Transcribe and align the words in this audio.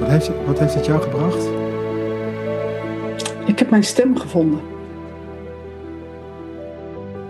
Wat 0.00 0.08
heeft, 0.08 0.30
wat 0.46 0.58
heeft 0.58 0.74
het 0.74 0.86
jou 0.86 1.02
gebracht? 1.02 1.48
Ik 3.46 3.58
heb 3.58 3.70
mijn 3.70 3.84
stem 3.84 4.18
gevonden. 4.18 4.60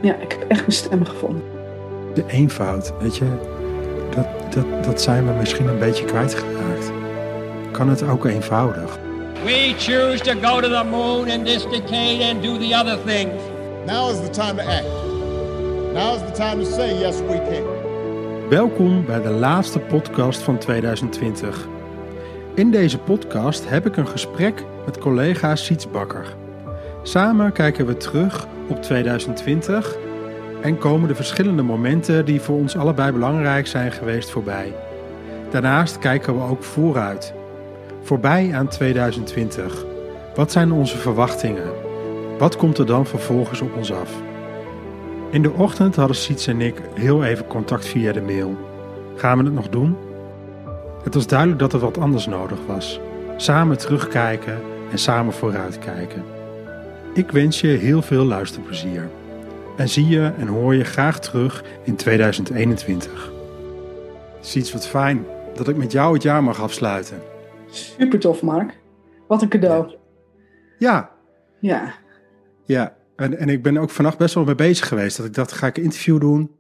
Ja, 0.01 0.15
ik 0.15 0.33
heb 0.33 0.45
echt 0.49 0.61
mijn 0.61 0.73
stem 0.73 1.05
gevonden. 1.05 1.43
De 2.15 2.25
eenvoud, 2.27 2.93
weet 3.01 3.17
je, 3.17 3.25
dat, 4.15 4.27
dat, 4.55 4.85
dat 4.85 5.03
zijn 5.03 5.27
we 5.27 5.33
misschien 5.33 5.69
een 5.69 5.79
beetje 5.79 6.05
kwijtgeraakt. 6.05 6.93
Kan 7.71 7.89
het 7.89 8.09
ook 8.09 8.25
eenvoudig? 8.25 8.99
We 9.45 9.75
choose 9.79 10.23
to 10.23 10.33
go 10.43 10.61
to 10.61 10.69
the 10.69 10.85
moon 10.91 11.29
in 11.29 11.45
this 11.45 11.63
decade 11.63 12.25
and 12.31 12.43
do 12.43 12.59
the 12.59 12.75
other 12.75 12.99
things. 13.05 13.43
Now 13.87 14.11
is 14.11 14.21
the 14.21 14.31
time 14.31 14.55
to 14.55 14.69
act. 14.69 14.87
Now 15.93 16.15
is 16.15 16.21
the 16.21 16.33
time 16.33 16.65
to 16.65 16.71
say 16.71 16.99
yes 16.99 17.21
we 17.21 17.41
can. 17.51 17.83
Welkom 18.49 19.05
bij 19.05 19.23
de 19.23 19.31
laatste 19.31 19.79
podcast 19.79 20.43
van 20.43 20.59
2020. 20.59 21.69
In 22.55 22.71
deze 22.71 22.99
podcast 22.99 23.69
heb 23.69 23.87
ik 23.87 23.97
een 23.97 24.09
gesprek 24.09 24.65
met 24.85 24.99
collega 24.99 25.57
Siets 25.57 25.91
Bakker. 25.91 26.37
Samen 27.03 27.53
kijken 27.53 27.87
we 27.87 27.97
terug 27.97 28.47
op 28.69 28.83
2020 28.83 29.97
en 30.63 30.79
komen 30.79 31.09
de 31.09 31.15
verschillende 31.15 31.63
momenten 31.63 32.25
die 32.25 32.41
voor 32.41 32.57
ons 32.57 32.77
allebei 32.77 33.13
belangrijk 33.13 33.67
zijn 33.67 33.93
geweest 33.93 34.31
voorbij. 34.31 34.73
Daarnaast 35.51 35.99
kijken 35.99 36.35
we 36.35 36.43
ook 36.43 36.63
vooruit. 36.63 37.35
Voorbij 38.03 38.55
aan 38.55 38.69
2020. 38.69 39.85
Wat 40.35 40.53
zijn 40.53 40.73
onze 40.73 40.99
verwachtingen? 40.99 41.73
Wat 42.39 42.57
komt 42.57 42.79
er 42.79 42.87
dan 42.87 43.07
vervolgens 43.07 43.61
op 43.61 43.77
ons 43.77 43.93
af? 43.93 44.11
In 45.31 45.43
de 45.43 45.53
ochtend 45.53 45.97
hadden 45.97 46.17
Siets 46.17 46.47
en 46.47 46.61
ik 46.61 46.83
heel 46.95 47.25
even 47.25 47.47
contact 47.47 47.87
via 47.87 48.13
de 48.13 48.23
mail. 48.23 48.57
Gaan 49.17 49.39
we 49.39 49.45
het 49.45 49.55
nog 49.55 49.69
doen? 49.69 49.97
Het 51.05 51.15
was 51.15 51.27
duidelijk 51.27 51.59
dat 51.59 51.73
er 51.73 51.79
wat 51.79 51.99
anders 51.99 52.27
nodig 52.27 52.67
was. 52.67 53.01
Samen 53.37 53.79
terugkijken 53.79 54.59
en 54.91 54.99
samen 54.99 55.33
vooruitkijken. 55.33 56.23
Ik 57.15 57.31
wens 57.31 57.61
je 57.61 57.67
heel 57.69 58.03
veel 58.03 58.25
luisterplezier. 58.25 59.11
En 59.77 59.89
zie 59.89 60.07
je 60.09 60.33
en 60.39 60.47
hoor 60.47 60.75
je 60.75 60.85
graag 60.85 61.21
terug 61.21 61.65
in 61.85 61.97
2021. 61.97 63.33
Siets, 64.41 64.73
wat 64.73 64.87
fijn 64.87 65.25
dat 65.55 65.69
ik 65.69 65.77
met 65.77 65.93
jou 65.93 66.15
het 66.15 66.23
jaar 66.23 66.43
mag 66.43 66.61
afsluiten. 66.63 67.19
Super 67.71 68.19
tof, 68.19 68.43
Mark. 68.43 68.79
Wat 69.29 69.43
een 69.43 69.49
cadeau. 69.49 69.95
Ja, 70.79 71.11
Ja. 71.61 71.95
ja. 72.65 72.97
En, 73.17 73.39
en 73.39 73.49
ik 73.49 73.63
ben 73.63 73.77
ook 73.77 73.91
vannacht 73.91 74.19
best 74.19 74.35
wel 74.35 74.45
mee 74.45 74.55
bezig 74.55 74.89
geweest. 74.89 75.17
Dat 75.17 75.27
ik 75.27 75.35
dacht, 75.35 75.53
ga 75.53 75.67
ik 75.67 75.77
een 75.77 75.83
interview 75.83 76.21
doen? 76.21 76.51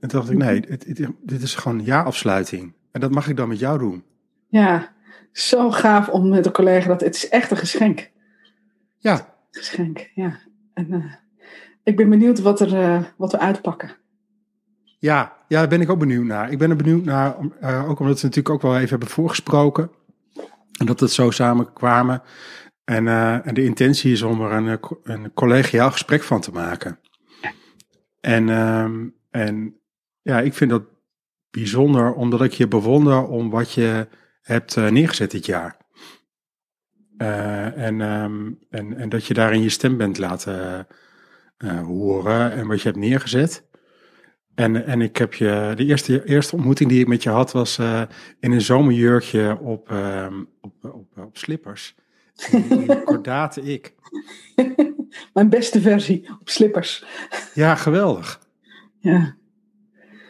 En 0.00 0.08
toen 0.08 0.20
dacht 0.20 0.30
ik, 0.30 0.38
nee, 0.38 0.60
het- 0.68 0.84
het- 0.86 1.10
dit 1.22 1.42
is 1.42 1.54
gewoon 1.54 1.84
jaarafsluiting. 1.84 2.72
En 2.92 3.00
dat 3.00 3.10
mag 3.10 3.28
ik 3.28 3.36
dan 3.36 3.48
met 3.48 3.58
jou 3.58 3.78
doen. 3.78 4.04
Ja. 4.48 4.92
Zo 5.32 5.70
gaaf 5.70 6.08
om 6.08 6.28
met 6.28 6.46
een 6.46 6.52
collega 6.52 6.88
dat 6.88 7.00
het 7.00 7.14
is 7.14 7.28
echt 7.28 7.50
een 7.50 7.56
geschenk. 7.56 8.10
Ja, 8.98 9.30
Geschenk, 9.50 10.10
ja. 10.14 10.38
En 10.74 10.92
eh, 10.92 11.12
ik 11.82 11.96
ben 11.96 12.08
benieuwd 12.08 12.40
wat, 12.40 12.60
er, 12.60 12.80
eh, 12.80 13.02
wat 13.16 13.32
we 13.32 13.38
uitpakken. 13.38 13.96
Ja, 14.98 15.36
ja, 15.48 15.58
daar 15.58 15.68
ben 15.68 15.80
ik 15.80 15.90
ook 15.90 15.98
benieuwd 15.98 16.24
naar. 16.24 16.52
Ik 16.52 16.58
ben 16.58 16.70
er 16.70 16.76
benieuwd 16.76 17.04
naar, 17.04 17.36
eh, 17.60 17.88
ook 17.88 18.00
omdat 18.00 18.20
we 18.20 18.26
natuurlijk 18.26 18.54
ook 18.54 18.62
wel 18.62 18.76
even 18.76 18.88
hebben 18.88 19.08
voorgesproken. 19.08 19.90
En 20.78 20.86
dat 20.86 21.00
het 21.00 21.10
zo 21.10 21.30
samen 21.30 21.72
kwamen. 21.72 22.22
En, 22.84 23.08
en 23.44 23.54
de 23.54 23.64
intentie 23.64 24.12
is 24.12 24.22
om 24.22 24.40
er 24.40 24.52
een, 24.52 24.78
een 25.02 25.32
collegiaal 25.32 25.90
gesprek 25.90 26.22
van 26.22 26.40
te 26.40 26.52
maken. 26.52 26.98
En, 28.20 28.48
ehm, 28.48 29.08
en 29.30 29.80
ja, 30.22 30.40
ik 30.40 30.54
vind 30.54 30.70
dat 30.70 30.82
bijzonder, 31.50 32.12
omdat 32.12 32.42
ik 32.42 32.52
je 32.52 32.68
bewonder 32.68 33.26
om 33.26 33.50
wat 33.50 33.72
je 33.72 34.06
hebt 34.42 34.76
eh, 34.76 34.88
neergezet 34.88 35.30
dit 35.30 35.46
jaar. 35.46 35.76
Eh, 37.16 37.78
en, 37.78 38.00
ehm, 38.00 38.50
en, 38.70 38.96
en 38.96 39.08
dat 39.08 39.26
je 39.26 39.34
daarin 39.34 39.62
je 39.62 39.68
stem 39.68 39.96
bent 39.96 40.18
laten 40.18 40.86
eh, 41.56 41.80
horen 41.80 42.52
en 42.52 42.66
wat 42.66 42.82
je 42.82 42.88
hebt 42.88 43.00
neergezet. 43.00 43.68
En, 44.54 44.86
en 44.86 45.00
ik 45.00 45.16
heb 45.16 45.34
je, 45.34 45.72
de 45.76 45.84
eerste, 45.84 46.24
eerste 46.24 46.56
ontmoeting 46.56 46.90
die 46.90 47.00
ik 47.00 47.08
met 47.08 47.22
je 47.22 47.30
had 47.30 47.52
was 47.52 47.78
in 48.40 48.52
een 48.52 48.60
zomerjurkje 48.60 49.58
op, 49.60 49.90
ehm, 49.90 50.44
op, 50.60 50.74
op, 50.84 51.18
op 51.18 51.36
slippers. 51.36 51.94
Kordate 53.04 53.62
ik. 53.62 53.94
Mijn 55.34 55.48
beste 55.48 55.80
versie 55.80 56.28
op 56.40 56.48
slippers. 56.48 57.04
Ja, 57.54 57.74
geweldig. 57.74 58.40
Ja. 58.98 59.36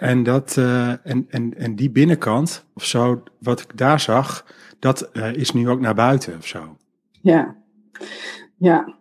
En, 0.00 0.22
dat, 0.22 0.56
eh, 0.56 1.06
en, 1.06 1.26
en, 1.28 1.54
en 1.56 1.76
die 1.76 1.90
binnenkant, 1.90 2.64
of 2.74 2.84
zo, 2.84 3.22
wat 3.38 3.60
ik 3.60 3.76
daar 3.76 4.00
zag, 4.00 4.46
dat 4.78 5.10
eh, 5.10 5.32
is 5.32 5.52
nu 5.52 5.68
ook 5.68 5.80
naar 5.80 5.94
buiten 5.94 6.36
of 6.36 6.46
zo. 6.46 6.76
Ja. 7.20 7.56
Ja. 8.56 8.94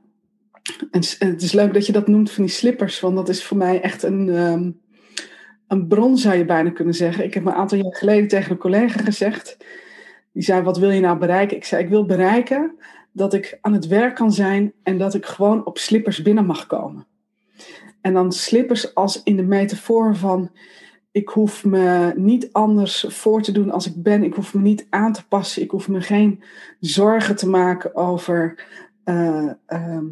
En 0.92 1.02
het 1.20 1.42
is 1.42 1.52
leuk 1.52 1.74
dat 1.74 1.86
je 1.86 1.92
dat 1.92 2.08
noemt 2.08 2.32
van 2.32 2.44
die 2.44 2.54
slippers, 2.54 3.00
want 3.00 3.16
dat 3.16 3.30
is 3.30 3.44
voor 3.44 3.58
mij 3.58 3.82
echt 3.82 4.04
een, 4.04 4.30
ehm, 4.30 4.72
een 5.68 5.88
bron, 5.88 6.18
zou 6.18 6.36
je 6.38 6.46
bijna 6.46 6.70
kunnen 6.70 6.94
zeggen. 6.94 7.24
Ik 7.24 7.34
heb 7.34 7.46
een 7.46 7.54
aantal 7.54 7.78
jaar 7.78 7.96
geleden 7.96 8.28
tegen 8.28 8.52
een 8.52 8.58
collega 8.58 9.02
gezegd, 9.04 9.58
die 10.32 10.44
zei, 10.44 10.62
wat 10.62 10.78
wil 10.78 10.90
je 10.90 11.02
nou 11.02 11.18
bereiken? 11.18 11.58
Ik 11.58 11.66
zei, 11.66 11.84
ik 11.84 11.90
wil 11.90 12.06
bereiken 12.06 12.76
dat 13.12 13.34
ik 13.34 13.58
aan 13.62 13.74
het 13.74 13.88
werk 13.88 14.16
kan 14.16 14.32
zijn 14.32 14.74
en 14.84 14.98
dat 14.98 15.14
ik 15.14 15.26
gewoon 15.26 15.66
op 15.66 15.78
slippers 15.78 16.22
binnen 16.22 16.46
mag 16.46 16.68
komen. 16.68 17.08
En 18.02 18.14
dan 18.14 18.32
slippers 18.32 18.96
als 18.96 19.24
in 19.24 19.36
de 19.36 19.44
metafoor 19.44 20.16
van, 20.16 20.52
ik 21.20 21.30
hoef 21.30 21.66
me 21.66 22.14
niet 22.16 22.50
anders 22.52 23.06
voor 23.08 23.42
te 23.42 23.52
doen 23.52 23.72
als 23.72 23.88
ik 23.88 24.04
ben. 24.04 24.24
Ik 24.24 24.34
hoef 24.34 24.54
me 24.54 24.62
niet 24.62 24.88
aan 24.90 25.14
te 25.14 25.28
passen. 25.28 25.62
Ik 25.62 25.72
hoef 25.72 25.88
me 25.88 26.02
geen 26.02 26.44
zorgen 26.80 27.36
te 27.36 27.50
maken 27.50 27.96
over 27.96 28.66
eh, 29.04 29.50
ehm, 29.66 30.06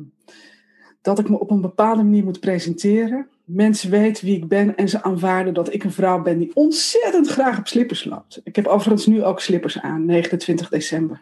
dat 1.02 1.20
ik 1.20 1.30
me 1.30 1.40
op 1.40 1.52
een 1.52 1.62
bepaalde 1.62 2.04
manier 2.04 2.24
moet 2.24 2.40
presenteren. 2.40 3.28
Mensen 3.44 3.90
weten 3.90 4.26
wie 4.26 4.36
ik 4.36 4.48
ben 4.48 4.76
en 4.76 4.90
ze 4.90 5.04
aanvaarden 5.04 5.54
dat 5.54 5.74
ik 5.74 5.84
een 5.84 5.92
vrouw 5.92 6.22
ben 6.22 6.38
die 6.38 6.52
ontzettend 6.54 7.28
graag 7.28 7.58
op 7.60 7.68
slippers 7.68 8.04
loopt. 8.04 8.42
Ik 8.44 8.56
heb 8.56 8.68
overigens 8.68 9.06
nu 9.06 9.24
ook 9.24 9.40
slippers 9.40 9.80
aan, 9.80 10.06
29 10.06 10.70
december. 10.70 11.22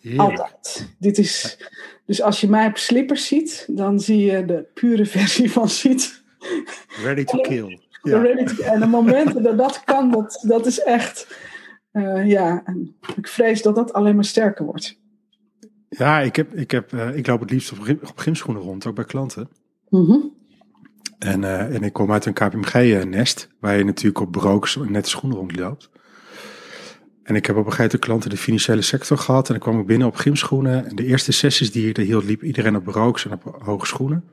Heerlijk. 0.00 0.38
Altijd. 0.38 0.94
Dit 0.98 1.18
is, 1.18 1.58
dus 2.06 2.22
als 2.22 2.40
je 2.40 2.48
mij 2.48 2.66
op 2.66 2.76
slippers 2.76 3.26
ziet, 3.26 3.66
dan 3.70 4.00
zie 4.00 4.24
je 4.32 4.44
de 4.44 4.64
pure 4.74 5.06
versie 5.16 5.50
van 5.50 5.68
ziet. 5.68 6.22
Ready 7.02 7.24
to 7.24 7.40
kill. 7.40 7.80
Ja. 8.02 8.24
En 8.24 8.80
de 8.80 8.86
momenten 8.86 9.42
dat 9.42 9.58
dat 9.58 9.82
kan, 9.84 10.10
dat, 10.10 10.44
dat 10.46 10.66
is 10.66 10.82
echt. 10.82 11.36
eh, 11.92 12.28
ja, 12.28 12.62
en 12.64 12.96
ik 13.16 13.28
vrees 13.28 13.62
dat 13.62 13.74
dat 13.74 13.92
alleen 13.92 14.14
maar 14.14 14.24
sterker 14.24 14.64
wordt. 14.64 14.98
Ja, 15.88 16.20
ik, 16.20 16.36
heb, 16.36 16.54
ik, 16.54 16.70
heb, 16.70 16.92
eh, 16.92 17.16
ik 17.16 17.26
loop 17.26 17.40
het 17.40 17.50
liefst 17.50 17.72
op, 17.72 17.78
op 17.88 18.18
gymschoenen 18.18 18.62
rond, 18.62 18.86
ook 18.86 18.94
bij 18.94 19.04
klanten. 19.04 19.48
Mhm. 19.88 20.16
En, 21.18 21.44
eh, 21.44 21.74
en 21.74 21.82
ik 21.82 21.92
kom 21.92 22.12
uit 22.12 22.26
een 22.26 22.32
KPMG-nest, 22.32 23.48
waar 23.60 23.76
je 23.78 23.84
natuurlijk 23.84 24.20
op 24.20 24.32
bureaus 24.32 24.78
nette 24.88 25.08
schoenen 25.08 25.38
rondloopt. 25.38 25.90
En 27.22 27.36
ik 27.36 27.46
heb 27.46 27.56
op 27.56 27.64
een 27.64 27.72
gegeven 27.72 27.84
moment 27.84 28.04
klanten 28.04 28.30
de 28.30 28.36
financiële 28.36 28.82
sector 28.82 29.18
gehad. 29.18 29.46
En 29.46 29.54
dan 29.54 29.62
kwam 29.62 29.80
ik 29.80 29.86
binnen 29.86 30.06
op 30.06 30.16
gymschoenen. 30.16 30.86
En 30.86 30.96
de 30.96 31.04
eerste 31.04 31.32
sessies 31.32 31.72
die 31.72 31.88
ik 31.88 31.96
er 31.98 32.04
hield, 32.04 32.24
liep 32.24 32.42
iedereen 32.42 32.76
op 32.76 32.84
bureaus 32.84 33.24
en 33.24 33.32
op 33.32 33.60
hoge 33.62 33.86
schoenen. 33.86 34.24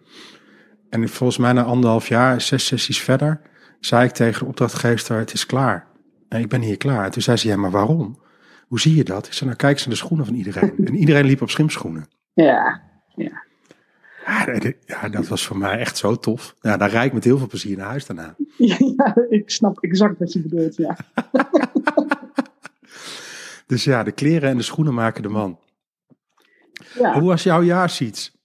En 0.89 1.09
volgens 1.09 1.37
mij 1.37 1.53
na 1.53 1.63
anderhalf 1.63 2.07
jaar, 2.07 2.41
zes 2.41 2.65
sessies 2.65 3.01
verder, 3.01 3.41
zei 3.79 4.05
ik 4.07 4.11
tegen 4.13 4.39
de 4.39 4.45
opdrachtgever, 4.45 5.17
het 5.17 5.33
is 5.33 5.45
klaar. 5.45 5.87
En 6.29 6.39
ik 6.41 6.49
ben 6.49 6.61
hier 6.61 6.77
klaar. 6.77 7.05
En 7.05 7.11
toen 7.11 7.21
zei 7.21 7.37
ze, 7.37 7.47
ja, 7.47 7.55
maar 7.55 7.71
waarom? 7.71 8.19
Hoe 8.67 8.79
zie 8.79 8.95
je 8.95 9.03
dat? 9.03 9.25
Ik 9.27 9.33
zei, 9.33 9.45
nou 9.45 9.55
kijk 9.61 9.73
eens 9.73 9.85
naar 9.85 9.93
de 9.93 9.99
schoenen 9.99 10.25
van 10.25 10.35
iedereen. 10.35 10.73
En 10.87 10.95
iedereen 10.95 11.25
liep 11.25 11.41
op 11.41 11.49
schimschoenen. 11.49 12.07
Ja, 12.33 12.81
Ja, 14.25 14.45
dat- 14.45 14.73
ja, 14.85 15.09
dat 15.09 15.27
was 15.27 15.45
voor 15.45 15.57
mij 15.57 15.77
echt 15.77 15.97
zo 15.97 16.15
tof. 16.15 16.55
Ja, 16.61 16.77
daar 16.77 16.89
rijd 16.89 17.05
ik 17.07 17.13
met 17.13 17.23
heel 17.23 17.37
veel 17.37 17.47
plezier 17.47 17.77
naar 17.77 17.87
huis 17.87 18.05
daarna. 18.05 18.35
ja, 18.57 19.15
ik 19.29 19.49
snap 19.49 19.79
exact 19.83 20.19
wat 20.19 20.33
je 20.33 20.41
bedoelt. 20.41 20.75
Ja. 20.75 20.97
Dus 23.65 23.83
ja, 23.83 24.03
de 24.03 24.11
kleren 24.11 24.49
en 24.49 24.57
de 24.57 24.63
schoenen 24.63 24.93
maken 24.93 25.21
de 25.21 25.29
man. 25.29 25.59
Ja. 26.99 27.19
Hoe 27.19 27.27
was 27.27 27.43
jouw 27.43 27.61
jaar, 27.63 27.89
Siets? 27.89 28.35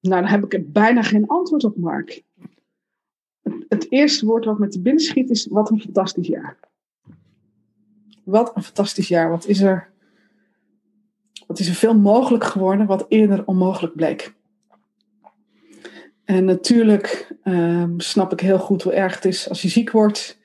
Nou, 0.00 0.22
dan 0.22 0.30
heb 0.30 0.52
ik 0.52 0.72
bijna 0.72 1.02
geen 1.02 1.26
antwoord 1.26 1.64
op, 1.64 1.76
Mark. 1.76 2.22
Het, 3.42 3.64
het 3.68 3.92
eerste 3.92 4.26
woord 4.26 4.44
wat 4.44 4.58
me 4.58 4.68
te 4.68 4.80
binnen 4.80 5.02
schiet 5.02 5.30
is: 5.30 5.46
wat 5.46 5.70
een 5.70 5.80
fantastisch 5.80 6.26
jaar. 6.26 6.58
Wat 8.24 8.56
een 8.56 8.62
fantastisch 8.62 9.08
jaar. 9.08 9.30
Wat 9.30 9.46
is 9.46 9.60
er, 9.60 9.90
wat 11.46 11.58
is 11.58 11.68
er 11.68 11.74
veel 11.74 11.98
mogelijk 11.98 12.44
geworden 12.44 12.86
wat 12.86 13.06
eerder 13.08 13.46
onmogelijk 13.46 13.94
bleek. 13.94 14.36
En 16.24 16.44
natuurlijk 16.44 17.34
ehm, 17.42 17.98
snap 17.98 18.32
ik 18.32 18.40
heel 18.40 18.58
goed 18.58 18.82
hoe 18.82 18.92
erg 18.92 19.14
het 19.14 19.24
is 19.24 19.48
als 19.48 19.62
je 19.62 19.68
ziek 19.68 19.90
wordt. 19.90 20.38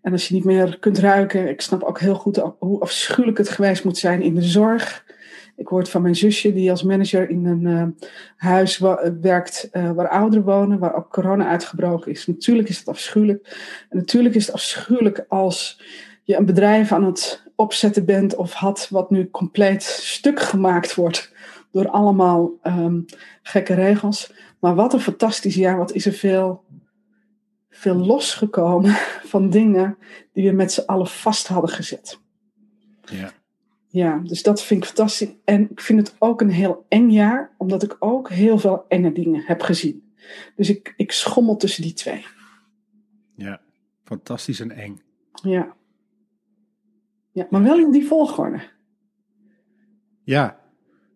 En 0.00 0.12
als 0.12 0.28
je 0.28 0.34
niet 0.34 0.44
meer 0.44 0.78
kunt 0.78 0.98
ruiken. 0.98 1.48
Ik 1.48 1.60
snap 1.60 1.82
ook 1.82 2.00
heel 2.00 2.14
goed 2.14 2.36
hoe 2.58 2.80
afschuwelijk 2.80 3.38
het 3.38 3.48
geweest 3.48 3.84
moet 3.84 3.98
zijn 3.98 4.22
in 4.22 4.34
de 4.34 4.42
zorg. 4.42 5.07
Ik 5.58 5.68
hoor 5.68 5.86
van 5.86 6.02
mijn 6.02 6.16
zusje, 6.16 6.52
die 6.52 6.70
als 6.70 6.82
manager 6.82 7.30
in 7.30 7.46
een 7.46 7.66
uh, 7.66 8.06
huis 8.36 8.78
wa- 8.78 9.12
werkt 9.20 9.68
uh, 9.72 9.90
waar 9.90 10.08
ouderen 10.08 10.44
wonen, 10.44 10.78
waar 10.78 10.94
ook 10.94 11.10
corona 11.10 11.46
uitgebroken 11.48 12.10
is. 12.10 12.26
Natuurlijk 12.26 12.68
is 12.68 12.78
het 12.78 12.88
afschuwelijk. 12.88 13.56
En 13.88 13.96
natuurlijk 13.96 14.34
is 14.34 14.46
het 14.46 14.54
afschuwelijk 14.54 15.24
als 15.28 15.82
je 16.22 16.36
een 16.36 16.46
bedrijf 16.46 16.92
aan 16.92 17.04
het 17.04 17.42
opzetten 17.54 18.04
bent 18.04 18.34
of 18.34 18.52
had 18.52 18.88
wat 18.90 19.10
nu 19.10 19.30
compleet 19.30 19.82
stuk 19.82 20.40
gemaakt 20.40 20.94
wordt 20.94 21.32
door 21.72 21.88
allemaal 21.88 22.50
ehm, 22.62 23.00
gekke 23.42 23.74
regels. 23.74 24.32
Maar 24.58 24.74
wat 24.74 24.92
een 24.92 25.00
fantastisch 25.00 25.54
jaar, 25.54 25.76
wat 25.76 25.92
is 25.92 26.06
er 26.06 26.12
veel, 26.12 26.64
veel 27.70 27.94
losgekomen 27.94 28.94
van 29.32 29.50
dingen 29.50 29.98
die 30.32 30.48
we 30.48 30.54
met 30.54 30.72
z'n 30.72 30.86
allen 30.86 31.06
vast 31.06 31.46
hadden 31.46 31.70
gezet. 31.70 32.18
Ja. 33.04 33.32
Ja, 33.90 34.18
dus 34.18 34.42
dat 34.42 34.62
vind 34.62 34.82
ik 34.82 34.86
fantastisch. 34.88 35.28
En 35.44 35.70
ik 35.70 35.80
vind 35.80 35.98
het 35.98 36.16
ook 36.18 36.40
een 36.40 36.50
heel 36.50 36.86
eng 36.88 37.10
jaar, 37.10 37.54
omdat 37.56 37.82
ik 37.82 37.96
ook 37.98 38.30
heel 38.30 38.58
veel 38.58 38.84
enge 38.88 39.12
dingen 39.12 39.42
heb 39.46 39.62
gezien. 39.62 40.12
Dus 40.56 40.68
ik, 40.68 40.94
ik 40.96 41.12
schommel 41.12 41.56
tussen 41.56 41.82
die 41.82 41.92
twee. 41.92 42.26
Ja, 43.34 43.60
fantastisch 44.04 44.60
en 44.60 44.70
eng. 44.70 45.00
Ja. 45.42 45.76
Ja, 47.32 47.46
maar 47.50 47.62
wel 47.62 47.78
in 47.78 47.90
die 47.90 48.06
volgorde. 48.06 48.60
Ja, 50.24 50.60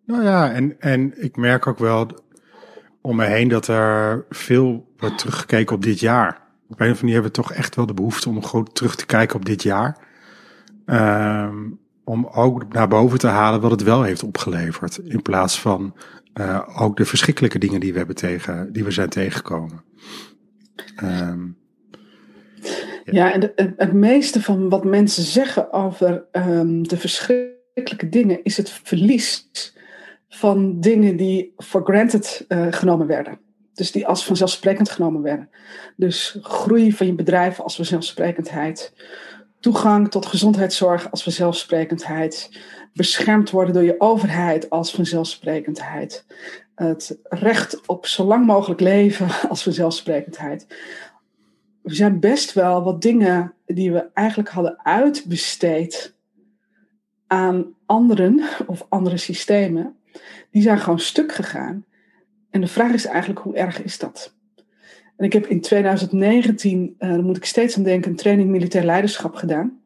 nou 0.05 0.23
ja, 0.23 0.51
en, 0.51 0.79
en 0.79 1.23
ik 1.23 1.35
merk 1.35 1.67
ook 1.67 1.77
wel 1.77 2.07
om 3.01 3.15
me 3.15 3.25
heen 3.25 3.47
dat 3.47 3.67
er 3.67 4.25
veel 4.29 4.93
wordt 4.97 5.17
teruggekeken 5.17 5.75
op 5.75 5.83
dit 5.83 5.99
jaar. 5.99 6.41
Op 6.67 6.69
een 6.69 6.75
of 6.75 6.79
andere 6.79 6.99
manier 6.99 7.13
hebben 7.13 7.31
we 7.31 7.41
toch 7.41 7.51
echt 7.51 7.75
wel 7.75 7.85
de 7.85 7.93
behoefte 7.93 8.29
om 8.29 8.43
gewoon 8.43 8.71
terug 8.71 8.95
te 8.95 9.05
kijken 9.05 9.35
op 9.35 9.45
dit 9.45 9.63
jaar. 9.63 9.97
Ehm, 10.85 11.69
om 12.03 12.27
ook 12.33 12.73
naar 12.73 12.87
boven 12.87 13.19
te 13.19 13.27
halen 13.27 13.61
wat 13.61 13.71
het 13.71 13.83
wel 13.83 14.03
heeft 14.03 14.23
opgeleverd. 14.23 14.97
In 14.97 15.21
plaats 15.21 15.59
van 15.59 15.93
uh, 16.33 16.81
ook 16.81 16.97
de 16.97 17.05
verschrikkelijke 17.05 17.59
dingen 17.59 17.79
die 17.79 17.91
we, 17.91 17.97
hebben 17.97 18.15
tegen, 18.15 18.73
die 18.73 18.83
we 18.83 18.91
zijn 18.91 19.09
tegengekomen. 19.09 19.83
Um, 21.03 21.57
ja, 23.05 23.33
en 23.33 23.51
het 23.55 23.93
meeste 23.93 24.41
van 24.41 24.69
wat 24.69 24.83
mensen 24.83 25.23
zeggen 25.23 25.73
over 25.73 26.25
um, 26.31 26.87
de 26.87 26.97
verschrikkelijke 26.97 28.09
dingen 28.09 28.43
is 28.43 28.57
het 28.57 28.69
verlies 28.69 29.49
van 30.29 30.79
dingen 30.79 31.17
die 31.17 31.53
for 31.57 31.83
granted 31.83 32.45
uh, 32.47 32.67
genomen 32.69 33.07
werden. 33.07 33.39
Dus 33.73 33.91
die 33.91 34.07
als 34.07 34.25
vanzelfsprekend 34.25 34.89
genomen 34.89 35.21
werden. 35.21 35.49
Dus 35.95 36.37
groei 36.41 36.93
van 36.93 37.07
je 37.07 37.13
bedrijf 37.13 37.59
als 37.59 37.75
vanzelfsprekendheid. 37.75 38.93
Toegang 39.63 40.11
tot 40.11 40.25
gezondheidszorg 40.25 41.11
als 41.11 41.23
vanzelfsprekendheid. 41.23 42.49
Beschermd 42.93 43.49
worden 43.49 43.73
door 43.73 43.83
je 43.83 43.99
overheid 43.99 44.69
als 44.69 44.91
vanzelfsprekendheid. 44.91 46.25
Het 46.75 47.19
recht 47.23 47.87
op 47.87 48.05
zo 48.05 48.23
lang 48.23 48.45
mogelijk 48.45 48.81
leven 48.81 49.27
als 49.49 49.63
vanzelfsprekendheid. 49.63 50.67
Er 51.83 51.95
zijn 51.95 52.19
best 52.19 52.53
wel 52.53 52.83
wat 52.83 53.01
dingen 53.01 53.53
die 53.65 53.91
we 53.91 54.09
eigenlijk 54.13 54.49
hadden 54.49 54.85
uitbesteed 54.85 56.15
aan 57.27 57.75
anderen 57.85 58.43
of 58.67 58.85
andere 58.89 59.17
systemen. 59.17 59.95
Die 60.51 60.61
zijn 60.61 60.79
gewoon 60.79 60.99
stuk 60.99 61.31
gegaan. 61.31 61.85
En 62.49 62.61
de 62.61 62.67
vraag 62.67 62.93
is 62.93 63.05
eigenlijk, 63.05 63.39
hoe 63.39 63.55
erg 63.55 63.83
is 63.83 63.97
dat? 63.99 64.35
En 65.17 65.25
ik 65.25 65.33
heb 65.33 65.47
in 65.47 65.61
2019, 65.61 66.95
uh, 66.99 67.09
daar 67.09 67.23
moet 67.23 67.37
ik 67.37 67.45
steeds 67.45 67.77
aan 67.77 67.83
denken, 67.83 68.11
een 68.11 68.17
training 68.17 68.49
militair 68.49 68.85
leiderschap 68.85 69.35
gedaan. 69.35 69.81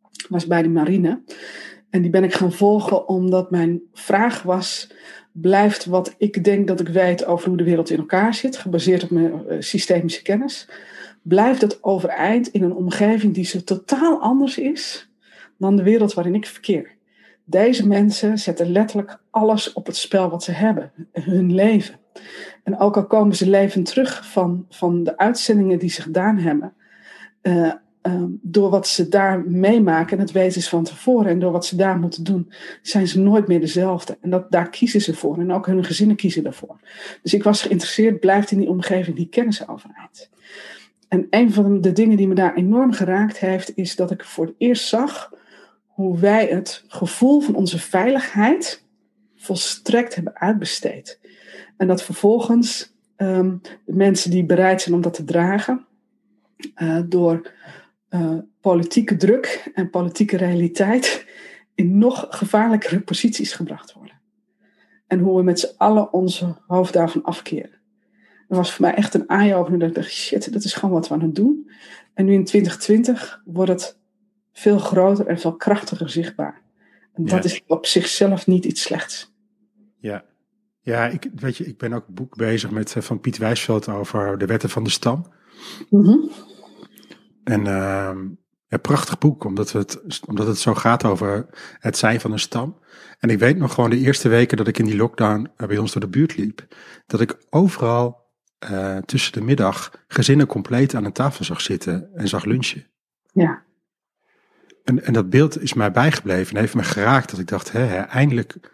Dat 0.00 0.26
was 0.28 0.46
bij 0.46 0.62
de 0.62 0.68
marine. 0.68 1.22
En 1.90 2.02
die 2.02 2.10
ben 2.10 2.24
ik 2.24 2.34
gaan 2.34 2.52
volgen 2.52 3.08
omdat 3.08 3.50
mijn 3.50 3.80
vraag 3.92 4.42
was, 4.42 4.92
blijft 5.32 5.84
wat 5.84 6.14
ik 6.18 6.44
denk 6.44 6.66
dat 6.66 6.80
ik 6.80 6.88
weet 6.88 7.24
over 7.24 7.48
hoe 7.48 7.56
de 7.56 7.64
wereld 7.64 7.90
in 7.90 7.98
elkaar 7.98 8.34
zit, 8.34 8.56
gebaseerd 8.56 9.02
op 9.02 9.10
mijn 9.10 9.32
uh, 9.48 9.56
systemische 9.58 10.22
kennis, 10.22 10.68
blijft 11.22 11.60
het 11.60 11.82
overeind 11.82 12.48
in 12.48 12.62
een 12.62 12.74
omgeving 12.74 13.34
die 13.34 13.44
zo 13.44 13.60
totaal 13.64 14.20
anders 14.20 14.58
is 14.58 15.10
dan 15.58 15.76
de 15.76 15.82
wereld 15.82 16.14
waarin 16.14 16.34
ik 16.34 16.46
verkeer. 16.46 16.98
Deze 17.44 17.86
mensen 17.86 18.38
zetten 18.38 18.72
letterlijk 18.72 19.20
alles 19.30 19.72
op 19.72 19.86
het 19.86 19.96
spel 19.96 20.30
wat 20.30 20.42
ze 20.42 20.52
hebben, 20.52 20.92
hun 21.12 21.54
leven. 21.54 21.98
En 22.64 22.78
ook 22.78 22.96
al 22.96 23.06
komen 23.06 23.36
ze 23.36 23.48
levend 23.48 23.86
terug 23.86 24.30
van, 24.30 24.66
van 24.68 25.04
de 25.04 25.18
uitzendingen 25.18 25.78
die 25.78 25.90
ze 25.90 26.02
gedaan 26.02 26.38
hebben, 26.38 26.72
uh, 27.42 27.72
uh, 28.02 28.22
door 28.42 28.70
wat 28.70 28.86
ze 28.86 29.08
daar 29.08 29.44
meemaken, 29.50 30.16
en 30.16 30.22
het 30.22 30.32
weten 30.32 30.62
ze 30.62 30.68
van 30.68 30.84
tevoren, 30.84 31.30
en 31.30 31.38
door 31.38 31.52
wat 31.52 31.66
ze 31.66 31.76
daar 31.76 31.98
moeten 31.98 32.24
doen, 32.24 32.52
zijn 32.82 33.08
ze 33.08 33.20
nooit 33.20 33.46
meer 33.46 33.60
dezelfde. 33.60 34.18
En 34.20 34.30
dat, 34.30 34.50
daar 34.50 34.70
kiezen 34.70 35.00
ze 35.00 35.14
voor. 35.14 35.38
En 35.38 35.52
ook 35.52 35.66
hun 35.66 35.84
gezinnen 35.84 36.16
kiezen 36.16 36.42
daarvoor. 36.42 36.80
Dus 37.22 37.34
ik 37.34 37.42
was 37.42 37.62
geïnteresseerd, 37.62 38.20
blijft 38.20 38.50
in 38.50 38.58
die 38.58 38.68
omgeving 38.68 39.16
die 39.16 39.28
kennis 39.28 39.68
overheid. 39.68 40.30
En 41.08 41.26
een 41.30 41.52
van 41.52 41.80
de 41.80 41.92
dingen 41.92 42.16
die 42.16 42.28
me 42.28 42.34
daar 42.34 42.54
enorm 42.54 42.92
geraakt 42.92 43.38
heeft, 43.38 43.76
is 43.76 43.96
dat 43.96 44.10
ik 44.10 44.24
voor 44.24 44.46
het 44.46 44.54
eerst 44.58 44.88
zag 44.88 45.32
hoe 45.86 46.18
wij 46.18 46.46
het 46.46 46.84
gevoel 46.88 47.40
van 47.40 47.54
onze 47.54 47.78
veiligheid 47.78 48.84
volstrekt 49.36 50.14
hebben 50.14 50.36
uitbesteed. 50.36 51.19
En 51.80 51.86
dat 51.86 52.02
vervolgens 52.02 52.94
um, 53.16 53.60
de 53.84 53.92
mensen 53.92 54.30
die 54.30 54.44
bereid 54.44 54.82
zijn 54.82 54.94
om 54.94 55.00
dat 55.00 55.14
te 55.14 55.24
dragen, 55.24 55.86
uh, 56.76 57.00
door 57.06 57.52
uh, 58.10 58.38
politieke 58.60 59.16
druk 59.16 59.70
en 59.74 59.90
politieke 59.90 60.36
realiteit 60.36 61.26
in 61.74 61.98
nog 61.98 62.26
gevaarlijkere 62.30 63.00
posities 63.00 63.52
gebracht 63.52 63.92
worden. 63.92 64.20
En 65.06 65.18
hoe 65.18 65.36
we 65.36 65.42
met 65.42 65.60
z'n 65.60 65.74
allen 65.76 66.12
onze 66.12 66.56
hoofd 66.66 66.92
daarvan 66.92 67.22
afkeren. 67.22 67.80
Dat 68.48 68.58
was 68.58 68.72
voor 68.72 68.84
mij 68.84 68.94
echt 68.94 69.14
een 69.14 69.26
eye-opener 69.26 69.78
dat 69.78 69.88
ik 69.88 69.94
dacht, 69.94 70.10
shit, 70.10 70.52
dat 70.52 70.64
is 70.64 70.72
gewoon 70.72 70.94
wat 70.94 71.08
we 71.08 71.14
aan 71.14 71.20
het 71.20 71.34
doen. 71.34 71.70
En 72.14 72.24
nu 72.24 72.32
in 72.32 72.44
2020 72.44 73.42
wordt 73.44 73.70
het 73.70 73.98
veel 74.52 74.78
groter 74.78 75.26
en 75.26 75.38
veel 75.38 75.56
krachtiger 75.56 76.10
zichtbaar. 76.10 76.62
En 77.12 77.24
dat 77.24 77.44
ja. 77.44 77.50
is 77.50 77.62
op 77.66 77.86
zichzelf 77.86 78.46
niet 78.46 78.64
iets 78.64 78.82
slechts. 78.82 79.32
Ja, 79.98 80.24
ja 80.80 81.06
ik, 81.06 81.30
weet 81.34 81.56
je, 81.56 81.66
ik 81.66 81.78
ben 81.78 81.92
ook 81.92 82.08
een 82.08 82.14
boek 82.14 82.36
bezig 82.36 82.70
met, 82.70 82.96
eh, 82.96 83.02
van 83.02 83.20
Piet 83.20 83.38
Wijsveld 83.38 83.88
over 83.88 84.38
de 84.38 84.46
wetten 84.46 84.70
van 84.70 84.84
de 84.84 84.90
stam. 84.90 85.32
Mm 85.88 86.04
-hmm. 86.04 86.30
En 87.44 87.66
uh, 87.66 88.10
een 88.68 88.80
prachtig 88.80 89.18
boek, 89.18 89.44
omdat 89.44 89.72
het, 89.72 90.20
omdat 90.26 90.46
het 90.46 90.58
zo 90.58 90.74
gaat 90.74 91.04
over 91.04 91.46
het 91.78 91.96
zijn 91.96 92.20
van 92.20 92.32
een 92.32 92.38
stam. 92.38 92.78
En 93.18 93.30
ik 93.30 93.38
weet 93.38 93.56
nog 93.56 93.74
gewoon 93.74 93.90
de 93.90 93.98
eerste 93.98 94.28
weken 94.28 94.56
dat 94.56 94.68
ik 94.68 94.78
in 94.78 94.84
die 94.84 94.96
lockdown 94.96 95.50
eh, 95.56 95.66
bij 95.66 95.78
ons 95.78 95.92
door 95.92 96.00
de 96.00 96.08
buurt 96.08 96.36
liep, 96.36 96.66
dat 97.06 97.20
ik 97.20 97.36
overal 97.50 98.28
uh, 98.70 98.96
tussen 98.96 99.32
de 99.32 99.40
middag 99.40 100.04
gezinnen 100.08 100.46
compleet 100.46 100.94
aan 100.94 101.04
een 101.04 101.12
tafel 101.12 101.44
zag 101.44 101.60
zitten 101.60 102.10
en 102.14 102.28
zag 102.28 102.44
lunchen. 102.44 102.86
Ja. 103.32 103.62
En, 104.84 105.04
en 105.04 105.12
dat 105.12 105.30
beeld 105.30 105.62
is 105.62 105.74
mij 105.74 105.90
bijgebleven 105.90 106.54
en 106.54 106.60
heeft 106.60 106.74
me 106.74 106.82
geraakt 106.82 107.30
dat 107.30 107.40
ik 107.40 107.48
dacht, 107.48 107.72
hè, 107.72 107.96
eindelijk, 107.96 108.70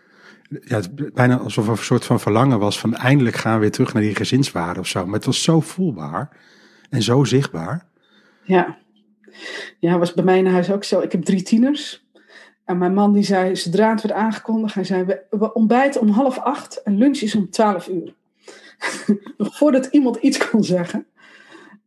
ja, 0.49 0.77
het 0.77 1.15
bijna 1.15 1.37
alsof 1.37 1.65
er 1.65 1.71
een 1.71 1.79
soort 1.79 2.05
van 2.05 2.21
verlangen 2.21 2.59
was 2.59 2.79
van 2.79 2.95
eindelijk 2.95 3.37
gaan 3.37 3.55
we 3.55 3.61
weer 3.61 3.71
terug 3.71 3.93
naar 3.93 4.03
die 4.03 4.15
gezinswaarde 4.15 4.81
of 4.81 4.87
zo. 4.87 5.05
Maar 5.05 5.15
het 5.15 5.25
was 5.25 5.43
zo 5.43 5.61
voelbaar 5.61 6.37
en 6.91 7.03
zo 7.03 7.25
zichtbaar. 7.25 7.87
Ja, 8.43 8.79
ja, 9.79 9.99
was 9.99 10.15
bij 10.15 10.25
mij 10.25 10.39
in 10.39 10.47
huis 10.47 10.71
ook 10.71 10.85
zo. 10.85 11.01
Ik 11.01 11.13
heb 11.13 11.25
drie 11.25 11.43
tieners. 11.43 12.05
En 12.65 12.79
mijn 12.79 12.95
man 12.95 13.13
die 13.13 13.23
zei, 13.23 13.57
zodra 13.57 13.91
het 13.91 14.03
werd 14.03 14.15
aangekondigd, 14.15 14.75
hij 14.75 14.85
zei, 14.85 15.05
we, 15.05 15.23
we 15.31 15.53
ontbijten 15.53 16.01
om 16.01 16.09
half 16.09 16.39
acht 16.39 16.83
en 16.83 16.99
lunch 16.99 17.19
is 17.19 17.35
om 17.35 17.51
twaalf 17.51 17.89
uur. 17.89 18.15
voordat 19.39 19.87
iemand 19.87 20.17
iets 20.17 20.49
kon 20.49 20.65
zeggen. 20.65 21.07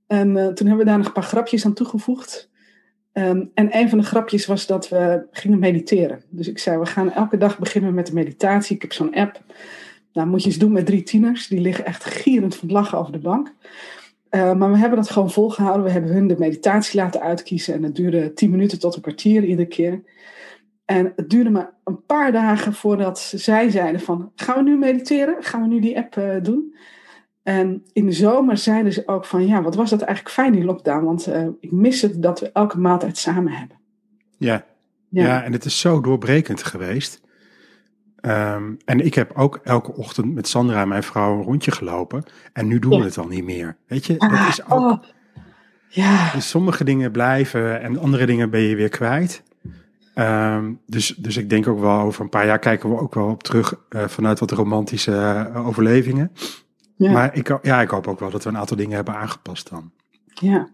En 0.07 0.29
uh, 0.29 0.47
toen 0.47 0.67
hebben 0.67 0.77
we 0.77 0.83
daar 0.85 0.97
nog 0.97 1.07
een 1.07 1.13
paar 1.13 1.23
grapjes 1.23 1.65
aan 1.65 1.73
toegevoegd. 1.73 2.48
Um, 3.13 3.51
en 3.53 3.77
een 3.77 3.89
van 3.89 3.97
de 3.97 4.03
grapjes 4.03 4.45
was 4.45 4.67
dat 4.67 4.89
we 4.89 5.27
gingen 5.31 5.59
mediteren. 5.59 6.23
Dus 6.29 6.47
ik 6.47 6.59
zei, 6.59 6.77
we 6.77 6.85
gaan 6.85 7.11
elke 7.11 7.37
dag 7.37 7.59
beginnen 7.59 7.93
met 7.93 8.07
de 8.07 8.13
meditatie. 8.13 8.75
Ik 8.75 8.81
heb 8.81 8.93
zo'n 8.93 9.15
app. 9.15 9.43
Nou, 10.13 10.27
moet 10.27 10.41
je 10.41 10.47
eens 10.47 10.57
doen 10.57 10.71
met 10.71 10.85
drie 10.85 11.03
tieners. 11.03 11.47
Die 11.47 11.61
liggen 11.61 11.85
echt 11.85 12.03
gierend 12.03 12.55
van 12.55 12.71
lachen 12.71 12.97
over 12.97 13.11
de 13.11 13.19
bank. 13.19 13.53
Uh, 14.31 14.53
maar 14.53 14.71
we 14.71 14.77
hebben 14.77 14.97
dat 14.97 15.09
gewoon 15.09 15.31
volgehouden. 15.31 15.83
We 15.83 15.91
hebben 15.91 16.11
hun 16.11 16.27
de 16.27 16.35
meditatie 16.39 16.99
laten 16.99 17.21
uitkiezen. 17.21 17.73
En 17.73 17.83
het 17.83 17.95
duurde 17.95 18.33
tien 18.33 18.49
minuten 18.49 18.79
tot 18.79 18.95
een 18.95 19.01
kwartier 19.01 19.43
iedere 19.43 19.67
keer. 19.67 20.03
En 20.85 21.13
het 21.15 21.29
duurde 21.29 21.49
maar 21.49 21.73
een 21.83 22.05
paar 22.05 22.31
dagen 22.31 22.73
voordat 22.73 23.19
zij 23.19 23.69
zeiden 23.69 24.01
van... 24.01 24.31
Gaan 24.35 24.63
we 24.63 24.69
nu 24.69 24.77
mediteren? 24.77 25.35
Gaan 25.39 25.61
we 25.61 25.67
nu 25.67 25.79
die 25.79 25.97
app 25.97 26.15
uh, 26.15 26.35
doen? 26.41 26.75
En 27.49 27.83
in 27.93 28.05
de 28.05 28.11
zomer 28.11 28.57
zeiden 28.57 28.93
ze 28.93 29.03
ook 29.05 29.25
van... 29.25 29.47
Ja, 29.47 29.61
wat 29.61 29.75
was 29.75 29.89
dat 29.89 30.01
eigenlijk 30.01 30.35
fijn 30.35 30.51
die 30.51 30.63
lockdown? 30.63 31.05
Want 31.05 31.27
uh, 31.27 31.47
ik 31.59 31.71
mis 31.71 32.01
het 32.01 32.21
dat 32.23 32.39
we 32.39 32.51
elke 32.51 32.79
maaltijd 32.79 33.17
samen 33.17 33.51
hebben. 33.51 33.77
Ja, 34.37 34.65
ja. 35.09 35.23
ja 35.23 35.43
en 35.43 35.51
het 35.51 35.65
is 35.65 35.79
zo 35.79 36.01
doorbrekend 36.01 36.63
geweest. 36.63 37.21
Um, 38.21 38.77
en 38.85 39.05
ik 39.05 39.13
heb 39.13 39.31
ook 39.35 39.59
elke 39.63 39.93
ochtend 39.95 40.33
met 40.33 40.47
Sandra, 40.47 40.85
mijn 40.85 41.03
vrouw, 41.03 41.37
een 41.37 41.43
rondje 41.43 41.71
gelopen. 41.71 42.23
En 42.53 42.67
nu 42.67 42.79
doen 42.79 42.91
ja. 42.91 42.99
we 42.99 43.03
het 43.03 43.17
al 43.17 43.27
niet 43.27 43.43
meer. 43.43 43.77
Weet 43.87 44.05
je, 44.05 44.19
ah, 44.19 44.31
dat 44.31 44.47
is 44.47 44.65
ook... 44.65 44.91
Oh. 44.91 45.03
Ja. 45.87 46.31
Dus 46.33 46.49
sommige 46.49 46.83
dingen 46.83 47.11
blijven 47.11 47.81
en 47.81 47.97
andere 47.97 48.25
dingen 48.25 48.49
ben 48.49 48.61
je 48.61 48.75
weer 48.75 48.89
kwijt. 48.89 49.43
Um, 50.15 50.79
dus, 50.85 51.07
dus 51.07 51.37
ik 51.37 51.49
denk 51.49 51.67
ook 51.67 51.79
wel 51.79 51.99
over 51.99 52.21
een 52.21 52.29
paar 52.29 52.45
jaar 52.45 52.59
kijken 52.59 52.89
we 52.89 52.99
ook 52.99 53.15
wel 53.15 53.27
op 53.27 53.43
terug 53.43 53.73
uh, 53.89 54.07
vanuit 54.07 54.39
wat 54.39 54.51
romantische 54.51 55.11
uh, 55.11 55.67
overlevingen. 55.67 56.31
Ja. 56.99 57.11
Maar 57.11 57.35
ik, 57.35 57.59
ja, 57.61 57.81
ik 57.81 57.89
hoop 57.89 58.07
ook 58.07 58.19
wel 58.19 58.29
dat 58.29 58.43
we 58.43 58.49
een 58.49 58.57
aantal 58.57 58.77
dingen 58.77 58.95
hebben 58.95 59.15
aangepast 59.15 59.69
dan. 59.69 59.91
Ja. 60.33 60.69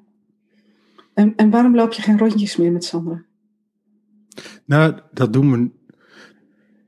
En, 1.14 1.36
en 1.36 1.50
waarom 1.50 1.76
loop 1.76 1.92
je 1.92 2.02
geen 2.02 2.18
rondjes 2.18 2.58
meer 2.58 2.72
met 2.72 2.84
Sandra? 2.84 3.24
Nou, 4.66 5.00
dat 5.12 5.34
doen 5.34 5.52
we, 5.52 5.70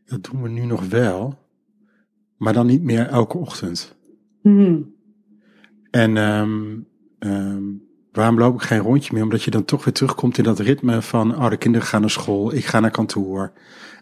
dat 0.06 0.24
doen 0.24 0.42
we 0.42 0.50
nu 0.50 0.66
nog 0.66 0.88
wel. 0.88 1.46
Maar 2.38 2.54
dan 2.54 2.66
niet 2.66 2.84
meer 2.84 3.08
elke 3.08 3.38
ochtend. 3.38 3.96
Hmm. 4.42 4.96
En 5.92 6.18
ehm, 6.18 6.78
ehm, 7.20 7.64
waarom 8.12 8.38
loop 8.38 8.56
ik 8.56 8.62
geen 8.62 8.80
rondje 8.80 9.14
meer? 9.14 9.24
Omdat 9.24 9.44
je 9.44 9.52
dan 9.52 9.66
toch 9.66 9.84
weer 9.84 9.94
terugkomt 9.94 10.38
in 10.38 10.44
dat 10.44 10.60
ritme 10.60 11.02
van, 11.02 11.36
oh, 11.36 11.50
de 11.50 11.58
kinderen 11.58 11.88
gaan 11.88 12.02
naar 12.02 12.10
school, 12.10 12.54
ik 12.54 12.66
ga 12.66 12.80
naar 12.80 12.92
kantoor. 12.92 13.54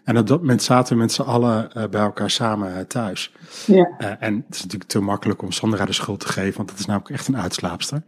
En 0.06 0.18
op 0.18 0.26
dat 0.26 0.40
moment 0.40 0.62
zaten 0.62 0.94
we 0.94 1.00
met 1.00 1.12
z'n 1.12 1.22
allen 1.22 1.72
eh, 1.72 1.88
bij 1.88 2.00
elkaar 2.00 2.30
samen 2.30 2.76
eh, 2.76 2.80
thuis. 2.80 3.32
Ja. 3.66 3.94
Eh, 3.98 4.10
en 4.18 4.44
het 4.46 4.54
is 4.54 4.62
natuurlijk 4.62 4.90
te 4.90 5.00
makkelijk 5.00 5.42
om 5.42 5.52
Sandra 5.52 5.84
de 5.84 5.92
schuld 5.92 6.20
te 6.20 6.28
geven, 6.28 6.56
want 6.56 6.68
dat 6.68 6.78
is 6.78 6.86
namelijk 6.86 7.10
echt 7.14 7.28
een 7.28 7.36
uitslaapster. 7.36 8.02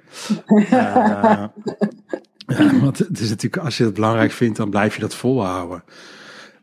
Ja, 0.70 1.52
want 2.82 2.98
het 2.98 3.20
is 3.20 3.28
natuurlijk, 3.28 3.64
als 3.64 3.76
je 3.76 3.84
het 3.84 3.94
belangrijk 3.94 4.32
vindt, 4.32 4.56
dan 4.56 4.70
blijf 4.70 4.94
je 4.94 5.00
dat 5.00 5.14
volhouden. 5.14 5.84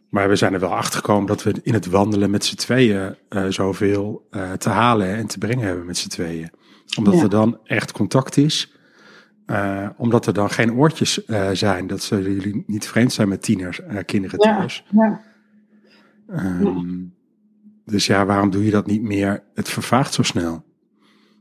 Maar 0.09 0.29
we 0.29 0.35
zijn 0.35 0.53
er 0.53 0.59
wel 0.59 0.75
achter 0.75 0.95
gekomen 0.99 1.27
dat 1.27 1.43
we 1.43 1.53
in 1.63 1.73
het 1.73 1.85
wandelen 1.85 2.29
met 2.29 2.45
z'n 2.45 2.55
tweeën 2.55 3.15
zoveel 3.49 4.27
te 4.57 4.69
halen 4.69 5.15
en 5.15 5.27
te 5.27 5.37
brengen 5.37 5.65
hebben 5.65 5.85
met 5.85 5.97
z'n 5.97 6.07
tweeën. 6.09 6.51
Omdat 6.97 7.13
Ja. 7.13 7.21
er 7.21 7.29
dan 7.29 7.59
echt 7.63 7.91
contact 7.91 8.37
is. 8.37 8.74
Eh, 9.45 9.89
omdat 9.97 10.25
er 10.25 10.33
dan 10.33 10.49
geen 10.49 10.73
oortjes 10.73 11.25
eh, 11.25 11.49
zijn. 11.53 11.87
Dat 11.87 12.01
ze 12.01 12.15
jullie 12.21 12.63
niet 12.67 12.87
vreemd 12.87 13.13
zijn 13.13 13.27
met 13.29 13.41
tieners, 13.41 13.81
eh, 13.81 14.03
kinderen 14.05 14.39
Ja. 14.43 14.57
thuis. 14.57 14.85
ja. 14.91 15.21
Ehm, 16.27 17.03
Dus 17.85 18.05
ja, 18.05 18.25
waarom 18.25 18.49
doe 18.49 18.65
je 18.65 18.71
dat 18.71 18.85
niet 18.87 19.01
meer? 19.01 19.43
Het 19.53 19.69
vervaagt 19.69 20.13
zo 20.13 20.23
snel. 20.23 20.63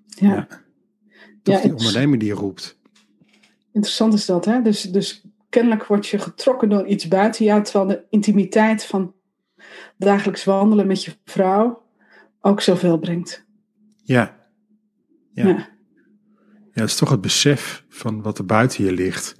ja. 0.06 0.28
Ja. 0.34 0.46
Toch 1.42 1.54
Ja, 1.54 1.60
die 1.62 1.74
ondernemer 1.74 2.18
die 2.18 2.28
je 2.28 2.34
roept. 2.34 2.78
Interessant 3.72 4.14
is 4.14 4.26
dat, 4.26 4.44
hè? 4.44 4.62
Dus, 4.62 4.82
dus 4.82 5.24
kennelijk 5.48 5.86
word 5.86 6.06
je 6.06 6.18
getrokken 6.18 6.68
door 6.68 6.86
iets 6.86 7.08
buiten 7.08 7.44
jou, 7.44 7.62
terwijl 7.62 7.86
de 7.86 8.04
intimiteit 8.10 8.84
van 8.84 9.14
dagelijks 9.98 10.44
wandelen 10.44 10.86
met 10.86 11.04
je 11.04 11.12
vrouw 11.24 11.82
ook 12.40 12.60
zoveel 12.60 12.98
brengt. 12.98 13.44
Ja. 14.02 14.36
Ja. 15.32 15.68
Ja. 16.74 16.80
Het 16.80 16.90
is 16.90 16.96
toch 16.96 17.10
het 17.10 17.20
besef 17.20 17.84
van 17.88 18.22
wat 18.22 18.38
er 18.38 18.46
buiten 18.46 18.84
je 18.84 18.92
ligt. 18.92 19.34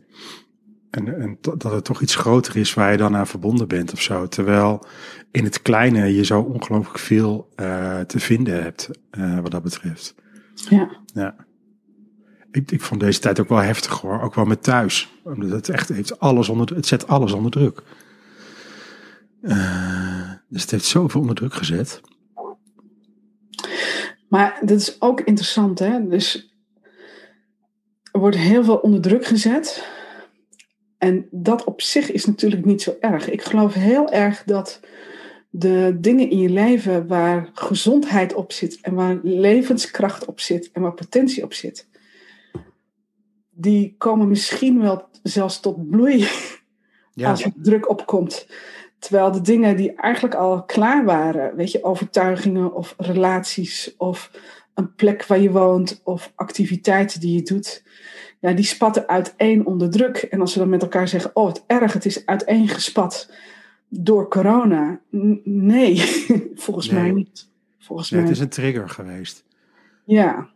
En, 0.91 1.21
en 1.21 1.39
dat 1.41 1.63
het 1.63 1.85
toch 1.85 2.03
iets 2.03 2.15
groter 2.15 2.57
is 2.57 2.75
waar 2.75 2.91
je 2.91 2.97
dan 2.97 3.17
aan 3.17 3.27
verbonden 3.27 3.69
bent 3.69 3.93
of 3.93 4.01
zo. 4.01 4.29
Terwijl 4.29 4.87
in 5.31 5.45
het 5.45 5.63
kleine 5.63 6.15
je 6.15 6.25
zo 6.25 6.41
ongelooflijk 6.41 6.99
veel 6.99 7.49
eh, 7.55 8.01
te 8.01 8.21
vinden 8.21 8.63
hebt 8.63 8.91
eh, 9.11 9.39
wat 9.41 9.51
dat 9.51 9.63
betreft. 9.63 10.15
Ja. 10.55 11.01
Ja. 11.07 11.35
Ik, 12.51 12.71
ik 12.71 12.81
vond 12.81 13.01
deze 13.01 13.21
tijd 13.21 13.41
ook 13.41 13.49
wel 13.49 13.59
heftig 13.59 14.01
hoor. 14.01 14.21
Ook 14.21 14.35
wel 14.35 14.45
met 14.45 14.63
thuis. 14.63 15.13
Omdat 15.23 15.51
het 15.51 15.69
echt 15.69 15.89
heeft 15.89 16.21
alles 16.21 16.49
onder, 16.49 16.75
het 16.75 16.87
zet 16.87 17.07
alles 17.07 17.33
onder 17.33 17.51
druk. 17.51 17.83
Eh, 19.43 20.31
dus 20.49 20.63
het 20.63 20.71
heeft 20.71 20.85
zoveel 20.85 21.21
onder 21.21 21.35
druk 21.35 21.55
gezet. 21.55 22.01
Maar 24.29 24.59
dat 24.61 24.81
is 24.81 25.01
ook 25.01 25.21
interessant, 25.21 25.79
hè? 25.79 26.09
Dus 26.09 26.54
er 28.15 28.21
wordt 28.21 28.37
heel 28.37 28.65
veel 28.65 28.77
onder 28.77 29.01
druk 29.01 29.27
gezet. 29.27 29.87
En 30.99 31.29
dat 31.31 31.65
op 31.65 31.81
zich 31.83 32.11
is 32.11 32.25
natuurlijk 32.25 32.65
niet 32.65 32.83
zo 32.83 32.97
erg. 33.01 33.31
Ik 33.31 33.43
geloof 33.43 33.75
heel 33.75 34.11
erg 34.11 34.43
dat 34.45 34.81
de 35.51 35.97
dingen 36.01 36.31
in 36.31 36.39
je 36.39 36.49
leven 36.49 37.07
waar 37.07 37.51
gezondheid 37.55 38.35
op 38.35 38.53
zit 38.53 38.79
en 38.81 38.95
waar 38.95 39.19
levenskracht 39.23 40.25
op 40.25 40.41
zit 40.41 40.71
en 40.73 40.83
waar 40.83 40.95
potentie 40.95 41.43
op 41.43 41.53
zit, 41.53 41.89
die 43.51 43.95
komen 43.99 44.29
misschien 44.29 44.81
wel 44.81 45.09
zelfs 45.23 45.61
tot 45.61 45.91
bloei 45.91 46.29
Ja, 47.13 47.31
als 47.31 47.45
er 47.45 47.53
druk 47.57 47.89
opkomt. 47.89 48.47
Terwijl 48.99 49.33
de 49.33 49.41
dingen 49.41 49.77
die 49.77 49.95
eigenlijk 49.95 50.35
al 50.35 50.65
klaar 50.65 51.05
waren, 51.05 51.57
weet 51.57 51.73
je, 51.73 51.85
overtuigingen 51.85 52.75
of 52.75 52.95
relaties 52.97 53.95
of 53.97 54.31
een 54.75 54.95
plek 54.95 55.27
waar 55.27 55.39
je 55.41 55.51
woont 55.51 56.01
of 56.05 56.33
activiteiten 56.35 57.21
die 57.21 57.35
je 57.35 57.43
doet, 57.43 57.83
ja, 58.41 58.53
die 58.53 58.65
spatten 58.65 59.09
uiteen 59.09 59.67
onder 59.67 59.91
druk. 59.91 60.17
En 60.17 60.41
als 60.41 60.55
we 60.55 60.61
dan 60.61 60.69
met 60.69 60.83
elkaar 60.83 61.09
zeggen, 61.09 61.31
oh 61.35 61.45
wat 61.45 61.65
erg, 61.67 61.93
het 61.93 62.05
is 62.05 62.27
uiteengespat 62.27 63.31
door 63.89 64.29
corona. 64.29 65.01
N- 65.17 65.41
nee, 65.45 65.97
volgens 66.55 66.91
Nee. 66.91 67.01
mij 67.01 67.11
niet. 67.11 67.49
Volgens 67.79 68.11
nee, 68.11 68.21
mij. 68.21 68.29
het 68.29 68.39
is 68.39 68.45
een 68.45 68.51
trigger 68.51 68.89
geweest. 68.89 69.45
Ja, 70.05 70.49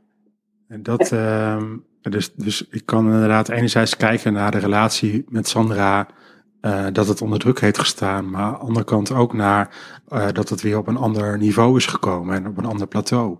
En 0.68 0.82
dat, 0.82 1.12
ehm, 1.12 1.76
dus, 2.02 2.34
dus 2.34 2.66
ik 2.70 2.82
kan 2.87 3.04
inderdaad 3.12 3.48
enerzijds 3.48 3.96
kijken 3.96 4.32
naar 4.32 4.50
de 4.50 4.58
relatie 4.58 5.25
met 5.28 5.48
Sandra, 5.48 6.06
eh, 6.60 6.87
dat 6.92 7.08
het 7.08 7.22
onder 7.22 7.38
druk 7.38 7.60
heeft 7.60 7.78
gestaan, 7.78 8.30
maar 8.30 8.42
aan 8.42 8.52
de 8.52 8.58
andere 8.58 8.84
kant 8.84 9.12
ook 9.12 9.32
naar 9.32 9.76
eh, 10.08 10.26
dat 10.32 10.48
het 10.48 10.60
weer 10.62 10.78
op 10.78 10.87
een 10.87 10.96
ander 10.96 11.38
niveau 11.38 11.76
is 11.76 11.87
gekomen 11.87 12.34
en 12.37 12.46
op 12.46 12.58
een 12.58 12.64
ander 12.64 12.87
plateau. 12.87 13.38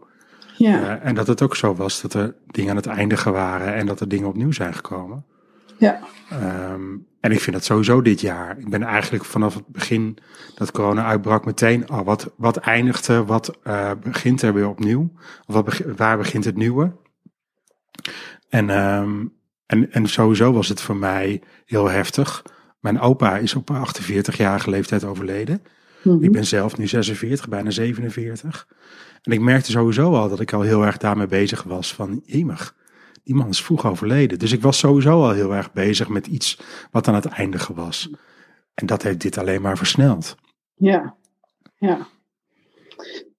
Ja, 0.59 0.99
Eh, 1.01 1.09
en 1.09 1.15
dat 1.15 1.27
het 1.27 1.43
ook 1.43 1.57
zo 1.57 1.75
was 1.75 2.01
dat 2.01 2.15
er 2.15 2.35
dingen 2.47 2.71
aan 2.71 2.77
het 2.77 2.87
eindigen 2.87 3.33
waren 3.33 3.75
en 3.75 3.87
dat 3.87 4.01
er 4.01 4.09
dingen 4.09 4.29
opnieuw 4.29 4.53
zijn 4.53 4.75
gekomen. 4.75 5.25
ja, 5.79 6.01
Ehm, 6.31 6.83
en 7.21 7.33
ik 7.33 7.41
vind 7.41 7.57
dat 7.57 7.65
sowieso 7.65 8.03
dit 8.03 8.21
jaar. 8.21 8.59
Ik 8.59 8.69
ben 8.71 8.83
eigenlijk 8.83 9.25
vanaf 9.25 9.55
het 9.55 9.67
begin 9.67 10.19
dat 10.55 10.71
corona 10.71 11.05
uitbrak 11.05 11.45
meteen, 11.45 11.91
oh, 11.91 12.01
wat, 12.05 12.33
wat 12.37 12.57
eindigde, 12.57 13.25
wat 13.25 13.59
eh, 13.63 13.91
begint 14.03 14.43
er 14.43 14.55
weer 14.55 14.69
opnieuw? 14.69 15.13
Of 15.47 15.55
wat 15.55 15.65
beg- 15.65 15.83
waar 15.97 16.17
begint 16.19 16.45
het 16.45 16.57
nieuwe? 16.57 16.93
En, 18.49 18.71
ehm, 18.71 19.27
en, 19.67 19.93
en 19.93 20.07
sowieso 20.07 20.53
was 20.53 20.69
het 20.69 20.81
voor 20.81 20.97
mij 20.97 21.43
heel 21.67 21.89
heftig. 21.89 22.43
Mijn 22.81 23.01
opa 23.01 23.37
is 23.37 23.55
op 23.55 23.71
48-jarige 23.71 24.71
leeftijd 24.71 25.05
overleden. 25.05 25.63
Mhm. 26.03 26.23
Ik 26.25 26.33
ben 26.33 26.47
zelf 26.47 26.77
nu 26.79 26.87
46, 26.87 27.49
bijna 27.49 27.71
47. 27.71 28.67
En 29.23 29.33
ik 29.33 29.41
merkte 29.41 29.71
sowieso 29.71 30.15
al 30.15 30.29
dat 30.29 30.41
ik 30.41 30.53
al 30.53 30.61
heel 30.61 30.85
erg 30.87 30.97
daarmee 30.97 31.27
bezig 31.27 31.63
was 31.63 31.95
van, 31.95 32.23
jemig, 32.25 32.77
die 33.23 33.35
man 33.35 33.49
is 33.49 33.63
vroeg 33.63 33.87
overleden. 33.87 34.39
Dus 34.39 34.53
ik 34.53 34.63
was 34.63 34.79
sowieso 34.79 35.23
al 35.23 35.33
heel 35.33 35.55
erg 35.55 35.73
bezig 35.73 36.09
met 36.09 36.27
iets 36.27 36.61
wat 36.91 37.09
aan 37.09 37.15
het 37.15 37.27
eindigen 37.27 37.75
was. 37.75 38.11
En 38.75 38.87
dat 38.87 39.03
heeft 39.03 39.21
dit 39.21 39.39
alleen 39.39 39.63
maar 39.63 39.77
versneld. 39.77 40.37
Ja, 40.75 41.17
ja. 41.77 42.07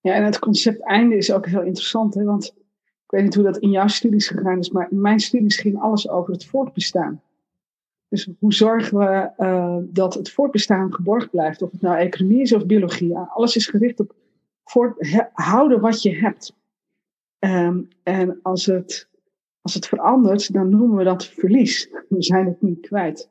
Ja, 0.01 0.13
en 0.13 0.23
het 0.23 0.39
concept 0.39 0.83
einde 0.83 1.17
is 1.17 1.31
ook 1.31 1.45
heel 1.45 1.61
interessant, 1.61 2.13
hè? 2.13 2.23
want 2.23 2.45
ik 3.05 3.11
weet 3.15 3.23
niet 3.23 3.35
hoe 3.35 3.43
dat 3.43 3.57
in 3.57 3.69
jouw 3.69 3.87
studies 3.87 4.27
gegaan 4.27 4.59
is, 4.59 4.69
maar 4.69 4.87
in 4.91 5.01
mijn 5.01 5.19
studies 5.19 5.57
ging 5.57 5.79
alles 5.79 6.09
over 6.09 6.33
het 6.33 6.45
voortbestaan. 6.45 7.21
Dus 8.09 8.29
hoe 8.39 8.53
zorgen 8.53 8.97
we 8.97 9.29
eh, 9.37 9.77
dat 9.81 10.13
het 10.13 10.31
voortbestaan 10.31 10.93
geborgd 10.93 11.29
blijft, 11.29 11.61
of 11.61 11.71
het 11.71 11.81
nou 11.81 11.97
economie 11.97 12.41
is 12.41 12.53
of 12.53 12.65
biologie. 12.65 13.17
Alles 13.17 13.55
is 13.55 13.67
gericht 13.67 13.99
op 13.99 14.15
voort, 14.69 14.95
he- 14.97 15.29
houden 15.33 15.79
wat 15.79 16.01
je 16.01 16.15
hebt. 16.15 16.57
Ehm, 17.39 17.81
en 18.03 18.39
als 18.41 18.65
het, 18.65 19.09
als 19.61 19.73
het 19.73 19.87
verandert, 19.87 20.53
dan 20.53 20.69
noemen 20.69 20.97
we 20.97 21.03
dat 21.03 21.25
verlies. 21.25 21.89
We 22.09 22.23
zijn 22.23 22.45
het 22.45 22.61
niet 22.61 22.79
kwijt. 22.79 23.29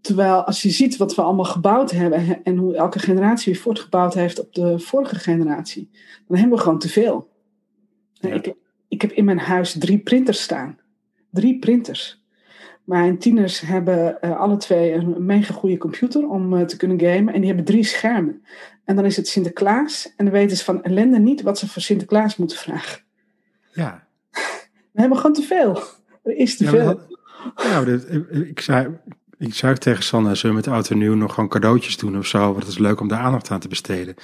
Terwijl 0.00 0.44
als 0.44 0.62
je 0.62 0.70
ziet 0.70 0.96
wat 0.96 1.14
we 1.14 1.22
allemaal 1.22 1.44
gebouwd 1.44 1.90
hebben 1.90 2.44
en 2.44 2.56
hoe 2.56 2.76
elke 2.76 2.98
generatie 2.98 3.52
weer 3.52 3.62
voortgebouwd 3.62 4.14
heeft 4.14 4.40
op 4.40 4.54
de 4.54 4.78
vorige 4.78 5.14
generatie, 5.14 5.90
dan 6.26 6.38
hebben 6.38 6.56
we 6.56 6.62
gewoon 6.62 6.78
te 6.78 6.88
veel. 6.88 7.30
Ja. 8.12 8.34
Ik, 8.34 8.54
ik 8.88 9.00
heb 9.02 9.12
in 9.12 9.24
mijn 9.24 9.38
huis 9.38 9.78
drie 9.78 9.98
printers 9.98 10.42
staan. 10.42 10.78
Drie 11.30 11.58
printers. 11.58 12.24
Mijn 12.86 13.18
tieners 13.18 13.60
hebben 13.60 14.20
eh, 14.22 14.38
alle 14.40 14.56
twee 14.56 14.92
een 14.92 15.26
mega 15.26 15.54
goede 15.54 15.78
computer 15.78 16.28
om 16.28 16.56
eh, 16.56 16.64
te 16.64 16.76
kunnen 16.76 17.00
gamen. 17.00 17.34
En 17.34 17.38
die 17.38 17.46
hebben 17.46 17.64
drie 17.64 17.84
schermen. 17.84 18.44
En 18.84 18.96
dan 18.96 19.04
is 19.04 19.16
het 19.16 19.28
Sinterklaas. 19.28 20.12
En 20.16 20.24
dan 20.24 20.34
weten 20.34 20.56
ze 20.56 20.64
van 20.64 20.82
ellende 20.82 21.18
niet 21.18 21.42
wat 21.42 21.58
ze 21.58 21.68
voor 21.68 21.82
Sinterklaas 21.82 22.36
moeten 22.36 22.58
vragen. 22.58 23.00
Ja, 23.72 24.06
We 24.92 25.00
hebben 25.00 25.18
gewoon 25.18 25.32
te 25.36 25.42
veel. 25.42 25.82
Er 26.22 26.36
is 26.36 26.56
te 26.56 26.64
Ja, 26.64 26.70
veel. 26.70 27.00
ja, 27.56 27.84
dit- 27.84 28.06
ik, 28.30 28.60
zei, 28.60 28.88
ik 29.38 29.54
zei 29.54 29.74
tegen 29.74 30.02
Sanne, 30.02 30.34
zullen 30.34 30.56
we 30.56 30.62
met 30.62 30.70
oud 30.74 30.90
en 30.90 30.98
nieuw 30.98 31.14
nog 31.14 31.34
gewoon 31.34 31.48
cadeautjes 31.48 31.96
doen 31.96 32.18
of 32.18 32.26
zo? 32.26 32.38
Want 32.38 32.56
het 32.58 32.68
is 32.68 32.78
leuk 32.78 33.00
om 33.00 33.08
daar 33.08 33.20
aandacht 33.20 33.50
aan 33.50 33.60
te 33.60 33.68
besteden. 33.68 34.14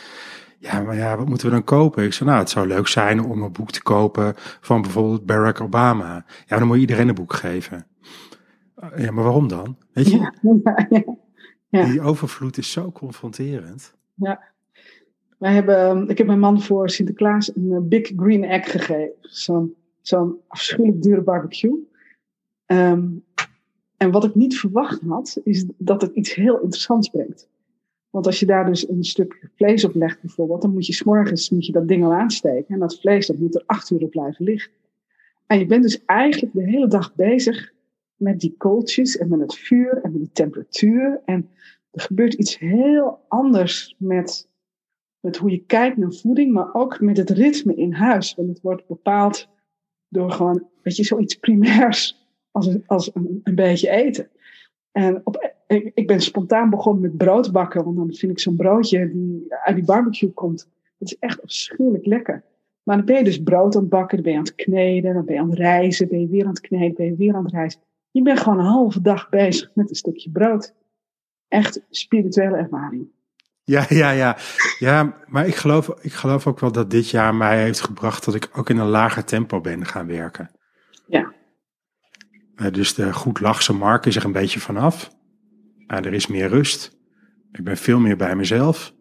Ja, 0.58 0.80
maar 0.80 0.96
ja, 0.96 1.16
wat 1.16 1.28
moeten 1.28 1.46
we 1.46 1.52
dan 1.52 1.64
kopen? 1.64 2.04
Ik 2.04 2.12
zei, 2.12 2.28
nou, 2.28 2.40
het 2.40 2.50
zou 2.50 2.66
leuk 2.66 2.88
zijn 2.88 3.24
om 3.24 3.42
een 3.42 3.52
boek 3.52 3.70
te 3.70 3.82
kopen 3.82 4.34
van 4.60 4.82
bijvoorbeeld 4.82 5.26
Barack 5.26 5.60
Obama. 5.60 6.24
Ja, 6.46 6.58
dan 6.58 6.66
moet 6.66 6.74
je 6.76 6.80
iedereen 6.80 7.08
een 7.08 7.14
boek 7.14 7.32
geven. 7.32 7.86
Ja, 8.96 9.10
maar 9.10 9.24
waarom 9.24 9.48
dan? 9.48 9.76
Weet 9.92 10.10
je, 10.10 10.16
Ja, 10.16 10.32
ja, 10.64 10.86
ja. 10.90 11.16
Ja. 11.68 11.84
die 11.84 12.00
overvloed 12.00 12.58
is 12.58 12.70
zo 12.70 12.92
confronterend. 12.92 13.94
Wij 15.38 15.52
hebben, 15.52 16.08
ik 16.08 16.18
heb 16.18 16.26
mijn 16.26 16.38
man 16.38 16.62
voor 16.62 16.90
Sinterklaas 16.90 17.56
een 17.56 17.72
eh, 17.72 17.78
Big 17.80 18.12
Green 18.16 18.44
Egg 18.44 18.70
gegeven. 18.70 19.12
Zo'n 19.20 19.74
zo'n 20.00 20.36
afschuwelijk 20.46 21.02
dure 21.02 21.22
barbecue. 21.22 21.88
Ehm, 22.66 23.08
en 23.96 24.10
wat 24.10 24.24
ik 24.24 24.34
niet 24.34 24.58
verwacht 24.58 25.00
had, 25.00 25.40
is 25.44 25.66
dat 25.76 26.02
het 26.02 26.14
iets 26.14 26.34
heel 26.34 26.60
interessants 26.60 27.08
brengt. 27.08 27.48
Want 28.10 28.26
als 28.26 28.40
je 28.40 28.46
daar 28.46 28.66
dus 28.66 28.88
een 28.88 29.04
stuk 29.04 29.48
vlees 29.56 29.84
op 29.84 29.94
legt 29.94 30.20
bijvoorbeeld, 30.20 30.62
dan 30.62 30.72
moet 30.72 30.86
je 30.86 30.92
s'morgens 30.92 31.50
moet 31.50 31.66
je 31.66 31.72
dat 31.72 31.88
ding 31.88 32.04
al 32.04 32.12
aansteken. 32.12 32.74
En 32.74 32.80
dat 32.80 33.00
vlees 33.00 33.26
dat 33.26 33.38
moet 33.38 33.54
er 33.54 33.62
acht 33.66 33.90
uur 33.90 34.02
op 34.02 34.10
blijven 34.10 34.44
liggen. 34.44 34.72
En 35.46 35.58
je 35.58 35.66
bent 35.66 35.82
dus 35.82 36.04
eigenlijk 36.04 36.52
de 36.52 36.70
hele 36.70 36.88
dag 36.88 37.14
bezig 37.14 37.72
met 38.22 38.40
die 38.40 38.54
kooltjes 38.56 39.16
en 39.16 39.28
met 39.28 39.40
het 39.40 39.54
vuur 39.54 40.00
en 40.02 40.12
met 40.12 40.20
die 40.20 40.32
temperatuur. 40.32 41.20
En 41.24 41.48
er 41.90 42.00
gebeurt 42.00 42.34
iets 42.34 42.58
heel 42.58 43.24
anders 43.28 43.94
met, 43.98 44.48
met 45.20 45.36
hoe 45.36 45.50
je 45.50 45.64
kijkt 45.66 45.96
naar 45.96 46.12
voeding, 46.12 46.52
maar 46.52 46.74
ook 46.74 47.00
met 47.00 47.16
het 47.16 47.30
ritme 47.30 47.74
in 47.74 47.92
huis. 47.92 48.34
Want 48.34 48.48
het 48.48 48.60
wordt 48.60 48.86
bepaald 48.86 49.48
door 50.08 50.30
gewoon, 50.30 50.66
weet 50.82 50.96
je, 50.96 51.04
zoiets 51.04 51.34
primairs 51.34 52.26
als, 52.50 52.76
als 52.86 53.14
een, 53.14 53.40
een 53.42 53.54
beetje 53.54 53.90
eten. 53.90 54.30
En 54.92 55.20
op, 55.24 55.54
ik, 55.94 56.06
ben 56.06 56.20
spontaan 56.20 56.70
begonnen 56.70 57.02
met 57.02 57.16
brood 57.16 57.52
bakken, 57.52 57.84
want 57.84 57.96
dan 57.96 58.14
vind 58.14 58.32
ik 58.32 58.40
zo'n 58.40 58.56
broodje 58.56 59.12
die 59.12 59.46
uit 59.48 59.76
die 59.76 59.84
barbecue 59.84 60.30
komt, 60.30 60.68
dat 60.98 61.08
is 61.08 61.18
echt 61.18 61.42
afschuwelijk 61.42 62.06
lekker. 62.06 62.44
Maar 62.82 62.96
dan 62.96 63.06
ben 63.06 63.16
je 63.16 63.24
dus 63.24 63.42
brood 63.42 63.74
aan 63.74 63.80
het 63.80 63.90
bakken, 63.90 64.16
dan 64.16 64.24
ben 64.24 64.32
je 64.32 64.38
aan 64.38 64.44
het 64.44 64.54
kneden, 64.54 65.14
dan 65.14 65.24
ben 65.24 65.34
je 65.34 65.40
aan 65.40 65.50
het 65.50 65.58
reizen, 65.58 66.08
ben 66.08 66.20
je 66.20 66.28
weer 66.28 66.44
aan 66.44 66.50
het 66.50 66.60
kneden, 66.60 66.94
ben 66.94 67.06
je 67.06 67.16
weer 67.16 67.34
aan 67.34 67.44
het 67.44 67.52
reizen. 67.52 67.80
Je 68.12 68.22
bent 68.22 68.40
gewoon 68.40 68.58
een 68.58 68.64
halve 68.64 69.00
dag 69.00 69.28
bezig 69.28 69.70
met 69.74 69.88
een 69.88 69.96
stukje 69.96 70.30
brood. 70.30 70.74
Echt 71.48 71.80
spirituele 71.90 72.56
ervaring. 72.56 73.08
Ja, 73.64 73.86
ja, 73.88 74.10
ja. 74.10 74.36
Ja, 74.78 75.16
maar 75.26 75.46
ik 75.46 75.54
geloof, 75.54 75.88
ik 76.00 76.12
geloof 76.12 76.46
ook 76.46 76.60
wel 76.60 76.72
dat 76.72 76.90
dit 76.90 77.10
jaar 77.10 77.34
mij 77.34 77.62
heeft 77.62 77.80
gebracht 77.80 78.24
dat 78.24 78.34
ik 78.34 78.50
ook 78.52 78.70
in 78.70 78.78
een 78.78 78.88
lager 78.88 79.24
tempo 79.24 79.60
ben 79.60 79.86
gaan 79.86 80.06
werken. 80.06 80.50
Ja. 81.06 81.32
Uh, 82.56 82.70
dus 82.70 82.94
de 82.94 83.12
goed 83.12 83.40
lachse 83.40 83.72
mark 83.72 84.06
is 84.06 84.16
er 84.16 84.24
een 84.24 84.32
beetje 84.32 84.60
vanaf. 84.60 85.10
Uh, 85.86 85.98
er 85.98 86.12
is 86.12 86.26
meer 86.26 86.48
rust. 86.48 86.98
Ik 87.52 87.64
ben 87.64 87.76
veel 87.76 87.98
meer 87.98 88.16
bij 88.16 88.36
mezelf. 88.36 88.94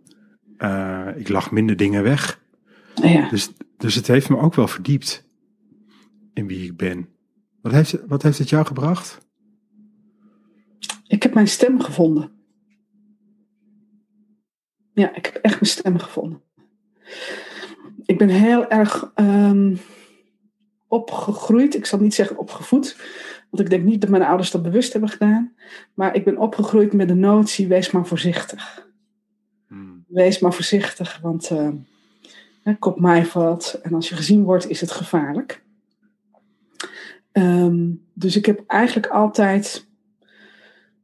Uh, 0.58 1.08
ik 1.16 1.30
lach 1.30 1.52
minder 1.52 1.76
dingen 1.76 2.04
weg. 2.04 2.42
Ja. 2.96 3.30
Dus, 3.30 3.52
dus 3.78 3.96
het 3.96 4.08
heeft 4.08 4.30
me 4.30 4.38
ook 4.38 4.56
wel 4.56 4.68
verdiept 4.68 5.30
in 6.34 6.48
wie 6.48 6.66
ik 6.66 6.78
ben. 6.78 7.10
Wat 7.62 7.72
heeft, 7.72 8.06
wat 8.08 8.24
heeft 8.24 8.38
het 8.38 8.50
jou 8.50 8.66
gebracht? 8.66 9.30
Ik 11.08 11.24
heb 11.24 11.34
mijn 11.34 11.48
stem 11.48 11.80
gevonden. 11.80 12.32
Ja, 14.94 15.16
ik 15.16 15.26
heb 15.26 15.36
echt 15.36 15.54
mijn 15.54 15.72
stem 15.72 16.00
gevonden. 16.00 16.42
Ik 18.06 18.18
ben 18.18 18.30
heel 18.30 18.70
erg 18.70 19.12
um, 19.16 19.78
opgegroeid. 20.88 21.76
Ik 21.76 21.86
zal 21.86 22.00
niet 22.00 22.14
zeggen 22.14 22.38
opgevoed. 22.38 22.96
Want 23.50 23.64
ik 23.64 23.70
denk 23.70 23.84
niet 23.84 24.02
dat 24.02 24.10
mijn 24.10 24.24
ouders 24.24 24.52
dat 24.52 24.62
bewust 24.62 24.92
hebben 24.92 25.10
gedaan. 25.10 25.54
Maar 25.94 26.16
ik 26.16 26.26
ben 26.26 26.38
opgegroeid 26.38 26.94
met 26.94 27.08
de 27.08 27.14
notie: 27.14 27.68
wees 27.68 27.92
maar 27.92 28.08
voorzichtig. 28.08 28.88
Hmm. 29.68 30.06
Wees 30.08 30.40
maar 30.40 30.54
voorzichtig, 30.54 31.20
want 31.22 31.50
uh, 31.52 31.70
kop 32.80 33.00
mij 33.00 33.26
valt. 33.26 33.80
En 33.82 33.94
als 33.94 34.10
je 34.10 34.16
gezien 34.16 34.44
wordt, 34.44 34.70
is 34.70 34.82
het 34.82 34.92
gevaarlijk. 34.92 35.64
Um, 37.34 38.06
dus 38.14 38.36
ik 38.36 38.46
heb 38.46 38.64
eigenlijk 38.68 39.08
altijd 39.08 39.88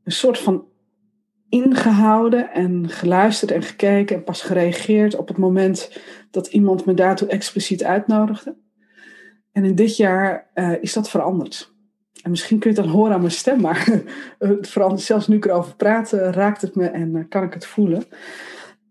een 0.04 0.12
soort 0.12 0.40
van 0.40 0.66
ingehouden 1.50 2.52
en 2.52 2.90
geluisterd 2.90 3.52
en 3.52 3.64
gekeken 3.64 4.16
en 4.16 4.24
pas 4.24 4.42
gereageerd 4.42 5.16
op 5.16 5.28
het 5.28 5.38
moment 5.38 6.00
dat 6.32 6.48
iemand 6.48 6.86
me 6.86 6.94
daartoe 6.94 7.28
expliciet 7.28 7.84
uitnodigde. 7.84 8.56
En 9.52 9.64
in 9.64 9.76
dit 9.76 9.98
jaar 9.98 10.50
uh, 10.56 10.74
is 10.82 10.94
dat 10.94 11.10
veranderd. 11.10 11.74
En 12.24 12.30
misschien 12.30 12.60
kun 12.60 12.72
je 12.72 12.76
het 12.76 12.86
dan 12.86 12.96
horen 12.96 13.14
aan 13.14 13.20
mijn 13.20 13.32
stem, 13.32 13.62
maar 13.62 14.02
verandert 14.62 15.02
zelfs 15.02 15.28
nu 15.28 15.36
ik 15.36 15.46
erover 15.46 15.76
praat, 15.76 16.12
raakt 16.12 16.62
het 16.62 16.76
me 16.76 16.86
en 16.86 17.16
uh, 17.16 17.24
kan 17.30 17.44
ik 17.44 17.54
het 17.54 17.66
voelen. 17.66 18.04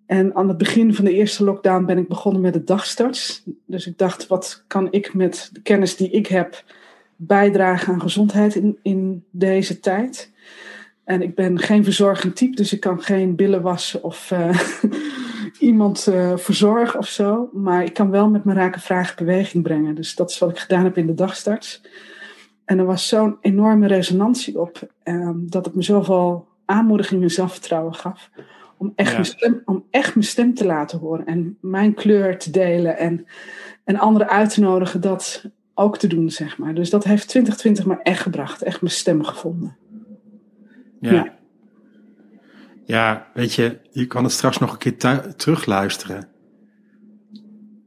En 0.07 0.35
aan 0.35 0.49
het 0.49 0.59
begin 0.59 0.95
van 0.95 1.05
de 1.05 1.13
eerste 1.13 1.45
lockdown 1.45 1.85
ben 1.85 1.99
ik 1.99 2.09
begonnen 2.09 2.43
met 2.43 2.53
de 2.53 2.65
dagstarts. 2.65 3.43
Dus 3.67 3.87
ik 3.87 3.99
dacht, 3.99 4.27
wat 4.27 4.65
kan 4.67 4.89
ik 4.91 5.15
met 5.15 5.51
de 5.53 5.63
kennis 5.63 5.97
die 5.97 6.11
ik 6.11 6.27
heb 6.27 6.65
bijdragen 7.17 7.93
aan 7.93 8.01
gezondheid 8.01 8.55
in, 8.55 8.79
in 8.83 9.25
deze 9.31 9.81
tijd? 9.81 10.33
En 11.05 11.23
ik 11.23 11.35
ben 11.35 11.59
geen 11.59 11.85
verzorgend 11.85 12.37
type, 12.37 12.57
dus 12.57 12.73
ik 12.73 12.81
kan 12.81 13.03
geen 13.03 13.37
billen 13.37 13.63
wassen 13.63 14.03
of 14.03 14.31
uh, 14.31 14.59
iemand 15.59 16.07
uh, 16.09 16.37
verzorgen 16.37 16.99
of 16.99 17.09
zo. 17.09 17.51
Maar 17.53 17.85
ik 17.85 17.95
kan 17.95 18.11
wel 18.11 18.31
met 18.31 18.45
mijn 18.45 18.57
raken 18.57 18.81
vragen 18.81 19.17
beweging 19.17 19.63
brengen. 19.63 19.95
Dus 19.95 20.15
dat 20.15 20.31
is 20.31 20.39
wat 20.39 20.51
ik 20.51 20.59
gedaan 20.59 20.85
heb 20.85 20.97
in 20.97 21.07
de 21.07 21.15
dagstarts. 21.15 21.83
En 22.65 22.79
er 22.79 22.85
was 22.85 23.09
zo'n 23.09 23.37
enorme 23.41 23.87
resonantie 23.87 24.61
op, 24.61 24.89
um, 25.05 25.51
dat 25.51 25.65
het 25.65 25.75
me 25.75 25.83
zoveel 25.83 26.49
aanmoediging 26.65 27.23
en 27.23 27.31
zelfvertrouwen 27.31 27.95
gaf. 27.95 28.31
Om 28.77 28.93
echt, 28.95 29.09
ja. 29.09 29.15
mijn 29.15 29.25
stem, 29.25 29.63
om 29.65 29.85
echt 29.91 30.15
mijn 30.15 30.27
stem 30.27 30.55
te 30.55 30.67
laten 30.67 30.99
horen 30.99 31.27
en 31.27 31.59
mijn 31.61 31.95
kleur 31.95 32.39
te 32.39 32.51
delen 32.51 32.99
en, 32.99 33.27
en 33.85 33.99
anderen 33.99 34.29
uit 34.29 34.51
te 34.51 34.61
nodigen 34.61 35.01
dat 35.01 35.45
ook 35.79 35.99
te 35.99 36.07
doen, 36.07 36.31
zeg 36.31 36.59
maar. 36.59 36.75
Dus 36.75 36.91
dat 36.91 37.05
heeft 37.05 37.29
2020 37.29 37.87
me 37.87 38.03
echt 38.03 38.23
gebracht, 38.23 38.63
echt 38.63 38.81
mijn 38.81 38.93
stem 38.93 39.25
gevonden. 39.25 39.77
Ja. 41.01 41.13
ja. 41.13 41.35
ja. 42.85 43.31
weet 43.35 43.55
je, 43.55 43.79
je 43.91 44.07
kan 44.07 44.25
het 44.25 44.33
straks 44.33 44.59
nog 44.59 44.73
een 44.73 44.79
keer 44.79 44.97
terugluisteren. 45.37 46.29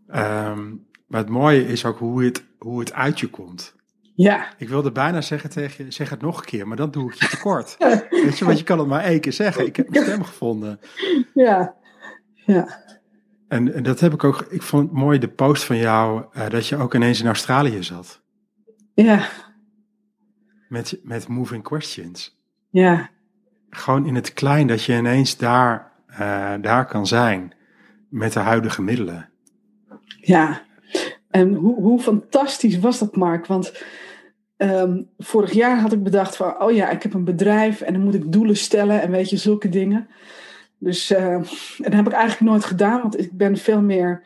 Um, 0.08 0.88
maar 1.08 1.20
het 1.20 1.30
mooie 1.30 1.68
is 1.68 1.86
ook 1.86 1.98
hoe 1.98 2.24
het, 2.24 2.46
hoe 2.58 2.80
het 2.80 2.94
uit 2.94 3.20
je 3.20 3.28
komt. 3.28 3.76
Ja. 4.16 4.54
Ik 4.58 4.70
wilde 4.70 4.92
bijna 4.92 5.22
zeggen 5.22 5.50
tegen 5.50 5.86
je, 5.86 5.92
zeg 5.92 6.10
het 6.10 6.22
nog 6.22 6.38
een 6.38 6.46
keer, 6.46 6.68
maar 6.68 6.78
dan 6.78 6.92
doe 6.92 7.12
ik 7.12 7.22
je 7.22 7.28
tekort. 7.36 7.76
Weet 8.10 8.38
je, 8.38 8.46
want 8.46 8.58
je 8.58 8.64
kan 8.64 8.80
het 8.80 8.88
maar 8.88 9.04
één 9.04 9.20
keer 9.20 9.34
zeggen. 9.34 9.66
Ik 9.66 9.76
heb 9.76 9.90
mijn 9.90 10.04
stem 10.10 10.24
gevonden. 10.24 10.80
Ja, 11.34 11.76
ja. 12.34 12.84
En, 13.50 13.74
en 13.74 13.84
dat 13.84 14.00
heb 14.00 14.14
ik 14.14 14.24
ook, 14.24 14.42
ik 14.50 14.62
vond 14.62 14.92
mooi 14.92 15.20
de 15.20 15.28
post 15.28 15.64
van 15.64 15.78
jou, 15.78 16.26
uh, 16.38 16.50
dat 16.50 16.68
je 16.68 16.78
ook 16.78 16.96
ineens 16.96 17.20
in 17.20 17.28
Australië 17.28 17.84
zat. 17.84 18.22
Ja. 18.94 19.28
Met, 20.68 21.00
met 21.04 21.28
moving 21.28 21.64
questions. 21.64 22.40
Ja. 22.70 23.10
Gewoon 23.70 24.06
in 24.06 24.16
het 24.16 24.34
klein 24.34 24.68
dat 24.68 24.84
je 24.84 24.98
ineens 24.98 25.38
daar, 25.38 25.92
uh, 26.12 26.54
daar 26.62 26.86
kan 26.86 27.08
zijn 27.08 27.54
met 28.10 28.34
de 28.34 28.40
huidige 28.40 28.82
middelen. 28.82 29.30
Ja, 30.22 30.62
en 31.30 31.54
hoe, 31.54 31.82
hoe 31.82 32.00
fantastisch 32.00 32.80
was 32.80 33.00
dat, 33.00 33.16
Mark? 33.16 33.46
Want 33.46 33.84
um, 34.58 35.10
vorig 35.18 35.52
jaar 35.52 35.80
had 35.80 35.94
ik 35.94 36.04
bedacht 36.04 36.36
van, 36.36 36.62
oh 36.62 36.72
ja, 36.72 36.90
ik 36.90 37.04
heb 37.04 37.14
een 37.14 37.24
bedrijf 37.24 37.82
en 37.82 37.94
dan 37.94 38.04
moet 38.04 38.14
ik 38.14 38.32
doelen 38.32 38.58
stellen 38.58 39.02
en 39.02 39.12
weet 39.12 39.30
je, 39.30 39.38
zulke 39.38 39.70
dingen. 39.70 40.08
Dus 40.80 41.12
en 41.12 41.46
dat 41.78 41.94
heb 41.94 42.08
ik 42.08 42.14
eigenlijk 42.14 42.52
nooit 42.52 42.66
gedaan, 42.66 43.02
want 43.02 43.20
ik 43.20 43.32
ben 43.32 43.58
veel 43.58 43.82
meer 43.82 44.24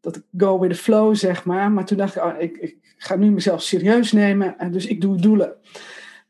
dat 0.00 0.22
go 0.36 0.58
with 0.58 0.70
the 0.70 0.76
flow, 0.76 1.14
zeg 1.14 1.44
maar. 1.44 1.72
Maar 1.72 1.84
toen 1.84 1.96
dacht 1.96 2.16
ik, 2.16 2.24
oh, 2.24 2.34
ik, 2.38 2.56
ik 2.56 2.76
ga 2.96 3.16
nu 3.16 3.30
mezelf 3.30 3.62
serieus 3.62 4.12
nemen 4.12 4.58
en 4.58 4.72
dus 4.72 4.86
ik 4.86 5.00
doe 5.00 5.16
doelen. 5.16 5.54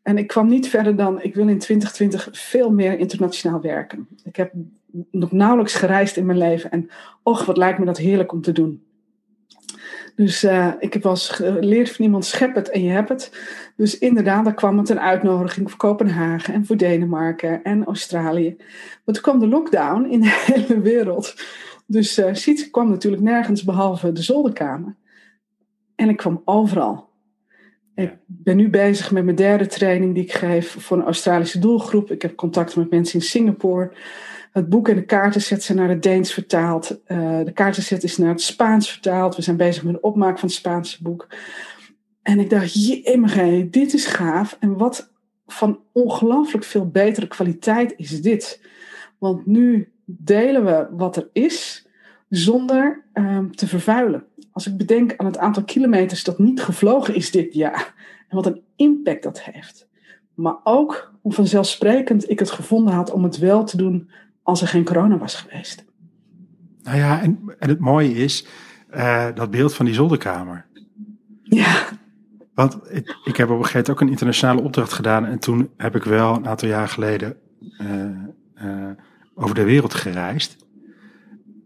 En 0.02 0.18
ik 0.18 0.26
kwam 0.26 0.48
niet 0.48 0.68
verder 0.68 0.96
dan, 0.96 1.22
ik 1.22 1.35
wil 1.35 1.48
in 1.48 1.59
2020 1.59 2.29
veel 2.33 2.70
meer 2.70 2.98
internationaal 2.98 3.61
werken. 3.61 4.09
Ik 4.24 4.37
heb 4.37 4.52
nog 5.11 5.33
nauwelijks 5.33 5.74
gereisd 5.74 6.16
in 6.16 6.26
mijn 6.26 6.38
leven 6.38 6.70
en 6.70 6.90
och, 7.22 7.44
wat 7.44 7.57
lijkt 7.57 7.79
me 7.79 7.85
dat 7.85 7.98
heerlijk 7.98 8.33
om 8.33 8.40
te 8.40 8.52
doen. 8.52 8.85
Dus 10.16 10.44
uh, 10.44 10.72
ik 10.79 10.92
heb 10.92 11.02
wel 11.02 11.12
eens 11.12 11.29
geleerd 11.29 11.90
van 11.90 12.05
iemand, 12.05 12.24
schep 12.24 12.55
het 12.55 12.70
en 12.70 12.83
je 12.83 12.90
hebt 12.90 13.09
het. 13.09 13.33
Dus 13.76 13.98
inderdaad, 13.98 14.44
daar 14.44 14.55
kwam 14.55 14.79
het 14.79 14.88
een 14.88 15.00
uitnodiging 15.00 15.70
voor 15.70 15.79
Kopenhagen 15.79 16.55
en 16.55 16.66
voor 16.66 16.76
Denemarken 16.76 17.62
en 17.62 17.85
Australië. 17.85 18.57
Maar 19.05 19.14
toen 19.14 19.22
kwam 19.22 19.38
de 19.38 19.46
lockdown 19.46 20.05
in 20.05 20.20
de 20.20 20.44
hele 20.52 20.81
wereld. 20.81 21.35
Dus 21.87 22.18
uh, 22.18 22.29
Siet 22.33 22.70
kwam 22.70 22.88
natuurlijk 22.88 23.22
nergens 23.22 23.64
behalve 23.64 24.12
de 24.12 24.22
zolderkamer. 24.22 24.96
En 25.94 26.09
ik 26.09 26.16
kwam 26.16 26.42
overal. 26.44 27.09
Ik 27.94 28.12
ben 28.26 28.57
nu 28.57 28.68
bezig 28.68 29.11
met 29.11 29.24
mijn 29.24 29.37
derde 29.37 29.66
training 29.66 30.14
die 30.14 30.22
ik 30.22 30.33
geef 30.33 30.76
voor 30.79 30.96
een 30.96 31.05
Australische 31.05 31.59
doelgroep. 31.59 32.11
Ik 32.11 32.22
heb 32.22 32.37
contact 32.37 32.76
met 32.76 32.90
mensen 32.90 33.18
in 33.18 33.24
Singapore. 33.24 33.92
Het 34.56 34.68
boek 34.68 34.88
en 34.88 34.94
de 34.94 35.04
kaartenset 35.04 35.62
zijn 35.62 35.78
naar 35.78 35.88
het 35.88 36.02
Deens 36.02 36.32
vertaald. 36.32 37.00
Uh, 37.06 37.44
de 37.44 37.52
kaartenset 37.52 38.02
is 38.02 38.16
naar 38.16 38.28
het 38.28 38.40
Spaans 38.40 38.90
vertaald. 38.90 39.36
We 39.36 39.42
zijn 39.42 39.56
bezig 39.56 39.82
met 39.82 39.94
de 39.94 40.00
opmaak 40.00 40.38
van 40.38 40.48
het 40.48 40.56
Spaanse 40.56 41.02
boek. 41.02 41.28
En 42.22 42.38
ik 42.38 42.50
dacht, 42.50 42.86
jemige, 42.86 43.68
dit 43.70 43.94
is 43.94 44.06
gaaf. 44.06 44.56
En 44.60 44.76
wat 44.76 45.12
van 45.46 45.80
ongelooflijk 45.92 46.64
veel 46.64 46.88
betere 46.88 47.26
kwaliteit 47.26 47.94
is 47.96 48.22
dit. 48.22 48.60
Want 49.18 49.46
nu 49.46 49.92
delen 50.04 50.64
we 50.64 50.86
wat 50.90 51.16
er 51.16 51.28
is, 51.32 51.86
zonder 52.28 53.04
um, 53.14 53.56
te 53.56 53.66
vervuilen. 53.66 54.24
Als 54.52 54.66
ik 54.66 54.76
bedenk 54.76 55.14
aan 55.16 55.26
het 55.26 55.38
aantal 55.38 55.64
kilometers 55.64 56.24
dat 56.24 56.38
niet 56.38 56.62
gevlogen 56.62 57.14
is 57.14 57.30
dit 57.30 57.54
jaar. 57.54 57.94
En 58.28 58.36
wat 58.36 58.46
een 58.46 58.62
impact 58.76 59.22
dat 59.22 59.42
heeft. 59.42 59.88
Maar 60.34 60.56
ook 60.64 61.14
hoe 61.20 61.32
vanzelfsprekend 61.32 62.30
ik 62.30 62.38
het 62.38 62.50
gevonden 62.50 62.94
had 62.94 63.10
om 63.10 63.22
het 63.22 63.38
wel 63.38 63.64
te 63.64 63.76
doen 63.76 64.10
als 64.46 64.62
er 64.62 64.68
geen 64.68 64.85
corona 64.85 65.18
was 65.18 65.35
geweest. 65.35 65.85
Nou 66.82 66.96
ja, 66.96 67.22
en, 67.22 67.54
en 67.59 67.68
het 67.68 67.78
mooie 67.78 68.14
is 68.14 68.46
uh, 68.94 69.26
dat 69.35 69.50
beeld 69.50 69.74
van 69.74 69.85
die 69.85 69.94
zolderkamer. 69.94 70.66
Ja. 71.42 71.88
Want 72.54 72.78
ik, 72.90 73.16
ik 73.24 73.37
heb 73.37 73.50
op 73.50 73.59
een 73.59 73.64
gegeven 73.64 73.78
moment 73.78 73.90
ook 73.90 74.00
een 74.00 74.09
internationale 74.09 74.62
opdracht 74.62 74.92
gedaan. 74.92 75.24
En 75.24 75.38
toen 75.38 75.70
heb 75.76 75.96
ik 75.96 76.04
wel 76.04 76.35
een 76.35 76.48
aantal 76.48 76.68
jaar 76.68 76.88
geleden 76.88 77.37
uh, 77.61 78.66
uh, 78.66 78.90
over 79.35 79.54
de 79.54 79.64
wereld 79.64 79.94
gereisd. 79.94 80.56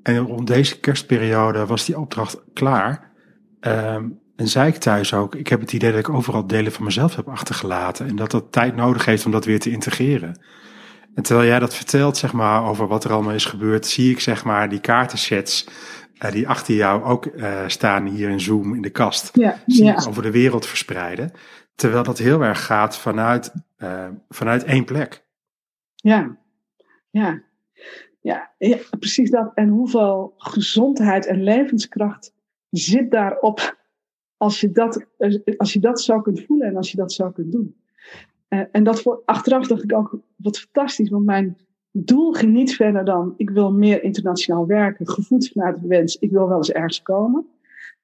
En 0.02 0.18
rond 0.18 0.46
deze 0.46 0.80
kerstperiode 0.80 1.66
was 1.66 1.84
die 1.84 1.98
opdracht 1.98 2.42
klaar. 2.52 3.10
Um, 3.60 4.18
En 4.36 4.48
zei 4.48 4.68
ik 4.68 4.76
thuis 4.76 5.14
ook, 5.14 5.34
ik 5.34 5.48
heb 5.48 5.60
het 5.60 5.72
idee 5.72 5.90
dat 5.90 6.00
ik 6.00 6.08
overal 6.08 6.46
delen 6.46 6.72
van 6.72 6.84
mezelf 6.84 7.16
heb 7.16 7.28
achtergelaten. 7.28 8.06
En 8.06 8.16
dat 8.16 8.30
dat 8.30 8.52
tijd 8.52 8.76
nodig 8.76 9.04
heeft 9.04 9.24
om 9.26 9.32
dat 9.32 9.44
weer 9.44 9.60
te 9.60 9.70
integreren. 9.70 10.40
En 11.14 11.22
terwijl 11.22 11.48
jij 11.48 11.58
dat 11.58 11.74
vertelt, 11.74 12.16
zeg 12.16 12.32
maar, 12.32 12.64
over 12.64 12.86
wat 12.86 13.04
er 13.04 13.12
allemaal 13.12 13.34
is 13.34 13.44
gebeurd, 13.44 13.86
zie 13.86 14.10
ik, 14.10 14.20
zeg 14.20 14.44
maar, 14.44 14.68
die 14.68 14.80
kaartensets 14.80 15.66
uh, 16.24 16.32
die 16.32 16.48
achter 16.48 16.74
jou 16.74 17.02
ook 17.02 17.26
uh, 17.26 17.68
staan 17.68 18.06
hier 18.06 18.28
in 18.28 18.40
Zoom 18.40 18.74
in 18.74 18.82
de 18.82 18.90
kast. 18.90 19.30
Ja, 19.32 19.62
zie 19.66 19.84
ja. 19.84 19.92
ik 19.92 20.06
over 20.06 20.22
de 20.22 20.30
wereld 20.30 20.66
verspreiden. 20.66 21.32
Terwijl 21.74 22.02
dat 22.02 22.18
heel 22.18 22.42
erg 22.42 22.64
gaat 22.64 22.98
vanuit, 22.98 23.52
uh, 23.78 24.08
vanuit 24.28 24.64
één 24.64 24.84
plek. 24.84 25.24
Ja, 25.94 26.36
ja. 27.10 27.42
Ja, 28.20 28.50
ja, 28.58 28.78
precies 28.98 29.30
dat. 29.30 29.50
En 29.54 29.68
hoeveel 29.68 30.34
gezondheid 30.36 31.26
en 31.26 31.42
levenskracht 31.42 32.32
zit 32.70 33.10
daarop 33.10 33.78
als 34.36 34.60
je 34.60 34.70
dat, 34.70 35.06
als 35.56 35.72
je 35.72 35.80
dat 35.80 36.00
zo 36.00 36.20
kunt 36.20 36.44
voelen 36.44 36.68
en 36.68 36.76
als 36.76 36.90
je 36.90 36.96
dat 36.96 37.12
zo 37.12 37.30
kunt 37.30 37.52
doen. 37.52 37.80
Uh, 38.54 38.60
en 38.72 38.84
dat 38.84 39.02
voor, 39.02 39.22
achteraf 39.24 39.66
dacht 39.66 39.82
ik 39.82 39.94
ook, 39.94 40.18
wat 40.36 40.58
fantastisch, 40.58 41.08
want 41.08 41.24
mijn 41.24 41.56
doel 41.92 42.32
ging 42.32 42.52
niet 42.52 42.74
verder 42.74 43.04
dan, 43.04 43.34
ik 43.36 43.50
wil 43.50 43.72
meer 43.72 44.02
internationaal 44.02 44.66
werken, 44.66 45.08
gevoed 45.08 45.48
vanuit 45.48 45.80
de 45.80 45.86
wens, 45.86 46.16
ik 46.16 46.30
wil 46.30 46.48
wel 46.48 46.56
eens 46.56 46.72
ergens 46.72 47.02
komen. 47.02 47.46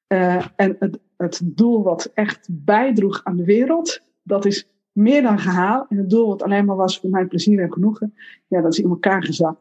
Uh, 0.09 0.47
en 0.57 0.77
het, 0.79 0.99
het 1.17 1.41
doel 1.45 1.83
wat 1.83 2.11
echt 2.15 2.49
bijdroeg 2.51 3.21
aan 3.25 3.37
de 3.37 3.45
wereld, 3.45 4.01
dat 4.23 4.45
is 4.45 4.69
meer 4.97 5.23
dan 5.23 5.39
gehaald. 5.39 5.91
En 5.91 5.97
het 5.97 6.11
doel 6.11 6.27
wat 6.27 6.43
alleen 6.43 6.65
maar 6.65 6.77
was 6.77 7.01
voor 7.01 7.11
mijn 7.11 7.29
plezier 7.29 7.63
en 7.63 7.73
genoegen, 7.73 8.15
ja, 8.47 8.61
dat 8.61 8.73
is 8.73 8.79
in 8.79 8.89
elkaar 8.89 9.23
gezakt. 9.23 9.61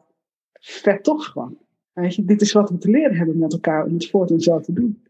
Vet 0.60 1.04
toch 1.04 1.26
gewoon. 1.26 1.58
Weet 1.94 2.16
je, 2.16 2.26
dit 2.26 2.42
is 2.42 2.52
wat 2.52 2.70
we 2.70 2.78
te 2.78 2.90
leren 2.90 3.18
hebben 3.18 3.38
met 3.38 3.54
elkaar 3.54 3.86
om 3.86 3.94
het 3.94 4.10
voort 4.10 4.32
en 4.32 4.40
zo 4.40 4.60
te 4.60 4.74
doen. 4.74 5.04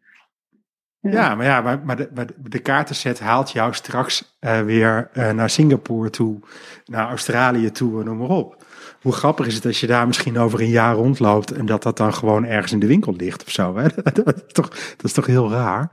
Ja, 1.11 1.11
ja 1.11 1.35
maar 1.35 1.45
ja, 1.45 1.61
maar, 1.61 1.79
maar, 1.85 1.95
de, 1.95 2.09
maar 2.13 2.27
de 2.49 2.59
kaartenset 2.59 3.19
haalt 3.19 3.51
jou 3.51 3.73
straks 3.73 4.37
uh, 4.41 4.61
weer 4.61 5.09
uh, 5.13 5.31
naar 5.31 5.49
Singapore 5.49 6.09
toe, 6.09 6.39
naar 6.85 7.07
Australië 7.07 7.71
toe 7.71 7.99
en 7.99 8.05
noem 8.05 8.17
maar 8.17 8.29
op. 8.29 8.65
Hoe 9.01 9.11
grappig 9.11 9.47
is 9.47 9.55
het 9.55 9.65
als 9.65 9.79
je 9.79 9.87
daar 9.87 10.07
misschien 10.07 10.37
over 10.37 10.61
een 10.61 10.69
jaar 10.69 10.95
rondloopt 10.95 11.51
en 11.51 11.65
dat 11.65 11.83
dat 11.83 11.97
dan 11.97 12.13
gewoon 12.13 12.45
ergens 12.45 12.71
in 12.71 12.79
de 12.79 12.87
winkel 12.87 13.13
ligt 13.13 13.43
of 13.43 13.51
zo. 13.51 13.75
Hè? 13.75 13.87
Dat, 14.23 14.35
is 14.35 14.53
toch, 14.53 14.69
dat 14.69 15.03
is 15.03 15.13
toch 15.13 15.25
heel 15.25 15.51
raar? 15.51 15.91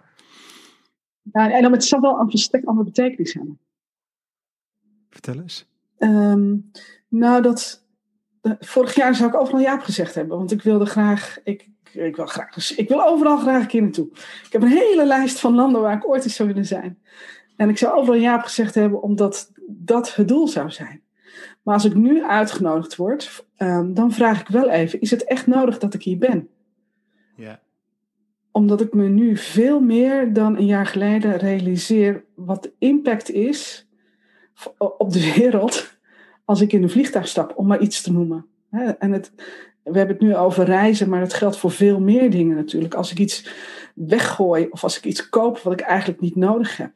Ja, 1.32 1.50
en 1.50 1.62
dan 1.62 1.72
het 1.72 1.84
zal 1.84 2.00
wel 2.00 2.20
een 2.20 2.30
volstrekt 2.30 2.66
andere 2.66 2.86
betekenis 2.86 3.32
hebben. 3.32 3.58
Vertel 5.10 5.40
eens. 5.40 5.68
Um, 5.98 6.70
nou, 7.08 7.42
dat. 7.42 7.84
Uh, 8.42 8.52
vorig 8.60 8.94
jaar 8.94 9.14
zou 9.14 9.28
ik 9.28 9.40
overal 9.40 9.60
ja 9.60 9.78
gezegd 9.78 10.14
hebben, 10.14 10.36
want 10.38 10.52
ik 10.52 10.62
wilde 10.62 10.86
graag. 10.86 11.38
Ik, 11.44 11.68
ik, 11.92 12.16
wil 12.16 12.26
graag 12.26 12.54
dus 12.54 12.74
ik 12.74 12.88
wil 12.88 13.06
overal 13.06 13.38
graag 13.38 13.60
een 13.60 13.66
keer 13.66 13.82
naartoe. 13.82 14.08
Ik 14.46 14.52
heb 14.52 14.62
een 14.62 14.68
hele 14.68 15.06
lijst 15.06 15.40
van 15.40 15.54
landen 15.54 15.80
waar 15.80 15.96
ik 15.96 16.08
ooit 16.08 16.24
eens 16.24 16.36
zou 16.36 16.48
willen 16.48 16.66
zijn. 16.66 16.98
En 17.56 17.68
ik 17.68 17.78
zou 17.78 17.94
overal 17.94 18.20
ja 18.20 18.40
gezegd 18.40 18.74
hebben, 18.74 19.02
omdat 19.02 19.52
dat 19.66 20.14
het 20.14 20.28
doel 20.28 20.48
zou 20.48 20.70
zijn. 20.70 21.02
Maar 21.62 21.74
als 21.74 21.84
ik 21.84 21.94
nu 21.94 22.24
uitgenodigd 22.24 22.96
word, 22.96 23.44
um, 23.58 23.94
dan 23.94 24.12
vraag 24.12 24.40
ik 24.40 24.48
wel 24.48 24.68
even: 24.68 25.00
is 25.00 25.10
het 25.10 25.24
echt 25.24 25.46
nodig 25.46 25.78
dat 25.78 25.94
ik 25.94 26.02
hier 26.02 26.18
ben? 26.18 26.48
Ja. 27.36 27.60
Omdat 28.50 28.80
ik 28.80 28.94
me 28.94 29.08
nu 29.08 29.36
veel 29.36 29.80
meer 29.80 30.32
dan 30.32 30.56
een 30.56 30.66
jaar 30.66 30.86
geleden 30.86 31.36
realiseer 31.36 32.24
wat 32.34 32.62
de 32.62 32.72
impact 32.78 33.30
is 33.30 33.88
op 34.78 35.12
de 35.12 35.32
wereld 35.34 35.98
als 36.44 36.60
ik 36.60 36.72
in 36.72 36.82
een 36.82 36.90
vliegtuig 36.90 37.28
stap, 37.28 37.52
om 37.56 37.66
maar 37.66 37.80
iets 37.80 38.02
te 38.02 38.12
noemen. 38.12 38.46
En 38.98 39.12
het, 39.12 39.32
we 39.82 39.98
hebben 39.98 40.16
het 40.16 40.24
nu 40.24 40.36
over 40.36 40.64
reizen, 40.64 41.08
maar 41.08 41.20
het 41.20 41.34
geldt 41.34 41.56
voor 41.56 41.70
veel 41.70 42.00
meer 42.00 42.30
dingen 42.30 42.56
natuurlijk. 42.56 42.94
Als 42.94 43.10
ik 43.10 43.18
iets 43.18 43.50
weggooi 43.94 44.66
of 44.70 44.82
als 44.82 44.96
ik 44.96 45.04
iets 45.04 45.28
koop 45.28 45.58
wat 45.58 45.72
ik 45.72 45.80
eigenlijk 45.80 46.20
niet 46.20 46.36
nodig 46.36 46.76
heb. 46.76 46.92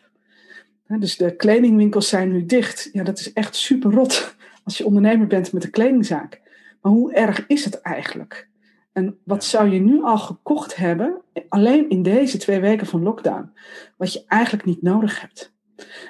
Dus 0.87 1.17
de 1.17 1.37
kledingwinkels 1.37 2.09
zijn 2.09 2.33
nu 2.33 2.47
dicht. 2.47 2.89
Ja, 2.93 3.03
dat 3.03 3.19
is 3.19 3.33
echt 3.33 3.57
super 3.57 3.91
rot 3.91 4.37
als 4.65 4.79
je 4.79 4.87
ondernemer 4.87 5.27
bent 5.27 5.53
met 5.53 5.65
een 5.65 5.71
kledingzaak. 5.71 6.41
Maar 6.81 6.93
hoe 6.93 7.13
erg 7.13 7.47
is 7.47 7.65
het 7.65 7.81
eigenlijk? 7.81 8.49
En 8.93 9.19
wat 9.25 9.45
zou 9.45 9.71
je 9.71 9.81
nu 9.81 10.03
al 10.03 10.19
gekocht 10.19 10.77
hebben, 10.77 11.21
alleen 11.49 11.89
in 11.89 12.03
deze 12.03 12.39
twee 12.39 12.61
weken 12.61 12.87
van 12.87 13.03
lockdown, 13.03 13.53
wat 13.97 14.13
je 14.13 14.25
eigenlijk 14.27 14.65
niet 14.65 14.83
nodig 14.83 15.21
hebt? 15.21 15.55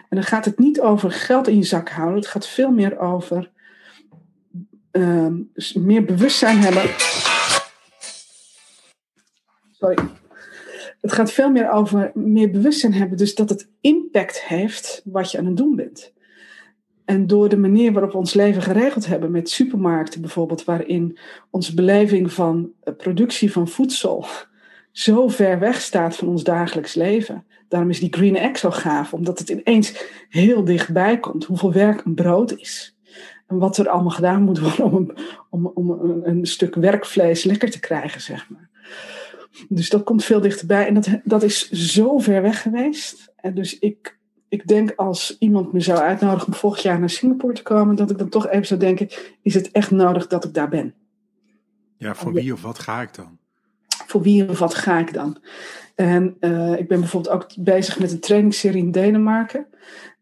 En 0.09 0.17
dan 0.17 0.23
gaat 0.23 0.45
het 0.45 0.59
niet 0.59 0.81
over 0.81 1.11
geld 1.11 1.49
in 1.49 1.57
je 1.57 1.63
zak 1.63 1.89
houden. 1.89 2.19
Het 2.19 2.27
gaat 2.27 2.47
veel 2.47 2.71
meer 2.71 2.99
over 2.99 3.51
uh, 4.97 5.27
meer 5.75 6.05
bewustzijn 6.05 6.59
hebben. 6.59 6.83
Sorry. 9.73 9.99
Het 11.01 11.13
gaat 11.13 11.33
veel 11.33 11.51
meer 11.51 11.71
over 11.71 12.11
meer 12.15 12.51
bewustzijn 12.51 12.95
hebben. 12.95 13.19
Dus 13.19 13.35
dat 13.35 13.49
het 13.49 13.69
impact 13.81 14.43
heeft 14.43 15.03
wat 15.05 15.31
je 15.31 15.39
aan 15.39 15.47
het 15.47 15.57
doen 15.57 15.77
bent. 15.77 16.13
En 17.05 17.27
door 17.27 17.49
de 17.49 17.57
manier 17.57 17.93
waarop 17.93 18.13
we 18.13 18.19
ons 18.19 18.35
leven 18.35 18.63
geregeld 18.63 19.07
hebben 19.07 19.31
met 19.31 19.51
supermarkten 19.51 20.21
bijvoorbeeld, 20.21 20.65
waarin 20.65 21.19
onze 21.51 21.75
beleving 21.75 22.33
van 22.33 22.73
productie 22.97 23.53
van 23.53 23.69
voedsel 23.69 24.27
zo 24.93 25.29
ver 25.29 25.59
weg 25.59 25.81
staat 25.81 26.17
van 26.17 26.29
ons 26.29 26.45
dagelijks 26.45 26.95
leven. 26.95 27.45
Daarom 27.69 27.91
is 27.91 28.01
die 28.01 28.13
Green 28.13 28.37
Egg 28.37 28.59
zo 28.59 28.71
gaaf, 28.71 29.13
omdat 29.13 29.39
het 29.39 29.49
ineens 29.49 30.05
heel 30.29 30.65
dichtbij 30.65 31.19
komt. 31.19 31.45
Hoeveel 31.45 31.73
werk 31.73 32.05
een 32.05 32.15
brood 32.15 32.59
is. 32.59 32.96
En 33.47 33.59
wat 33.59 33.77
er 33.77 33.89
allemaal 33.89 34.11
gedaan 34.11 34.43
moet 34.43 34.59
worden 34.59 34.85
om 34.85 34.95
een, 34.95 35.17
om, 35.51 35.67
om 35.67 35.91
een, 35.91 36.29
een 36.29 36.47
stuk 36.47 36.75
werkvlees 36.75 37.45
lekker 37.45 37.71
te 37.71 37.81
krijgen, 37.81 38.21
zeg 38.21 38.51
maar. 38.51 38.69
Dus 39.69 39.91
dat 39.91 40.03
komt 40.03 40.25
veel 40.25 40.41
dichterbij. 40.41 40.87
En 40.87 40.95
dat, 40.95 41.09
dat 41.25 41.43
is 41.43 41.71
zo 41.71 42.19
ver 42.19 42.43
weg 42.43 42.63
geweest. 42.63 43.33
En 43.37 43.55
dus 43.55 43.79
ik, 43.79 44.19
ik 44.49 44.67
denk 44.67 44.93
als 44.97 45.37
iemand 45.39 45.73
me 45.73 45.81
zou 45.81 45.99
uitnodigen 45.99 46.47
om 46.47 46.55
volgend 46.55 46.83
jaar 46.83 46.99
naar 46.99 47.11
Singapore 47.11 47.55
te 47.55 47.63
komen, 47.63 47.97
dat 47.97 48.11
ik 48.11 48.19
dan 48.19 48.29
toch 48.29 48.49
even 48.49 48.67
zou 48.67 48.81
denken: 48.81 49.09
is 49.43 49.55
het 49.55 49.71
echt 49.71 49.91
nodig 49.91 50.27
dat 50.27 50.45
ik 50.45 50.55
daar 50.55 50.69
ben? 50.69 50.95
Ja, 51.97 52.15
voor 52.15 52.33
wie 52.33 52.53
of 52.53 52.63
wat 52.63 52.79
ga 52.79 53.01
ik 53.01 53.15
dan? 53.15 53.39
Voor 54.07 54.23
wie 54.23 54.49
of 54.49 54.59
wat 54.59 54.75
ga 54.75 54.99
ik 54.99 55.13
dan? 55.13 55.39
En 55.95 56.37
uh, 56.41 56.79
ik 56.79 56.89
ben 56.89 57.01
bijvoorbeeld 57.01 57.35
ook 57.35 57.47
bezig 57.59 57.99
met 57.99 58.13
een 58.13 58.21
trainingsserie 58.21 58.83
in 58.83 58.91
Denemarken. 58.91 59.67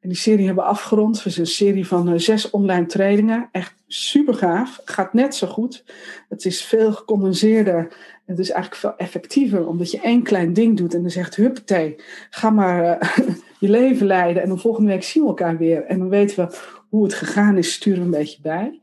En 0.04 0.10
die 0.10 0.18
serie 0.18 0.46
hebben 0.46 0.64
we 0.64 0.70
afgerond. 0.70 1.16
Het 1.16 1.26
is 1.26 1.38
een 1.38 1.46
serie 1.46 1.86
van 1.86 2.12
uh, 2.12 2.18
zes 2.18 2.50
online 2.50 2.86
trainingen. 2.86 3.48
Echt 3.52 3.74
super 3.86 4.34
gaaf. 4.34 4.80
Gaat 4.84 5.12
net 5.12 5.34
zo 5.34 5.46
goed. 5.46 5.84
Het 6.28 6.44
is 6.44 6.62
veel 6.62 6.92
gecondenseerder. 6.92 7.88
Het 8.26 8.38
is 8.38 8.50
eigenlijk 8.50 8.80
veel 8.80 8.96
effectiever. 8.96 9.66
Omdat 9.66 9.90
je 9.90 10.00
één 10.00 10.22
klein 10.22 10.52
ding 10.52 10.76
doet 10.76 10.94
en 10.94 11.00
dan 11.00 11.10
zegt 11.10 11.36
huppatee. 11.36 11.96
Ga 12.30 12.50
maar 12.50 12.84
uh, 12.84 13.26
je 13.60 13.68
leven 13.68 14.06
leiden. 14.06 14.42
En 14.42 14.48
dan 14.48 14.58
volgende 14.58 14.90
week 14.90 15.02
zien 15.02 15.22
we 15.22 15.28
elkaar 15.28 15.56
weer. 15.56 15.84
En 15.84 15.98
dan 15.98 16.08
weten 16.08 16.36
we 16.36 16.56
hoe 16.88 17.04
het 17.04 17.14
gegaan 17.14 17.56
is. 17.56 17.72
Sturen 17.72 17.98
we 17.98 18.04
een 18.04 18.10
beetje 18.10 18.40
bij. 18.42 18.80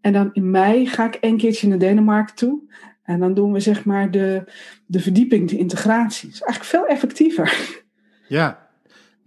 En 0.00 0.12
dan 0.12 0.30
in 0.32 0.50
mei 0.50 0.86
ga 0.86 1.06
ik 1.06 1.14
één 1.14 1.36
keertje 1.36 1.68
naar 1.68 1.78
Denemarken 1.78 2.34
toe. 2.34 2.60
En 3.02 3.20
dan 3.20 3.34
doen 3.34 3.52
we 3.52 3.60
zeg 3.60 3.84
maar 3.84 4.10
de, 4.10 4.44
de 4.86 5.00
verdieping, 5.00 5.48
de 5.48 5.58
integratie. 5.58 6.28
Is 6.28 6.40
eigenlijk 6.40 6.70
veel 6.70 6.86
effectiever. 6.86 7.78
Ja, 8.28 8.69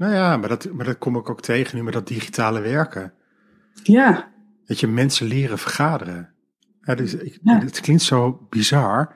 nou 0.03 0.15
ja, 0.15 0.37
maar 0.37 0.49
dat, 0.49 0.71
maar 0.71 0.85
dat 0.85 0.97
kom 0.97 1.15
ik 1.15 1.29
ook 1.29 1.41
tegen 1.41 1.77
nu 1.77 1.83
met 1.83 1.93
dat 1.93 2.07
digitale 2.07 2.61
werken. 2.61 3.13
Ja. 3.83 4.31
Dat 4.65 4.79
je 4.79 4.87
mensen 4.87 5.27
leren 5.27 5.57
vergaderen. 5.57 6.33
Ja, 6.81 6.95
dus 6.95 7.13
ik, 7.13 7.39
ja. 7.43 7.59
Het 7.59 7.79
klinkt 7.79 8.03
zo 8.03 8.47
bizar, 8.49 9.15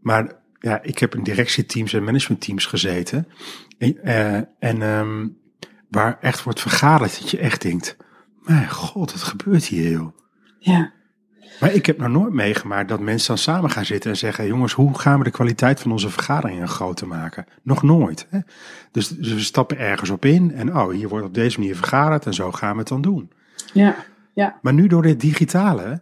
maar 0.00 0.32
ja, 0.58 0.82
ik 0.82 0.98
heb 0.98 1.14
in 1.14 1.22
directieteams 1.22 1.92
en 1.92 2.04
managementteams 2.04 2.66
gezeten. 2.66 3.28
En, 3.78 3.98
uh, 4.04 4.40
en 4.58 4.82
um, 4.82 5.38
waar 5.88 6.18
echt 6.20 6.42
wordt 6.42 6.60
vergaderd, 6.60 7.18
dat 7.18 7.30
je 7.30 7.38
echt 7.38 7.62
denkt, 7.62 7.96
mijn 8.42 8.70
god, 8.70 9.12
wat 9.12 9.22
gebeurt 9.22 9.64
hier 9.64 9.90
joh. 9.90 10.16
Ja. 10.58 10.92
Maar 11.60 11.74
ik 11.74 11.86
heb 11.86 11.98
nog 11.98 12.08
nooit 12.08 12.32
meegemaakt 12.32 12.88
dat 12.88 13.00
mensen 13.00 13.28
dan 13.28 13.38
samen 13.38 13.70
gaan 13.70 13.84
zitten 13.84 14.10
en 14.10 14.16
zeggen: 14.16 14.46
jongens, 14.46 14.72
hoe 14.72 14.98
gaan 14.98 15.18
we 15.18 15.24
de 15.24 15.30
kwaliteit 15.30 15.80
van 15.80 15.92
onze 15.92 16.10
vergaderingen 16.10 16.68
groter 16.68 17.06
maken? 17.06 17.46
Nog 17.62 17.82
nooit. 17.82 18.26
Hè? 18.30 18.38
Dus, 18.90 19.08
dus, 19.08 19.32
we 19.32 19.40
stappen 19.40 19.78
ergens 19.78 20.10
op 20.10 20.24
in 20.24 20.52
en 20.52 20.76
oh, 20.76 20.90
hier 20.90 21.08
wordt 21.08 21.26
op 21.26 21.34
deze 21.34 21.58
manier 21.58 21.76
vergaderd 21.76 22.26
en 22.26 22.34
zo 22.34 22.52
gaan 22.52 22.72
we 22.72 22.78
het 22.78 22.88
dan 22.88 23.02
doen. 23.02 23.30
Ja, 23.72 23.96
ja. 24.34 24.58
Maar 24.62 24.72
nu 24.72 24.86
door 24.86 25.02
dit 25.02 25.20
digitale 25.20 26.00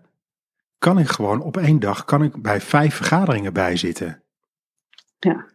kan 0.78 0.98
ik 0.98 1.08
gewoon 1.08 1.42
op 1.42 1.56
één 1.56 1.78
dag 1.80 2.04
kan 2.04 2.22
ik 2.22 2.42
bij 2.42 2.60
vijf 2.60 2.94
vergaderingen 2.94 3.52
bijzitten. 3.52 4.22
Ja, 5.18 5.46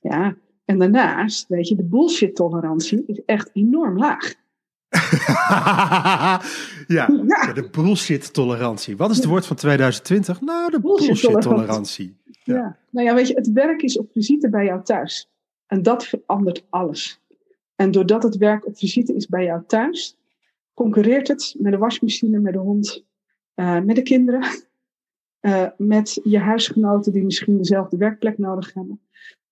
ja. 0.00 0.36
En 0.64 0.78
daarnaast, 0.78 1.48
weet 1.48 1.68
je, 1.68 1.74
de 1.74 1.84
bullshit-tolerantie 1.84 3.04
is 3.06 3.24
echt 3.24 3.50
enorm 3.52 3.98
laag. 3.98 4.34
ja, 5.48 6.40
ja, 6.86 7.52
de 7.52 7.68
bullshit-tolerantie. 7.70 8.96
Wat 8.96 9.10
is 9.10 9.16
het 9.16 9.26
woord 9.26 9.46
van 9.46 9.56
2020? 9.56 10.40
Nou, 10.40 10.70
de 10.70 10.80
bullshit-tolerantie. 10.80 12.16
Ja. 12.44 12.54
ja. 12.54 12.76
nou 12.90 13.06
ja, 13.06 13.14
weet 13.14 13.28
je, 13.28 13.34
het 13.34 13.52
werk 13.52 13.82
is 13.82 13.98
op 13.98 14.12
visite 14.12 14.48
bij 14.48 14.64
jou 14.64 14.82
thuis. 14.82 15.30
En 15.66 15.82
dat 15.82 16.06
verandert 16.06 16.66
alles. 16.70 17.20
En 17.76 17.90
doordat 17.90 18.22
het 18.22 18.36
werk 18.36 18.66
op 18.66 18.78
visite 18.78 19.14
is 19.14 19.26
bij 19.26 19.44
jou 19.44 19.62
thuis, 19.66 20.16
concurreert 20.74 21.28
het 21.28 21.54
met 21.58 21.72
de 21.72 21.78
wasmachine, 21.78 22.38
met 22.38 22.52
de 22.52 22.58
hond, 22.58 23.04
uh, 23.54 23.80
met 23.80 23.96
de 23.96 24.02
kinderen, 24.02 24.42
uh, 25.40 25.66
met 25.94 26.20
je 26.24 26.38
huisgenoten 26.38 27.12
die 27.12 27.24
misschien 27.24 27.56
dezelfde 27.56 27.96
werkplek 27.96 28.38
nodig 28.38 28.74
hebben. 28.74 29.00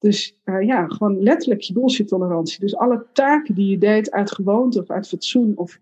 Dus 0.05 0.37
uh, 0.45 0.67
ja, 0.67 0.87
gewoon 0.88 1.23
letterlijk 1.23 1.61
je 1.61 1.73
bullshit 1.73 2.09
tolerantie. 2.09 2.61
Dus 2.61 2.77
alle 2.77 3.07
taken 3.12 3.55
die 3.55 3.71
je 3.71 3.79
deed 3.79 4.11
uit 4.11 4.33
gewoonte 4.33 4.81
of 4.81 4.90
uit 4.90 5.09
fatsoen 5.09 5.53
of 5.57 5.79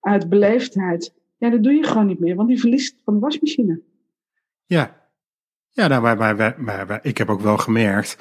uit 0.00 0.28
beleefdheid, 0.28 1.14
ja, 1.36 1.50
dat 1.50 1.62
doe 1.62 1.72
je 1.72 1.84
gewoon 1.84 2.06
niet 2.06 2.20
meer, 2.20 2.36
want 2.36 2.48
die 2.48 2.60
verliest 2.60 2.96
van 3.04 3.14
de 3.14 3.20
wasmachine. 3.20 3.80
Ja, 4.66 5.10
ja 5.70 5.86
nou, 5.88 6.02
maar, 6.02 6.16
maar, 6.16 6.36
maar, 6.36 6.86
maar 6.86 6.98
ik 7.02 7.18
heb 7.18 7.28
ook 7.28 7.40
wel 7.40 7.56
gemerkt 7.56 8.18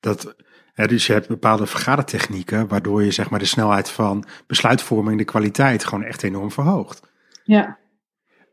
dat 0.00 0.34
Hè, 0.72 0.86
dus 0.86 1.06
je 1.06 1.12
hebt 1.12 1.28
bepaalde 1.28 1.66
vergadertechnieken 1.66 2.68
waardoor 2.68 3.02
je 3.02 3.10
zeg 3.10 3.30
maar 3.30 3.38
de 3.38 3.44
snelheid 3.44 3.90
van 3.90 4.24
besluitvorming, 4.46 5.18
de 5.18 5.24
kwaliteit 5.24 5.84
gewoon 5.84 6.04
echt 6.04 6.22
enorm 6.22 6.50
verhoogt. 6.50 7.00
Ja. 7.44 7.78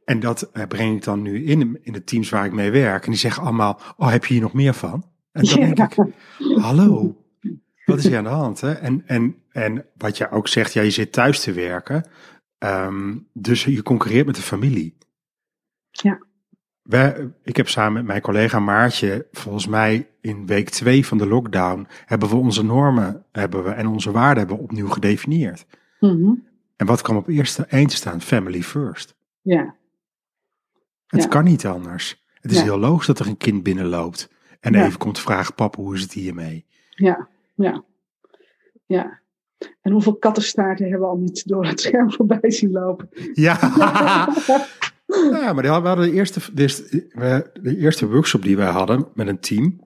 En 0.05 0.19
dat 0.19 0.41
eh, 0.41 0.67
breng 0.67 0.95
ik 0.95 1.03
dan 1.03 1.21
nu 1.21 1.45
in, 1.45 1.79
in 1.81 1.93
de 1.93 2.03
teams 2.03 2.29
waar 2.29 2.45
ik 2.45 2.51
mee 2.51 2.71
werk. 2.71 3.03
En 3.03 3.11
die 3.11 3.19
zeggen 3.19 3.43
allemaal, 3.43 3.79
oh 3.97 4.09
heb 4.09 4.25
je 4.25 4.33
hier 4.33 4.41
nog 4.43 4.53
meer 4.53 4.73
van? 4.73 5.15
En 5.37 5.43
dan 5.43 5.75
denk 5.75 5.93
ik, 5.93 6.13
hallo, 6.55 7.15
wat 7.85 7.97
is 7.97 8.07
hier 8.07 8.17
aan 8.17 8.23
de 8.23 8.29
hand? 8.29 8.61
Hè? 8.61 8.71
En, 8.71 9.03
en, 9.05 9.35
en 9.51 9.85
wat 9.97 10.17
je 10.17 10.29
ook 10.31 10.47
zegt, 10.47 10.73
ja, 10.73 10.81
je 10.81 10.89
zit 10.91 11.11
thuis 11.11 11.39
te 11.39 11.51
werken. 11.51 12.05
Um, 12.59 13.27
dus 13.33 13.63
je 13.63 13.83
concurreert 13.83 14.25
met 14.25 14.35
de 14.35 14.41
familie. 14.41 14.97
Ja. 15.91 16.25
Wij, 16.81 17.31
ik 17.43 17.57
heb 17.57 17.67
samen 17.67 17.93
met 17.93 18.05
mijn 18.05 18.21
collega 18.21 18.59
Maartje, 18.59 19.27
volgens 19.31 19.67
mij 19.67 20.09
in 20.21 20.45
week 20.45 20.69
twee 20.69 21.05
van 21.05 21.17
de 21.17 21.27
lockdown, 21.27 21.87
hebben 22.05 22.29
we 22.29 22.35
onze 22.35 22.63
normen 22.63 23.25
hebben 23.31 23.63
we, 23.63 23.69
en 23.69 23.87
onze 23.87 24.11
waarden 24.11 24.37
hebben 24.37 24.57
we 24.57 24.63
opnieuw 24.63 24.87
gedefinieerd. 24.89 25.65
Mm 25.99 26.45
En 26.75 26.85
wat 26.85 27.01
kwam 27.01 27.15
op 27.17 27.27
eerste 27.27 27.65
één 27.65 27.87
te 27.87 27.95
staan? 27.95 28.21
Family 28.21 28.61
first. 28.61 29.15
Ja. 29.41 29.75
Het 31.07 31.23
Ja. 31.23 31.27
kan 31.27 31.43
niet 31.43 31.65
anders. 31.65 32.25
Het 32.33 32.51
is 32.51 32.57
Ja. 32.57 32.63
heel 32.63 32.77
logisch 32.79 33.07
dat 33.07 33.19
er 33.19 33.27
een 33.27 33.37
kind 33.37 33.63
binnenloopt 33.63 34.29
en 34.73 34.79
Ja. 34.79 34.85
even 34.85 34.99
komt 34.99 35.19
vragen, 35.19 35.53
papa, 35.55 35.81
hoe 35.81 35.95
is 35.95 36.01
het 36.01 36.11
hiermee? 36.13 36.65
Ja, 36.89 37.27
ja, 37.55 37.83
ja. 38.85 39.19
En 39.81 39.91
hoeveel 39.91 40.15
kattenstaarten 40.15 40.85
hebben 40.89 41.07
we 41.07 41.13
al 41.13 41.19
niet 41.19 41.47
door 41.47 41.65
het 41.65 41.81
scherm 41.81 42.11
voorbij 42.11 42.51
zien 42.51 42.71
lopen? 42.71 43.09
Ja, 43.33 43.57
ja 45.31 45.53
maar 45.53 45.63
we 45.63 45.67
hadden 45.67 45.97
de 46.05 46.11
eerste, 46.11 46.39
de, 46.53 46.61
eerste- 46.61 47.07
we- 47.11 47.49
de 47.61 47.77
eerste 47.77 48.07
workshop 48.09 48.41
die 48.41 48.57
wij 48.57 48.69
hadden 48.69 49.07
met 49.13 49.27
een 49.27 49.39
team. 49.39 49.79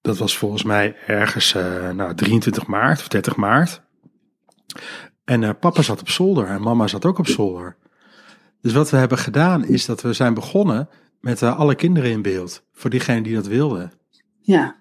Dat 0.00 0.18
was 0.18 0.38
volgens 0.38 0.62
mij 0.62 0.96
ergens 1.06 1.54
eh, 1.54 1.90
nou, 1.90 2.14
23 2.14 2.66
maart 2.66 2.98
of 3.00 3.08
30 3.08 3.36
maart. 3.36 3.82
En 5.24 5.42
eh, 5.44 5.50
papa 5.60 5.82
zat 5.82 6.00
op 6.00 6.08
zolder 6.08 6.46
en 6.46 6.62
mama 6.62 6.86
zat 6.86 7.04
ook 7.04 7.18
op 7.18 7.26
zolder. 7.26 7.76
Dus 8.60 8.72
wat 8.72 8.90
we 8.90 8.96
hebben 8.96 9.18
gedaan 9.18 9.64
is 9.64 9.84
dat 9.86 10.00
we 10.02 10.12
zijn 10.12 10.34
begonnen 10.34 10.88
met 11.24 11.42
eh, 11.42 11.58
alle 11.58 11.74
kinderen 11.74 12.10
in 12.10 12.22
beeld. 12.22 12.64
Voor 12.72 12.90
diegenen 12.90 13.22
die 13.22 13.34
dat 13.34 13.46
wilden. 13.46 13.92
Ja, 14.40 14.76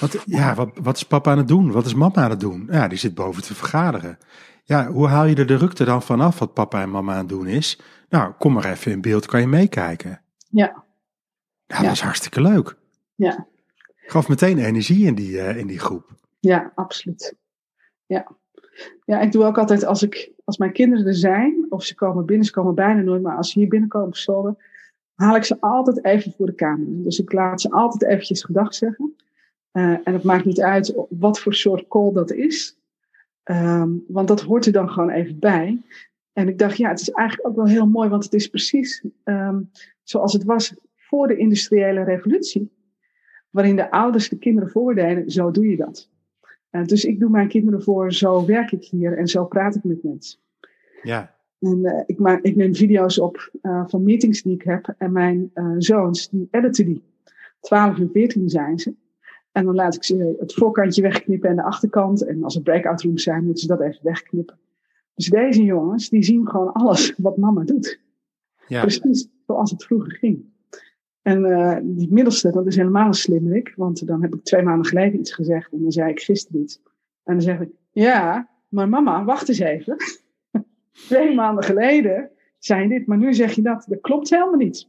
Wat, 0.00 0.22
ja, 0.26 0.54
wat, 0.54 0.70
wat 0.82 0.96
is 0.96 1.02
papa 1.04 1.30
aan 1.30 1.38
het 1.38 1.48
doen? 1.48 1.70
Wat 1.72 1.86
is 1.86 1.94
mama 1.94 2.14
aan 2.14 2.30
het 2.30 2.40
doen? 2.40 2.68
Ja, 2.70 2.88
die 2.88 2.98
zit 2.98 3.14
boven 3.14 3.42
te 3.42 3.54
vergaderen. 3.54 4.18
Ja, 4.64 4.86
hoe 4.90 5.06
haal 5.08 5.24
je 5.24 5.34
er 5.34 5.46
de 5.46 5.56
rukte 5.56 5.84
dan 5.84 6.02
vanaf 6.02 6.38
wat 6.38 6.54
papa 6.54 6.82
en 6.82 6.90
mama 6.90 7.12
aan 7.12 7.18
het 7.18 7.28
doen 7.28 7.46
is? 7.46 7.80
Nou, 8.08 8.32
kom 8.38 8.52
maar 8.52 8.64
even 8.70 8.92
in 8.92 9.00
beeld, 9.00 9.26
kan 9.26 9.40
je 9.40 9.46
meekijken. 9.46 10.10
ja, 10.48 10.84
Ja, 11.66 11.76
Ja. 11.76 11.82
dat 11.82 11.92
is 11.92 12.00
hartstikke 12.00 12.40
leuk. 12.40 12.76
ja, 13.14 13.46
Gaf 14.06 14.28
meteen 14.28 14.58
energie 14.58 15.06
in 15.06 15.14
die, 15.14 15.40
eh, 15.40 15.56
in 15.56 15.66
die 15.66 15.78
groep. 15.78 16.10
ja, 16.40 16.72
absoluut. 16.74 17.34
Ja. 18.06 18.26
ja, 19.04 19.20
ik 19.20 19.32
doe 19.32 19.44
ook 19.44 19.58
altijd 19.58 19.84
als, 19.84 20.02
ik, 20.02 20.32
als 20.44 20.56
mijn 20.56 20.72
kinderen 20.72 21.06
er 21.06 21.14
zijn, 21.14 21.66
of 21.68 21.84
ze 21.84 21.94
komen 21.94 22.26
binnen, 22.26 22.46
ze 22.46 22.52
komen 22.52 22.74
bijna 22.74 23.00
nooit, 23.00 23.22
maar 23.22 23.36
als 23.36 23.50
ze 23.50 23.58
hier 23.58 23.68
binnenkomen 23.68 24.16
zolder, 24.16 24.70
haal 25.14 25.36
ik 25.36 25.44
ze 25.44 25.60
altijd 25.60 26.04
even 26.04 26.32
voor 26.32 26.46
de 26.46 26.54
camera. 26.54 27.02
Dus 27.02 27.18
ik 27.18 27.32
laat 27.32 27.60
ze 27.60 27.70
altijd 27.70 28.10
eventjes 28.10 28.44
gedag 28.44 28.74
zeggen. 28.74 29.16
Eh, 29.70 29.82
en 29.84 30.12
het 30.12 30.22
maakt 30.22 30.44
niet 30.44 30.60
uit 30.60 30.94
wat 31.08 31.40
voor 31.40 31.54
soort 31.54 31.88
call 31.88 32.12
dat 32.12 32.32
is. 32.32 32.76
Ehm, 33.42 33.90
want 34.08 34.28
dat 34.28 34.40
hoort 34.40 34.66
er 34.66 34.72
dan 34.72 34.90
gewoon 34.90 35.10
even 35.10 35.38
bij. 35.38 35.82
En 36.32 36.48
ik 36.48 36.58
dacht, 36.58 36.76
ja, 36.76 36.88
het 36.88 37.00
is 37.00 37.10
eigenlijk 37.10 37.48
ook 37.48 37.56
wel 37.56 37.66
heel 37.66 37.86
mooi, 37.86 38.08
want 38.08 38.24
het 38.24 38.32
is 38.32 38.48
precies 38.48 39.04
ehm, 39.24 39.60
zoals 40.02 40.32
het 40.32 40.44
was 40.44 40.74
voor 40.96 41.28
de 41.28 41.36
industriële 41.36 42.04
revolutie. 42.04 42.70
Waarin 43.50 43.76
de 43.76 43.90
ouders 43.90 44.28
de 44.28 44.38
kinderen 44.38 44.70
voordeden, 44.70 45.30
zo 45.30 45.50
doe 45.50 45.68
je 45.68 45.76
dat. 45.76 46.10
Eh, 46.70 46.84
dus 46.84 47.04
ik 47.04 47.20
doe 47.20 47.30
mijn 47.30 47.48
kinderen 47.48 47.82
voor, 47.82 48.12
zo 48.12 48.46
werk 48.46 48.72
ik 48.72 48.84
hier 48.84 49.18
en 49.18 49.26
zo 49.26 49.44
praat 49.44 49.74
ik 49.74 49.84
met 49.84 50.02
mensen. 50.02 50.38
Ja, 51.02 51.34
En 51.62 51.84
eh, 51.84 52.02
ik, 52.06 52.18
maak, 52.18 52.42
ik 52.42 52.56
neem 52.56 52.74
video's 52.74 53.18
op 53.18 53.50
eh, 53.60 53.84
van 53.86 54.02
meetings 54.02 54.42
die 54.42 54.54
ik 54.54 54.62
heb. 54.62 54.94
En 54.98 55.12
mijn 55.12 55.50
eh, 55.54 55.74
zoons, 55.78 56.28
die 56.28 56.48
editen 56.50 56.84
die. 56.84 57.02
12 57.60 57.98
en 57.98 58.10
14 58.12 58.48
zijn 58.48 58.78
ze. 58.78 58.94
En 59.52 59.64
dan 59.64 59.74
laat 59.74 59.94
ik 59.94 60.04
ze 60.04 60.36
het 60.38 60.54
voorkantje 60.54 61.02
wegknippen 61.02 61.50
en 61.50 61.56
de 61.56 61.62
achterkant. 61.62 62.26
En 62.26 62.44
als 62.44 62.56
er 62.56 62.62
breakout 62.62 63.02
rooms 63.02 63.22
zijn, 63.22 63.44
moeten 63.44 63.62
ze 63.62 63.66
dat 63.66 63.80
even 63.80 64.00
wegknippen. 64.02 64.58
Dus 65.14 65.26
deze 65.26 65.64
jongens, 65.64 66.08
die 66.08 66.22
zien 66.22 66.48
gewoon 66.48 66.72
alles 66.72 67.14
wat 67.16 67.36
mama 67.36 67.64
doet. 67.64 68.00
ja, 68.66 68.80
Precies 68.80 69.28
zoals 69.46 69.70
het 69.70 69.84
vroeger 69.84 70.12
ging. 70.12 70.50
En 71.22 71.42
die 71.96 72.12
middelste, 72.12 72.50
dat 72.50 72.66
is 72.66 72.76
helemaal 72.76 73.06
een 73.06 73.14
slimmerik. 73.14 73.72
Want 73.76 74.06
dan 74.06 74.22
heb 74.22 74.34
ik 74.34 74.44
twee 74.44 74.62
maanden 74.62 74.86
geleden 74.86 75.18
iets 75.20 75.32
gezegd. 75.32 75.72
En 75.72 75.82
dan 75.82 75.92
zei 75.92 76.10
ik 76.10 76.20
gisteren 76.20 76.60
iets. 76.60 76.80
En 77.24 77.34
dan 77.34 77.42
zeg 77.42 77.60
ik, 77.60 77.70
ja, 77.90 78.48
maar 78.68 78.88
mama, 78.88 79.24
wacht 79.24 79.48
eens 79.48 79.58
even. 79.58 79.96
Twee 80.92 81.34
maanden 81.34 81.64
geleden 81.64 82.30
zei 82.58 82.82
je 82.82 82.88
dit, 82.88 83.06
maar 83.06 83.18
nu 83.18 83.34
zeg 83.34 83.52
je 83.52 83.62
dat. 83.62 83.84
Dat 83.88 84.00
klopt 84.00 84.30
helemaal 84.30 84.54
niet. 84.54 84.88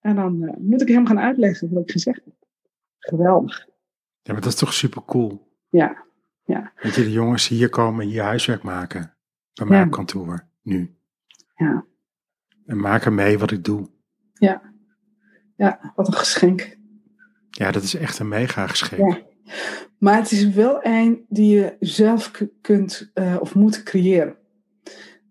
En 0.00 0.16
dan 0.16 0.42
eh, 0.42 0.54
moet 0.58 0.80
ik 0.82 0.88
hem 0.88 1.06
gaan 1.06 1.18
uitleggen 1.20 1.72
wat 1.72 1.82
ik 1.82 1.90
gezegd 1.90 2.20
heb. 2.24 2.34
Geweldig. 2.98 3.66
ja, 4.22 4.32
maar 4.32 4.42
dat 4.42 4.52
is 4.52 4.58
toch 4.58 4.72
super 4.72 5.02
cool. 5.04 5.44
Ja, 5.68 6.04
Dat 6.82 6.94
je 6.94 7.02
de 7.02 7.12
jongens 7.12 7.48
hier 7.48 7.68
komen 7.68 8.00
en 8.04 8.08
hier 8.08 8.22
huiswerk 8.22 8.62
maken. 8.62 9.16
Bij 9.54 9.66
mij 9.66 9.78
Ja. 9.78 9.84
op 9.84 9.90
kantoor, 9.90 10.46
nu. 10.62 10.96
ja, 11.54 11.84
En 12.66 12.80
maken 12.80 13.14
mee 13.14 13.38
wat 13.38 13.50
ik 13.50 13.64
doe. 13.64 13.90
ja. 14.32 14.74
Ja, 15.56 15.92
wat 15.96 16.06
een 16.06 16.12
geschenk. 16.14 16.76
Ja, 17.50 17.70
dat 17.70 17.82
is 17.82 17.94
echt 17.94 18.18
een 18.18 18.28
mega 18.28 18.66
geschenk. 18.66 19.12
Ja. 19.12 19.22
Maar 19.98 20.16
het 20.16 20.30
is 20.32 20.48
wel 20.48 20.78
een 20.86 21.24
die 21.28 21.56
je 21.58 21.76
zelf 21.80 22.30
kunt 22.60 23.10
eh, 23.14 23.36
of 23.40 23.54
moet 23.54 23.82
creëren. 23.82 24.36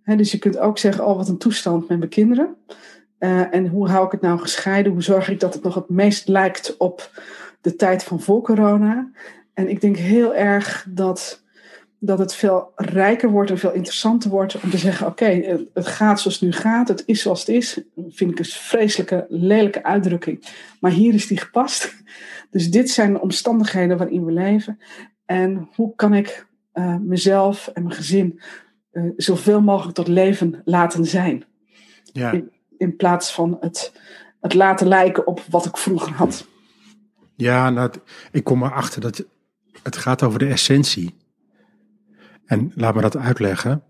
Dus 0.05 0.31
je 0.31 0.37
kunt 0.39 0.57
ook 0.57 0.77
zeggen, 0.77 1.05
oh 1.05 1.15
wat 1.15 1.29
een 1.29 1.37
toestand 1.37 1.87
met 1.89 1.97
mijn 1.97 2.09
kinderen. 2.09 2.55
Eh, 3.17 3.53
en 3.53 3.67
hoe 3.67 3.89
hou 3.89 4.05
ik 4.05 4.11
het 4.11 4.21
nou 4.21 4.39
gescheiden? 4.39 4.91
Hoe 4.91 5.03
zorg 5.03 5.29
ik 5.29 5.39
dat 5.39 5.53
het 5.53 5.63
nog 5.63 5.75
het 5.75 5.89
meest 5.89 6.27
lijkt 6.27 6.77
op 6.77 7.21
de 7.61 7.75
tijd 7.75 8.03
van 8.03 8.21
voor 8.21 8.41
corona? 8.41 9.09
En 9.53 9.69
ik 9.69 9.81
denk 9.81 9.97
heel 9.97 10.35
erg 10.35 10.85
dat, 10.89 11.43
dat 11.99 12.19
het 12.19 12.33
veel 12.35 12.71
rijker 12.75 13.29
wordt 13.29 13.49
en 13.51 13.57
veel 13.57 13.71
interessanter 13.73 14.29
wordt 14.29 14.61
om 14.61 14.69
te 14.69 14.77
zeggen, 14.77 15.07
oké, 15.07 15.25
het- 15.25 15.65
het 15.73 15.87
gaat 15.87 16.19
zoals 16.19 16.39
het 16.39 16.49
nu 16.49 16.51
gaat. 16.55 16.87
Het 16.87 17.03
is 17.05 17.21
zoals 17.21 17.39
het 17.39 17.49
is. 17.49 17.79
Dat 17.95 18.05
vind 18.13 18.31
ik 18.31 18.39
een 18.39 18.45
vreselijke, 18.45 19.25
lelijke 19.29 19.83
uitdrukking. 19.83 20.45
Maar 20.79 20.91
hier 20.91 21.13
is 21.13 21.27
die 21.27 21.37
gepast. 21.39 21.95
Dus 22.49 22.71
dit 22.71 22.89
zijn 22.89 23.13
de 23.13 23.21
omstandigheden 23.21 23.97
waarin 23.97 24.25
we 24.25 24.31
leven. 24.31 24.79
En 25.25 25.69
hoe 25.75 25.95
kan 25.95 26.13
ik 26.13 26.47
eh, 26.71 26.95
mezelf 26.97 27.67
en 27.73 27.83
mijn 27.83 27.95
gezin 27.95 28.39
eh, 28.95 29.03
zoveel 29.17 29.61
mogelijk 29.61 29.95
tot 29.95 30.07
leven 30.07 30.61
laten 30.65 31.05
zijn? 31.05 31.45
Ja, 32.03 32.41
In 32.77 32.95
plaats 32.95 33.33
van 33.33 33.57
het, 33.59 33.93
het 34.41 34.53
laten 34.53 34.87
lijken 34.87 35.27
op 35.27 35.41
wat 35.49 35.65
ik 35.65 35.77
vroeger 35.77 36.13
had. 36.13 36.47
ja 37.35 37.69
nou, 37.69 37.91
ik 38.31 38.43
kom 38.43 38.63
erachter 38.63 39.01
dat 39.01 39.25
het 39.83 39.97
gaat 39.97 40.23
over 40.23 40.39
de 40.39 40.47
essentie. 40.47 41.15
En 42.45 42.71
laat 42.75 42.95
me 42.95 43.01
dat 43.01 43.17
uitleggen. 43.17 43.83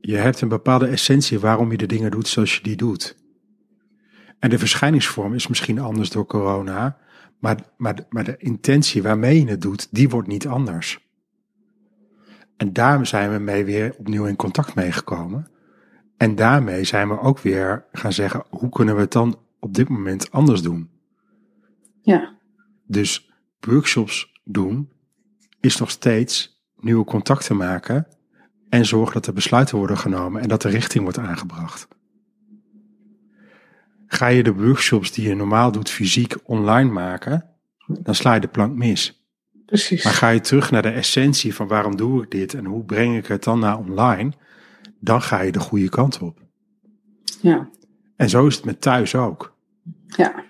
Je 0.00 0.16
hebt 0.16 0.40
een 0.40 0.48
bepaalde 0.48 0.86
essentie 0.86 1.38
waarom 1.38 1.70
je 1.70 1.76
de 1.76 1.86
dingen 1.86 2.10
doet 2.10 2.28
zoals 2.28 2.54
je 2.54 2.62
die 2.62 2.76
doet. 2.76 3.16
En 4.38 4.50
de 4.50 4.58
verschijningsvorm 4.58 5.34
is 5.34 5.46
misschien 5.46 5.78
anders 5.78 6.10
door 6.10 6.26
corona, 6.26 6.98
maar, 7.38 7.56
maar, 7.76 8.06
maar 8.08 8.24
de 8.24 8.36
intentie 8.38 9.02
waarmee 9.02 9.40
je 9.40 9.50
het 9.50 9.60
doet, 9.60 9.88
die 9.90 10.08
wordt 10.08 10.28
niet 10.28 10.46
anders. 10.46 11.07
En 12.58 12.72
daar 12.72 13.06
zijn 13.06 13.32
we 13.32 13.38
mee 13.38 13.64
weer 13.64 13.94
opnieuw 13.98 14.24
in 14.24 14.36
contact 14.36 14.74
mee 14.74 14.92
gekomen. 14.92 15.46
En 16.16 16.34
daarmee 16.34 16.84
zijn 16.84 17.08
we 17.08 17.20
ook 17.20 17.38
weer 17.38 17.84
gaan 17.92 18.12
zeggen, 18.12 18.44
hoe 18.50 18.68
kunnen 18.68 18.94
we 18.94 19.00
het 19.00 19.12
dan 19.12 19.38
op 19.60 19.74
dit 19.74 19.88
moment 19.88 20.30
anders 20.30 20.62
doen? 20.62 20.90
Ja, 22.02 22.36
Dus 22.86 23.32
workshops 23.60 24.40
doen 24.44 24.90
is 25.60 25.76
nog 25.76 25.90
steeds 25.90 26.62
nieuwe 26.76 27.04
contacten 27.04 27.56
maken 27.56 28.06
en 28.68 28.86
zorgen 28.86 29.14
dat 29.14 29.26
er 29.26 29.32
besluiten 29.32 29.76
worden 29.76 29.98
genomen 29.98 30.42
en 30.42 30.48
dat 30.48 30.62
de 30.62 30.68
richting 30.68 31.02
wordt 31.02 31.18
aangebracht. 31.18 31.88
Ga 34.06 34.26
je 34.26 34.42
de 34.42 34.54
workshops 34.54 35.12
die 35.12 35.28
je 35.28 35.34
normaal 35.34 35.72
doet 35.72 35.90
fysiek 35.90 36.34
online 36.42 36.90
maken, 36.90 37.44
dan 37.86 38.14
sla 38.14 38.34
je 38.34 38.40
de 38.40 38.48
plank 38.48 38.76
mis. 38.76 39.17
Precies. 39.68 40.04
Maar 40.04 40.12
ga 40.12 40.28
je 40.28 40.40
terug 40.40 40.70
naar 40.70 40.82
de 40.82 40.90
essentie 40.90 41.54
van 41.54 41.66
waarom 41.66 41.96
doe 41.96 42.22
ik 42.22 42.30
dit 42.30 42.54
en 42.54 42.64
hoe 42.64 42.84
breng 42.84 43.16
ik 43.16 43.26
het 43.26 43.44
dan 43.44 43.58
naar 43.58 43.78
online, 43.78 44.32
dan 45.00 45.22
ga 45.22 45.40
je 45.40 45.52
de 45.52 45.60
goede 45.60 45.88
kant 45.88 46.18
op. 46.18 46.38
Ja, 47.40 47.68
En 48.16 48.28
zo 48.28 48.46
is 48.46 48.56
het 48.56 48.64
met 48.64 48.80
thuis 48.80 49.14
ook. 49.14 49.56
ja, 50.06 50.44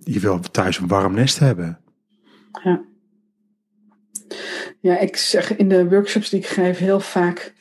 je 0.00 0.20
wil 0.20 0.40
thuis 0.40 0.78
een 0.78 0.86
warm 0.88 1.14
nest 1.14 1.38
hebben. 1.38 1.80
Ja. 2.62 2.82
Ja, 4.80 4.98
ik 4.98 5.16
zeg 5.16 5.56
in 5.56 5.68
de 5.68 5.88
workshops 5.88 6.30
die 6.30 6.38
ik 6.38 6.46
geef 6.46 6.78
heel 6.78 7.00
vaak. 7.00 7.54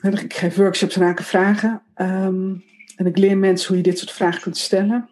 Ik 0.00 0.34
geef 0.34 0.56
workshops 0.56 0.96
raken 0.96 1.24
vragen. 1.24 1.82
Ehm, 1.94 2.54
en 2.96 3.06
ik 3.06 3.18
leer 3.18 3.38
mensen 3.38 3.68
hoe 3.68 3.76
je 3.76 3.82
dit 3.82 3.98
soort 3.98 4.10
vragen 4.10 4.40
kunt 4.40 4.56
stellen. 4.56 5.08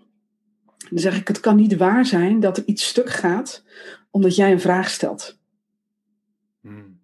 Dan 0.90 0.98
zeg 0.98 1.16
ik: 1.16 1.28
Het 1.28 1.40
kan 1.40 1.56
niet 1.56 1.76
waar 1.76 2.06
zijn 2.06 2.40
dat 2.40 2.56
er 2.56 2.62
iets 2.66 2.86
stuk 2.88 3.10
gaat 3.10 3.64
omdat 4.12 4.36
jij 4.36 4.52
een 4.52 4.60
vraag 4.60 4.90
stelt. 4.90 5.38
Hmm. 6.60 7.00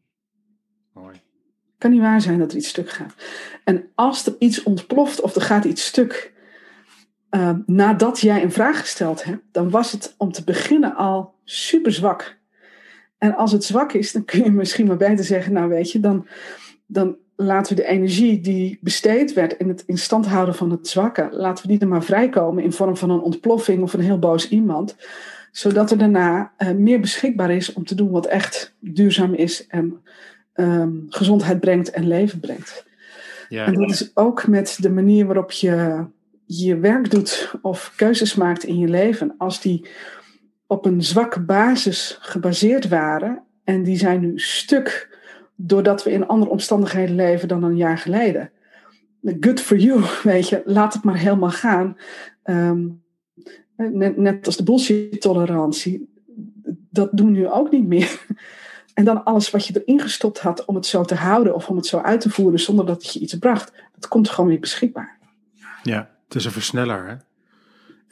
Mooi. 0.93 1.13
Het 1.13 1.79
kan 1.79 1.91
niet 1.91 2.01
waar 2.01 2.21
zijn 2.21 2.39
dat 2.39 2.51
er 2.51 2.57
iets 2.57 2.69
stuk 2.69 2.91
gaat. 2.91 3.15
En 3.65 3.91
als 3.95 4.27
er 4.27 4.37
iets 4.39 4.63
ontploft 4.63 5.21
of 5.21 5.35
er 5.35 5.43
gaat 5.43 5.65
iets 5.65 5.87
stuk 5.87 6.37
uh, 7.31 7.51
nadat 7.67 8.21
jij 8.21 8.43
een 8.43 8.53
vraag 8.53 8.81
gesteld 8.81 9.25
hebt, 9.25 9.43
dan 9.53 9.71
was 9.71 9.93
het 9.93 10.15
om 10.19 10.33
te 10.33 10.45
beginnen 10.45 10.95
al 10.97 11.35
super 11.45 11.93
zwak. 11.93 12.39
En 13.19 13.37
als 13.37 13.53
het 13.53 13.65
zwak 13.65 13.93
is, 13.93 14.13
dan 14.13 14.25
kun 14.25 14.45
je 14.45 14.51
misschien 14.51 14.87
maar 14.87 14.97
beter 14.97 15.25
zeggen, 15.25 15.53
nou 15.53 15.69
weet 15.69 15.93
je, 15.93 16.01
dan, 16.01 16.27
dan 16.87 17.17
laten 17.37 17.77
we 17.77 17.83
de 17.83 17.89
energie 17.89 18.41
die 18.41 18.79
besteed 18.81 19.33
werd 19.33 19.53
in 19.53 19.69
het 19.69 19.83
in 19.87 19.99
stand 19.99 20.27
houden 20.27 20.55
van 20.55 20.71
het 20.71 20.89
zwakke, 20.89 21.29
laten 21.33 21.67
we 21.67 21.73
die 21.73 21.81
er 21.81 21.89
maar 21.89 22.05
vrijkomen 22.05 22.65
in 22.65 22.73
vorm 22.73 22.97
van 22.97 23.11
een 23.11 23.21
ontploffing 23.21 23.83
of 23.83 23.93
een 23.93 24.01
heel 24.01 24.19
boos 24.19 24.49
iemand. 24.49 24.97
Zodat 25.59 25.91
er 25.91 25.99
daarna 25.99 26.53
uh, 26.59 26.71
meer 26.71 27.01
beschikbaar 27.01 27.51
is 27.51 27.73
om 27.73 27.85
te 27.85 27.95
doen 27.95 28.11
wat 28.11 28.27
echt 28.27 28.75
duurzaam 28.81 29.35
is 29.35 29.67
en 29.67 30.03
um, 30.55 31.07
gezondheid 31.09 31.61
brengt 31.61 31.91
en 31.91 32.07
leven 32.07 32.41
brengt. 32.41 32.87
Ja. 33.49 33.67
En 33.67 33.75
dat 33.75 33.91
is 33.91 34.11
ook 34.17 34.47
met 34.47 34.77
de 34.81 34.91
manier 34.91 35.27
waarop 35.27 35.51
je 35.51 36.05
je 36.45 36.79
werk 36.79 37.11
doet 37.11 37.55
of 37.63 37.93
keuzes 37.97 38.35
maakt 38.35 38.65
in 38.65 38.79
je 38.79 38.89
leven. 38.89 39.35
Als 39.39 39.61
die 39.61 39.89
op 40.67 40.85
een 40.85 41.03
zwakke 41.03 41.41
basis 41.41 42.19
gebaseerd 42.21 42.89
waren 42.89 43.43
en 43.65 43.83
die 43.83 43.97
zijn 43.97 44.21
nu 44.21 44.39
stuk 44.39 45.19
doordat 45.55 46.05
we 46.05 46.11
in 46.11 46.27
andere 46.27 46.51
omstandigheden 46.51 47.15
leven 47.15 47.49
dan 47.49 47.63
een 47.63 47.77
jaar 47.77 47.99
geleden. 47.99 48.51
Good 49.41 49.61
for 49.61 49.77
you, 49.77 50.05
weet 50.23 50.49
je, 50.49 50.63
laat 50.65 50.95
het 50.95 51.05
maar 51.05 51.19
helemaal 51.19 51.51
gaan. 51.51 51.97
Um, 52.45 53.07
net, 53.79 54.17
net 54.17 54.47
als 54.47 54.57
de 54.57 54.63
bullshit-tolerantie, 54.63 56.09
dat 56.91 57.09
doen 57.13 57.27
we 57.27 57.39
nu 57.39 57.49
ook 57.49 57.71
niet 57.71 57.87
meer. 57.87 58.27
En 58.95 59.05
dan 59.05 59.25
alles 59.25 59.51
wat 59.51 59.67
je 59.67 59.83
erin 59.85 60.01
gestopt 60.01 60.39
had 60.39 60.65
om 60.65 60.75
het 60.75 60.87
zo 60.87 61.05
te 61.05 61.15
houden 61.15 61.55
of 61.55 61.69
om 61.69 61.77
het 61.77 61.87
zo 61.87 61.99
uit 61.99 62.21
te 62.21 62.31
voeren 62.31 62.61
zonder 62.61 62.87
dat 62.87 63.03
het 63.03 63.13
je 63.13 63.21
iets 63.21 63.39
bracht, 63.39 63.73
dat 63.95 64.09
komt 64.09 64.29
gewoon 64.29 64.51
weer 64.51 64.61
beschikbaar. 64.61 65.19
Ja, 65.83 66.11
het 66.25 66.35
is 66.35 66.45
een 66.45 66.51
versneller. 66.51 67.07
Hè? 67.07 67.15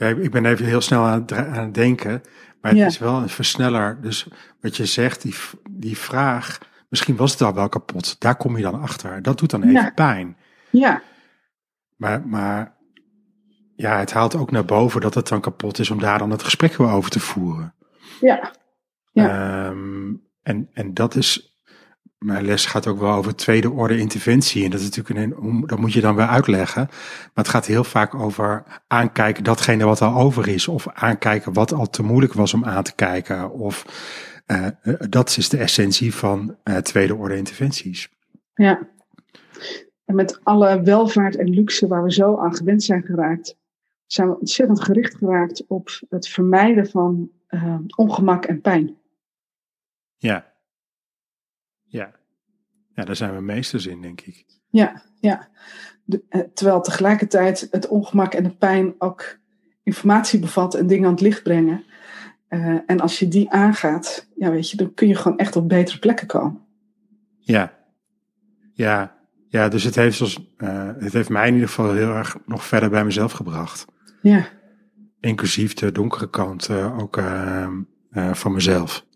Ja, 0.07 0.17
ik 0.17 0.31
ben 0.31 0.45
even 0.45 0.65
heel 0.65 0.81
snel 0.81 1.03
aan 1.03 1.21
het, 1.21 1.33
aan 1.33 1.65
het 1.65 1.75
denken, 1.75 2.23
maar 2.61 2.75
het 2.75 2.87
is 2.87 2.99
wel 2.99 3.15
een 3.15 3.29
versneller. 3.29 3.99
Dus 4.01 4.27
wat 4.61 4.77
je 4.77 4.87
zegt, 4.87 5.23
die, 5.23 5.35
die 5.71 5.99
vraag, 5.99 6.59
misschien 6.89 7.17
was 7.17 7.33
het 7.33 7.43
al 7.43 7.55
wel 7.55 7.69
kapot. 7.69 8.21
Daar 8.21 8.37
kom 8.37 8.57
je 8.57 8.63
dan 8.63 8.81
achter. 8.81 9.23
Dat 9.23 9.39
doet 9.39 9.51
dan 9.51 9.63
even 9.63 9.75
ja. 9.75 9.93
pijn. 9.95 10.37
Ja. 10.71 11.03
Maar, 11.97 12.27
maar 12.27 12.76
ja, 13.77 13.99
het 13.99 14.13
haalt 14.13 14.35
ook 14.35 14.51
naar 14.51 14.65
boven 14.65 15.01
dat 15.01 15.15
het 15.15 15.29
dan 15.29 15.41
kapot 15.41 15.79
is 15.79 15.91
om 15.91 15.99
daar 15.99 16.19
dan 16.19 16.31
het 16.31 16.43
gesprek 16.43 16.77
weer 16.77 16.91
over 16.91 17.11
te 17.11 17.21
voeren. 17.21 17.75
Ja. 18.21 18.53
ja. 19.13 19.67
Um, 19.67 20.23
en, 20.43 20.69
en 20.73 20.95
dat 20.95 21.15
is, 21.15 21.59
mijn 22.19 22.45
les 22.45 22.67
gaat 22.67 22.87
ook 22.87 22.99
wel 22.99 23.13
over 23.13 23.37
tweede 23.37 23.71
orde 23.71 23.99
interventie. 23.99 24.65
En 24.65 24.71
dat 24.71 24.81
is 24.81 24.97
natuurlijk 24.97 25.19
een, 25.41 25.65
dat 25.67 25.79
moet 25.79 25.93
je 25.93 26.01
dan 26.01 26.17
weer 26.17 26.27
uitleggen. 26.27 26.87
Maar 26.87 27.45
het 27.45 27.49
gaat 27.49 27.67
heel 27.67 27.85
vaak 27.85 28.15
over 28.15 28.65
aankijken 28.87 29.45
datgene 29.45 29.85
wat 29.85 30.03
al 30.03 30.21
over 30.21 30.49
is. 30.49 30.69
Of 30.69 30.89
aankijken 30.89 31.53
wat 31.53 31.73
al 31.73 31.91
te 31.91 32.03
moeilijk 32.03 32.33
was 32.33 32.55
om 32.55 32.65
aan 32.65 32.83
te 32.83 32.95
kijken. 32.95 33.53
Of 33.53 33.85
uh, 34.47 34.67
dat 35.09 35.37
is 35.37 35.49
de 35.49 35.59
essentie 35.59 36.15
van 36.15 36.57
uh, 36.65 36.77
tweede 36.77 37.15
orde 37.15 37.37
interventies. 37.37 38.09
Ja. 38.55 38.89
En 40.05 40.15
met 40.15 40.41
alle 40.43 40.83
welvaart 40.83 41.37
en 41.37 41.49
luxe 41.49 41.87
waar 41.87 42.03
we 42.03 42.13
zo 42.13 42.39
aan 42.39 42.57
gewend 42.57 42.83
zijn 42.83 43.03
geraakt, 43.03 43.57
zijn 44.07 44.29
we 44.29 44.39
ontzettend 44.39 44.83
gericht 44.83 45.15
geraakt 45.17 45.67
op 45.67 45.89
het 46.09 46.29
vermijden 46.29 46.91
van 46.91 47.31
uh, 47.51 47.79
ongemak 47.97 48.45
en 48.45 48.61
pijn. 48.61 48.97
Ja. 50.17 50.53
Ja. 51.83 52.15
Ja, 52.95 53.05
daar 53.05 53.17
zijn 53.17 53.35
we 53.35 53.41
meesters 53.41 53.87
in, 53.87 54.03
denk 54.03 54.21
ik. 54.21 54.45
Ja, 54.69 55.03
ja. 55.21 55.49
De, 56.05 56.23
eh, 56.29 56.41
terwijl 56.41 56.81
tegelijkertijd 56.81 57.69
het 57.71 57.89
ongemak 57.89 58.35
en 58.35 58.43
de 58.43 58.55
pijn 58.55 58.95
ook 58.99 59.39
informatie 59.83 60.39
bevat 60.39 60.75
en 60.75 60.87
dingen 60.87 61.05
aan 61.05 61.13
het 61.13 61.21
licht 61.21 61.43
brengen. 61.43 61.85
Uh, 62.49 62.79
en 62.87 63.01
als 63.01 63.19
je 63.19 63.29
die 63.29 63.51
aangaat, 63.51 64.29
ja, 64.37 64.51
weet 64.51 64.71
je, 64.71 64.77
dan 64.77 64.95
kun 64.95 65.09
je 65.09 65.15
gewoon 65.15 65.39
echt 65.39 65.57
op 65.57 65.69
betere 65.69 65.99
plekken 65.99 66.27
komen. 66.27 66.61
Ja, 67.39 67.75
ja, 68.73 69.17
ja. 69.49 69.69
Dus 69.69 69.85
het 69.85 69.95
heeft, 69.95 70.17
zoals, 70.17 70.53
uh, 70.59 70.91
het 70.99 71.13
heeft 71.13 71.29
mij 71.29 71.47
in 71.47 71.53
ieder 71.53 71.69
geval 71.69 71.93
heel 71.93 72.15
erg 72.15 72.37
nog 72.47 72.65
verder 72.65 72.91
bij 72.91 73.05
mezelf 73.05 73.33
gebracht. 73.33 73.85
Ja. 74.29 74.49
Inclusief 75.21 75.75
de 75.75 75.93
donkere 75.93 76.31
kant 76.31 76.69
uh, 76.69 76.99
ook 76.99 77.23
van 78.33 78.53
mezelf. 78.53 79.07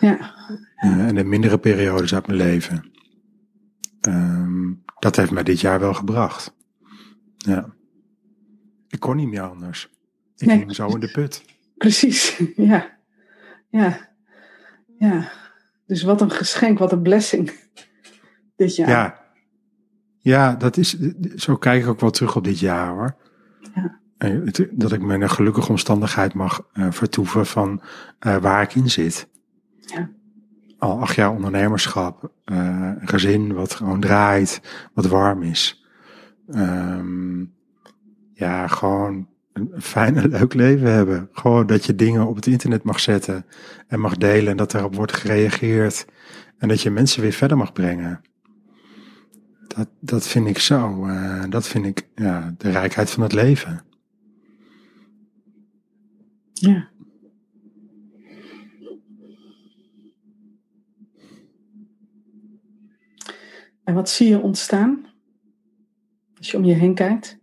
Ja. 0.00 0.34
En 0.76 1.14
de 1.14 1.24
mindere 1.24 1.58
periodes 1.58 2.14
uit 2.14 2.26
mijn 2.26 2.38
leven. 2.38 2.90
Um, 4.00 4.84
dat 4.98 5.16
heeft 5.16 5.30
mij 5.30 5.42
dit 5.42 5.60
jaar 5.60 5.80
wel 5.80 5.94
gebracht. 5.94 6.54
Ja. 7.36 7.74
Ik 8.88 9.00
kon 9.00 9.16
niet 9.16 9.28
meer 9.28 9.42
anders. 9.42 9.90
Ik 10.36 10.46
nee. 10.46 10.58
ging 10.58 10.74
zo 10.74 10.88
in 10.88 11.00
de 11.00 11.10
put. 11.10 11.44
Precies, 11.76 12.42
ja. 12.56 12.98
Ja. 13.70 14.08
Ja. 14.98 15.30
Dus 15.86 16.02
wat 16.02 16.20
een 16.20 16.30
geschenk, 16.30 16.78
wat 16.78 16.92
een 16.92 17.02
blessing. 17.02 17.52
Dit 18.56 18.76
jaar. 18.76 18.88
Ja. 18.88 19.26
Ja, 20.18 20.54
dat 20.54 20.76
is, 20.76 20.98
zo 21.36 21.56
kijk 21.56 21.82
ik 21.82 21.88
ook 21.88 22.00
wel 22.00 22.10
terug 22.10 22.36
op 22.36 22.44
dit 22.44 22.58
jaar 22.58 22.88
hoor. 22.88 23.16
Ja. 23.74 24.00
Dat 24.70 24.92
ik 24.92 25.00
me 25.00 25.14
in 25.14 25.22
een 25.22 25.30
gelukkige 25.30 25.68
omstandigheid 25.68 26.34
mag 26.34 26.68
uh, 26.74 26.86
vertoeven 26.90 27.46
van 27.46 27.82
uh, 28.26 28.36
waar 28.36 28.62
ik 28.62 28.74
in 28.74 28.90
zit 28.90 29.28
ja. 29.94 30.10
al 30.78 31.00
acht 31.00 31.14
jaar 31.14 31.30
ondernemerschap, 31.30 32.30
uh, 32.44 32.92
een 32.98 33.08
gezin 33.08 33.52
wat 33.52 33.74
gewoon 33.74 34.00
draait, 34.00 34.60
wat 34.94 35.06
warm 35.06 35.42
is. 35.42 35.84
Um, 36.54 37.54
ja, 38.32 38.66
gewoon 38.66 39.28
een 39.52 39.70
fijn 39.78 40.16
en 40.16 40.28
leuk 40.38 40.54
leven 40.54 40.92
hebben. 40.92 41.28
Gewoon 41.32 41.66
dat 41.66 41.84
je 41.84 41.94
dingen 41.94 42.26
op 42.26 42.36
het 42.36 42.46
internet 42.46 42.82
mag 42.82 43.00
zetten 43.00 43.46
en 43.88 44.00
mag 44.00 44.16
delen 44.16 44.50
en 44.50 44.56
dat 44.56 44.74
erop 44.74 44.94
wordt 44.94 45.16
gereageerd. 45.16 46.06
En 46.58 46.68
dat 46.68 46.80
je 46.80 46.90
mensen 46.90 47.22
weer 47.22 47.32
verder 47.32 47.56
mag 47.56 47.72
brengen. 47.72 48.20
Dat, 49.66 49.88
dat 50.00 50.26
vind 50.26 50.46
ik 50.46 50.58
zo. 50.58 51.08
Dat 51.48 51.68
vind 51.68 51.86
ik 51.86 52.08
ja, 52.14 52.54
de 52.58 52.70
rijkheid 52.70 53.10
van 53.10 53.22
het 53.22 53.32
leven. 53.32 53.82
Ja. 56.60 56.88
En 63.84 63.94
wat 63.94 64.10
zie 64.10 64.28
je 64.28 64.40
ontstaan 64.40 65.06
als 66.38 66.50
je 66.50 66.56
om 66.56 66.64
je 66.64 66.74
heen 66.74 66.94
kijkt? 66.94 67.38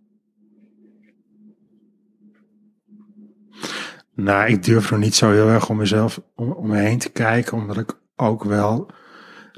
Nou, 4.14 4.50
ik 4.50 4.64
durf 4.64 4.92
nog 4.92 5.00
niet 5.00 5.16
zo 5.16 5.32
heel 5.32 5.48
erg 5.48 5.70
om 5.70 5.78
mezelf 5.78 6.22
om, 6.36 6.52
om 6.52 6.68
me 6.68 6.78
heen 6.78 7.00
te 7.00 7.12
kijken, 7.12 7.58
omdat 7.58 7.78
ik 7.78 8.00
ook 8.16 8.44
wel 8.44 8.92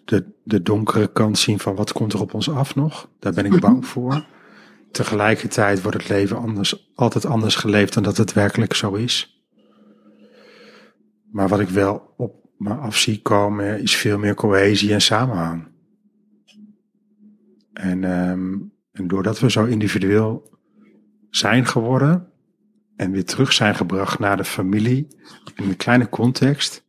de, 0.05 0.33
de 0.43 0.61
donkere 0.61 1.11
kant 1.11 1.37
zie 1.37 1.57
van 1.57 1.75
wat 1.75 1.91
komt 1.91 2.13
er 2.13 2.21
op 2.21 2.33
ons 2.33 2.49
af 2.49 2.75
nog. 2.75 3.09
Daar 3.19 3.33
ben 3.33 3.45
ik 3.45 3.59
bang 3.59 3.85
voor. 3.85 4.25
Tegelijkertijd 4.91 5.81
wordt 5.81 5.97
het 5.97 6.09
leven 6.09 6.37
anders, 6.37 6.91
altijd 6.95 7.25
anders 7.25 7.55
geleefd 7.55 7.93
dan 7.93 8.03
dat 8.03 8.17
het 8.17 8.33
werkelijk 8.33 8.73
zo 8.73 8.93
is. 8.93 9.36
Maar 11.37 11.47
wat 11.47 11.59
ik 11.59 11.69
wel 11.69 12.13
op 12.17 12.45
me 12.57 12.73
af 12.73 12.97
zie 12.97 13.21
komen 13.21 13.81
is 13.81 13.95
veel 13.95 14.17
meer 14.17 14.33
cohesie 14.33 14.93
en 14.93 15.01
samenhang. 15.01 15.67
En, 17.73 18.03
um, 18.03 18.73
en 18.91 19.07
doordat 19.07 19.39
we 19.39 19.51
zo 19.51 19.65
individueel 19.65 20.59
zijn 21.29 21.65
geworden 21.65 22.31
en 22.95 23.11
weer 23.11 23.25
terug 23.25 23.53
zijn 23.53 23.75
gebracht 23.75 24.19
naar 24.19 24.37
de 24.37 24.43
familie 24.43 25.07
in 25.55 25.69
een 25.69 25.75
kleine 25.75 26.09
context, 26.09 26.85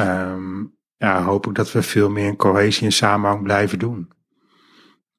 um, 0.00 0.74
ja, 0.96 1.22
hoop 1.22 1.46
ik 1.46 1.54
dat 1.54 1.72
we 1.72 1.82
veel 1.82 2.10
meer 2.10 2.36
cohesie 2.36 2.86
en 2.86 2.92
samenhang 2.92 3.42
blijven 3.42 3.78
doen. 3.78 4.12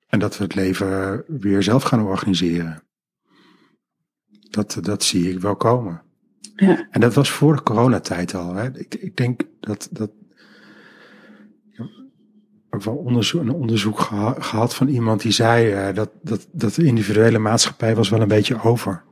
En 0.08 0.20
dat 0.20 0.38
we 0.38 0.44
het 0.44 0.56
leven 0.56 1.24
weer 1.28 1.64
zelf 1.64 1.84
gaan 1.84 2.06
organiseren. 2.06 2.84
Dat, 4.50 4.78
dat 4.82 5.04
zie 5.04 5.32
ik 5.32 5.40
wel 5.40 5.56
komen. 5.56 6.08
En 6.90 7.02
dat 7.02 7.14
was 7.14 7.32
voor 7.32 7.56
de 7.56 7.64
coronatijd 7.64 8.36
al. 8.36 8.54
Hè. 8.54 8.78
Ik, 8.78 8.96
ik 8.96 9.18
denk 9.18 9.42
dat, 9.60 9.90
dat 9.92 10.10
ook 12.70 12.84
wel 12.84 13.22
een 13.32 13.52
onderzoek 13.52 14.00
gehad 14.40 14.76
van 14.76 14.88
iemand 14.88 15.22
die 15.22 15.32
zei 15.32 15.90
uh, 15.90 15.96
dat, 15.96 16.10
dat, 16.22 16.48
dat 16.52 16.74
de 16.74 16.84
individuele 16.84 17.40
maatschappij 17.40 17.96
was 17.96 18.10
wel 18.10 18.22
een 18.22 18.28
beetje 18.28 18.64
over. 18.64 19.04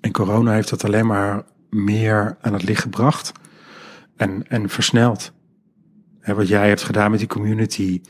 En 0.00 0.12
corona 0.12 0.52
heeft 0.52 0.70
dat 0.70 0.84
alleen 0.84 1.06
maar 1.06 1.44
meer 1.70 2.36
aan 2.40 2.52
het 2.52 2.62
licht 2.62 2.82
gebracht 2.82 3.32
en, 4.16 4.48
en 4.48 4.68
versneld. 4.68 5.32
Wat 6.22 6.48
jij 6.48 6.68
hebt 6.68 6.82
gedaan 6.82 7.10
met 7.10 7.18
die 7.18 7.28
community, 7.28 8.00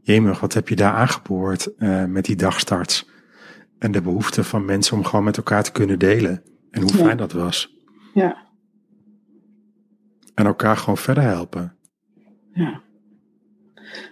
jemig, 0.00 0.40
wat 0.40 0.54
heb 0.54 0.68
je 0.68 0.76
daar 0.76 0.92
aangeboord 0.92 1.70
uh, 1.78 2.04
met 2.04 2.24
die 2.24 2.36
dagstarts? 2.36 3.10
En 3.78 3.92
de 3.92 4.02
behoefte 4.02 4.44
van 4.44 4.64
mensen 4.64 4.96
om 4.96 5.04
gewoon 5.04 5.24
met 5.24 5.36
elkaar 5.36 5.62
te 5.62 5.72
kunnen 5.72 5.98
delen. 5.98 6.42
En 6.78 6.84
hoe 6.84 7.04
fijn 7.04 7.16
dat 7.16 7.32
was. 7.32 7.76
Ja. 8.14 8.46
En 10.34 10.46
elkaar 10.46 10.76
gewoon 10.76 10.96
verder 10.96 11.22
helpen. 11.22 11.76
Ja. 12.52 12.80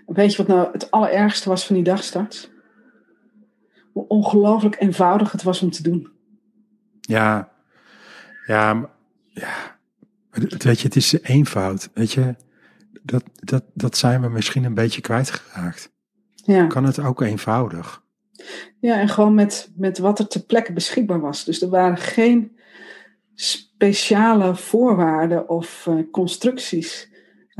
Weet 0.06 0.30
je 0.30 0.36
wat 0.36 0.46
nou 0.46 0.72
het 0.72 0.90
allerergste 0.90 1.48
was 1.48 1.66
van 1.66 1.74
die 1.74 1.84
dagstart? 1.84 2.50
Hoe 3.92 4.06
ongelooflijk 4.08 4.76
eenvoudig 4.80 5.32
het 5.32 5.42
was 5.42 5.62
om 5.62 5.70
te 5.70 5.82
doen. 5.82 6.08
Ja, 7.00 7.52
ja, 8.46 8.90
ja. 9.28 9.78
Weet 10.58 10.80
je, 10.80 10.86
het 10.86 10.96
is 10.96 11.22
eenvoud. 11.22 11.90
Weet 11.94 12.12
je, 12.12 12.34
dat, 13.02 13.24
dat, 13.34 13.64
dat 13.74 13.96
zijn 13.96 14.20
we 14.20 14.28
misschien 14.28 14.64
een 14.64 14.74
beetje 14.74 15.00
kwijtgeraakt. 15.00 15.92
Ja. 16.34 16.66
Kan 16.66 16.84
het 16.84 16.98
ook 16.98 17.20
eenvoudig? 17.20 18.02
Ja, 18.80 19.00
en 19.00 19.08
gewoon 19.08 19.34
met, 19.34 19.72
met 19.76 19.98
wat 19.98 20.18
er 20.18 20.28
ter 20.28 20.44
plekke 20.44 20.72
beschikbaar 20.72 21.20
was. 21.20 21.44
Dus 21.44 21.62
er 21.62 21.68
waren 21.68 21.96
geen 21.96 22.55
speciale 23.36 24.54
voorwaarden 24.54 25.48
of 25.48 25.86
uh, 25.88 26.10
constructies. 26.10 27.10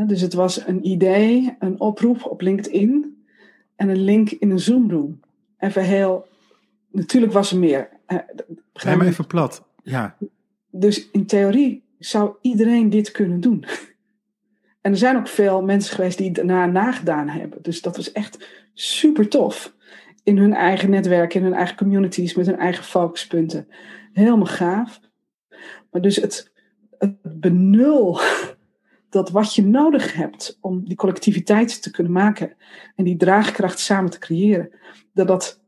dus 0.06 0.20
het 0.20 0.34
was 0.34 0.66
een 0.66 0.86
idee, 0.86 1.56
een 1.58 1.80
oproep 1.80 2.24
op 2.24 2.40
LinkedIn 2.40 3.24
en 3.76 3.88
een 3.88 4.02
link 4.02 4.30
in 4.30 4.50
een 4.50 4.60
Zoom-room. 4.60 5.20
Even 5.58 5.82
heel. 5.82 6.26
Natuurlijk 6.90 7.32
was 7.32 7.50
er 7.50 7.58
meer. 7.58 7.88
Ga 8.72 8.96
maar 8.96 9.06
even 9.06 9.26
plat. 9.26 9.64
Ja. 9.82 10.16
Dus 10.70 11.10
in 11.10 11.26
theorie 11.26 11.84
zou 11.98 12.34
iedereen 12.40 12.90
dit 12.90 13.10
kunnen 13.10 13.40
doen. 13.40 13.64
En 14.80 14.92
er 14.92 14.98
zijn 14.98 15.16
ook 15.16 15.28
veel 15.28 15.62
mensen 15.62 15.94
geweest 15.94 16.18
die 16.18 16.26
het 16.26 16.36
daarna 16.36 16.66
nagedaan 16.66 17.28
hebben. 17.28 17.58
Dus 17.62 17.82
dat 17.82 17.96
was 17.96 18.12
echt 18.12 18.48
super 18.74 19.28
tof. 19.28 19.74
In 20.22 20.38
hun 20.38 20.54
eigen 20.54 20.90
netwerk, 20.90 21.34
in 21.34 21.42
hun 21.42 21.54
eigen 21.54 21.76
communities, 21.76 22.34
met 22.34 22.46
hun 22.46 22.58
eigen 22.58 22.84
focuspunten. 22.84 23.68
Helemaal 24.12 24.46
gaaf. 24.46 25.00
Maar 25.96 26.04
dus 26.04 26.16
het, 26.16 26.52
het 26.98 27.16
benul 27.22 28.20
dat 29.10 29.30
wat 29.30 29.54
je 29.54 29.64
nodig 29.64 30.14
hebt 30.14 30.58
om 30.60 30.84
die 30.84 30.96
collectiviteit 30.96 31.82
te 31.82 31.90
kunnen 31.90 32.12
maken 32.12 32.52
en 32.96 33.04
die 33.04 33.16
draagkracht 33.16 33.78
samen 33.78 34.10
te 34.10 34.18
creëren, 34.18 34.70
dat 35.12 35.26
dat 35.26 35.60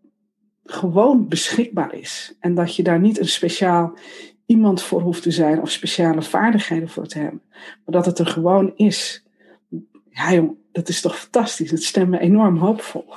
gewoon 0.64 1.28
beschikbaar 1.28 1.94
is. 1.94 2.36
En 2.40 2.54
dat 2.54 2.76
je 2.76 2.82
daar 2.82 3.00
niet 3.00 3.18
een 3.18 3.28
speciaal 3.28 3.98
iemand 4.46 4.82
voor 4.82 5.00
hoeft 5.00 5.22
te 5.22 5.30
zijn 5.30 5.60
of 5.60 5.70
speciale 5.70 6.22
vaardigheden 6.22 6.88
voor 6.88 7.06
te 7.06 7.18
hebben. 7.18 7.42
Maar 7.84 7.94
dat 7.94 8.06
het 8.06 8.18
er 8.18 8.26
gewoon 8.26 8.72
is. 8.76 9.24
Ja, 10.10 10.32
jong, 10.32 10.56
dat 10.72 10.88
is 10.88 11.00
toch 11.00 11.18
fantastisch. 11.18 11.70
Dat 11.70 11.82
stemt 11.82 12.08
me 12.08 12.18
enorm 12.18 12.56
hoopvol. 12.56 13.14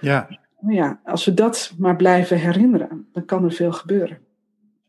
Ja. 0.00 0.38
Maar 0.60 0.74
ja, 0.74 1.00
als 1.04 1.24
we 1.24 1.34
dat 1.34 1.72
maar 1.78 1.96
blijven 1.96 2.38
herinneren, 2.38 3.08
dan 3.12 3.24
kan 3.24 3.44
er 3.44 3.52
veel 3.52 3.72
gebeuren. 3.72 4.24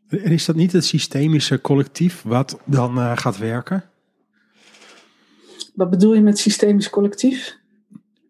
En 0.10 0.32
is 0.32 0.46
dat 0.46 0.56
niet 0.56 0.72
het 0.72 0.86
systemische 0.86 1.62
collectief 1.62 2.22
wat 2.22 2.60
dan 2.66 2.98
uh, 2.98 3.18
gaat 3.18 3.38
werken? 3.38 3.84
Wat 5.76 5.90
bedoel 5.90 6.14
je 6.14 6.22
met 6.22 6.40
systemisch 6.40 6.90
collectief? 6.90 7.58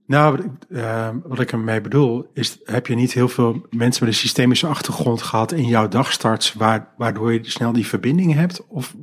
Nou, 0.06 0.50
uh, 0.70 1.10
wat 1.24 1.40
ik 1.40 1.52
ermee 1.52 1.82
bedoel, 1.82 2.30
is 2.34 2.60
heb 2.64 2.88
je 2.88 2.96
niet 2.96 3.14
heel 3.14 3.28
veel 3.28 3.66
mensen 3.70 4.06
met 4.06 4.14
een 4.14 4.20
systemische 4.20 4.68
achtergrond 4.68 5.22
gehad 5.22 5.52
in 5.52 5.66
jouw 5.66 5.88
dagstarts, 5.88 6.54
waardoor 6.98 7.34
je 7.34 7.40
snel 7.44 7.74
die 7.74 7.88
verbinding 7.88 8.34
hebt? 8.34 8.68
Of... 8.68 8.96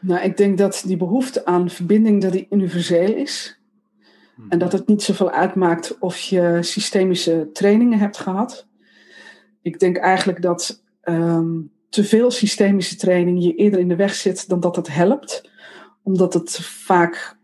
Nou, 0.00 0.22
ik 0.22 0.36
denk 0.36 0.58
dat 0.58 0.82
die 0.86 0.96
behoefte 0.96 1.44
aan 1.44 1.70
verbinding 1.70 2.22
dat 2.22 2.32
die 2.32 2.46
universeel 2.50 3.14
is. 3.14 3.60
Hmm. 4.34 4.50
En 4.50 4.58
dat 4.58 4.72
het 4.72 4.86
niet 4.86 5.02
zoveel 5.02 5.30
uitmaakt 5.30 5.98
of 5.98 6.18
je 6.18 6.58
systemische 6.60 7.50
trainingen 7.52 7.98
hebt 7.98 8.18
gehad. 8.18 8.66
Ik 9.66 9.78
denk 9.78 9.96
eigenlijk 9.96 10.42
dat 10.42 10.82
um, 11.02 11.72
te 11.88 12.04
veel 12.04 12.30
systemische 12.30 12.96
training 12.96 13.42
je 13.42 13.54
eerder 13.54 13.80
in 13.80 13.88
de 13.88 13.96
weg 13.96 14.14
zit 14.14 14.48
dan 14.48 14.60
dat 14.60 14.76
het 14.76 14.88
helpt. 14.88 15.50
Omdat 16.02 16.34
het 16.34 16.58
vaak 16.60 17.36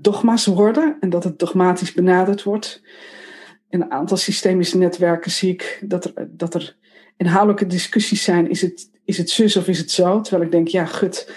dogma's 0.00 0.46
worden 0.46 0.96
en 1.00 1.10
dat 1.10 1.24
het 1.24 1.38
dogmatisch 1.38 1.92
benaderd 1.92 2.42
wordt. 2.42 2.82
In 3.68 3.80
een 3.80 3.90
aantal 3.90 4.16
systemische 4.16 4.78
netwerken 4.78 5.30
zie 5.30 5.52
ik 5.52 5.82
dat 5.86 6.04
er, 6.04 6.28
dat 6.30 6.54
er 6.54 6.76
inhoudelijke 7.16 7.66
discussies 7.66 8.24
zijn. 8.24 8.50
Is 8.50 8.62
het, 8.62 8.90
is 9.04 9.18
het 9.18 9.30
zus 9.30 9.56
of 9.56 9.68
is 9.68 9.78
het 9.78 9.90
zo? 9.90 10.20
Terwijl 10.20 10.44
ik 10.44 10.52
denk, 10.52 10.68
ja, 10.68 10.84
gut, 10.84 11.32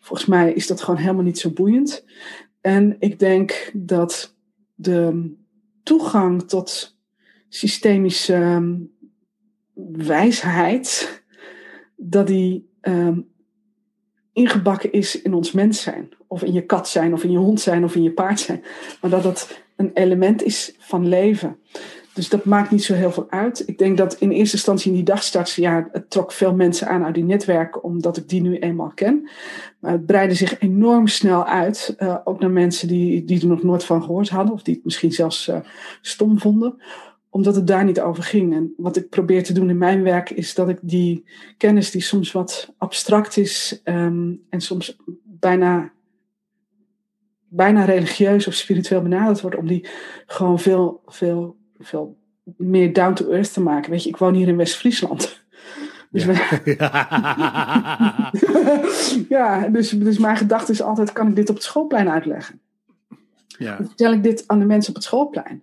volgens 0.00 0.28
mij 0.28 0.52
is 0.52 0.66
dat 0.66 0.80
gewoon 0.80 1.00
helemaal 1.00 1.24
niet 1.24 1.38
zo 1.38 1.50
boeiend. 1.50 2.04
En 2.60 2.96
ik 2.98 3.18
denk 3.18 3.70
dat 3.74 4.36
de 4.74 5.32
toegang 5.82 6.42
tot 6.42 6.97
systemische 7.48 8.34
um, 8.34 8.90
wijsheid, 9.96 11.22
dat 11.96 12.26
die 12.26 12.70
um, 12.82 13.28
ingebakken 14.32 14.92
is 14.92 15.22
in 15.22 15.34
ons 15.34 15.52
mens 15.52 15.82
zijn. 15.82 16.08
Of 16.26 16.42
in 16.42 16.52
je 16.52 16.66
kat 16.66 16.88
zijn, 16.88 17.12
of 17.12 17.24
in 17.24 17.30
je 17.30 17.38
hond 17.38 17.60
zijn, 17.60 17.84
of 17.84 17.94
in 17.94 18.02
je 18.02 18.12
paard 18.12 18.40
zijn. 18.40 18.64
Maar 19.00 19.10
dat 19.10 19.24
het 19.24 19.62
een 19.76 19.90
element 19.94 20.42
is 20.42 20.74
van 20.78 21.08
leven. 21.08 21.56
Dus 22.14 22.28
dat 22.28 22.44
maakt 22.44 22.70
niet 22.70 22.84
zo 22.84 22.94
heel 22.94 23.12
veel 23.12 23.26
uit. 23.30 23.62
Ik 23.66 23.78
denk 23.78 23.96
dat 23.96 24.14
in 24.14 24.30
eerste 24.30 24.56
instantie 24.56 24.90
in 24.90 24.96
die 24.96 25.04
dagstarts, 25.04 25.56
ja, 25.56 25.88
het 25.92 26.10
trok 26.10 26.32
veel 26.32 26.54
mensen 26.54 26.88
aan 26.88 27.04
uit 27.04 27.14
die 27.14 27.24
netwerken, 27.24 27.82
omdat 27.82 28.16
ik 28.16 28.28
die 28.28 28.40
nu 28.40 28.58
eenmaal 28.58 28.92
ken. 28.94 29.28
Maar 29.78 29.92
het 29.92 30.06
breidde 30.06 30.34
zich 30.34 30.60
enorm 30.60 31.06
snel 31.06 31.46
uit. 31.46 31.94
Uh, 31.98 32.16
ook 32.24 32.40
naar 32.40 32.50
mensen 32.50 32.88
die, 32.88 33.24
die 33.24 33.40
er 33.40 33.46
nog 33.46 33.62
nooit 33.62 33.84
van 33.84 34.02
gehoord 34.02 34.28
hadden, 34.28 34.54
of 34.54 34.62
die 34.62 34.74
het 34.74 34.84
misschien 34.84 35.12
zelfs 35.12 35.48
uh, 35.48 35.58
stom 36.00 36.38
vonden 36.38 36.78
omdat 37.30 37.54
het 37.54 37.66
daar 37.66 37.84
niet 37.84 38.00
over 38.00 38.22
ging. 38.22 38.54
En 38.54 38.74
wat 38.76 38.96
ik 38.96 39.08
probeer 39.08 39.44
te 39.44 39.52
doen 39.52 39.70
in 39.70 39.78
mijn 39.78 40.02
werk 40.02 40.30
is 40.30 40.54
dat 40.54 40.68
ik 40.68 40.78
die 40.80 41.24
kennis 41.56 41.90
die 41.90 42.02
soms 42.02 42.32
wat 42.32 42.74
abstract 42.78 43.36
is 43.36 43.80
um, 43.84 44.42
en 44.48 44.60
soms 44.60 44.96
bijna, 45.24 45.92
bijna 47.48 47.84
religieus 47.84 48.46
of 48.46 48.54
spiritueel 48.54 49.02
benaderd 49.02 49.40
wordt, 49.40 49.56
om 49.56 49.66
die 49.66 49.88
gewoon 50.26 50.58
veel, 50.58 51.02
veel, 51.06 51.56
veel 51.78 52.16
meer 52.56 52.92
down 52.92 53.14
to 53.14 53.30
earth 53.30 53.52
te 53.52 53.60
maken. 53.60 53.90
Weet 53.90 54.02
je, 54.02 54.08
ik 54.08 54.16
woon 54.16 54.34
hier 54.34 54.48
in 54.48 54.56
West-Friesland. 54.56 55.30
Dus, 56.10 56.24
ja. 56.24 56.60
ja, 59.38 59.68
dus, 59.68 59.90
dus 59.90 60.18
mijn 60.18 60.36
gedachte 60.36 60.72
is 60.72 60.82
altijd, 60.82 61.12
kan 61.12 61.28
ik 61.28 61.36
dit 61.36 61.48
op 61.48 61.54
het 61.54 61.64
schoolplein 61.64 62.10
uitleggen? 62.10 62.60
Ja. 63.46 63.76
Dan 63.76 63.86
vertel 63.86 64.12
ik 64.12 64.22
dit 64.22 64.44
aan 64.46 64.58
de 64.58 64.64
mensen 64.64 64.88
op 64.88 64.94
het 64.94 65.04
schoolplein. 65.04 65.62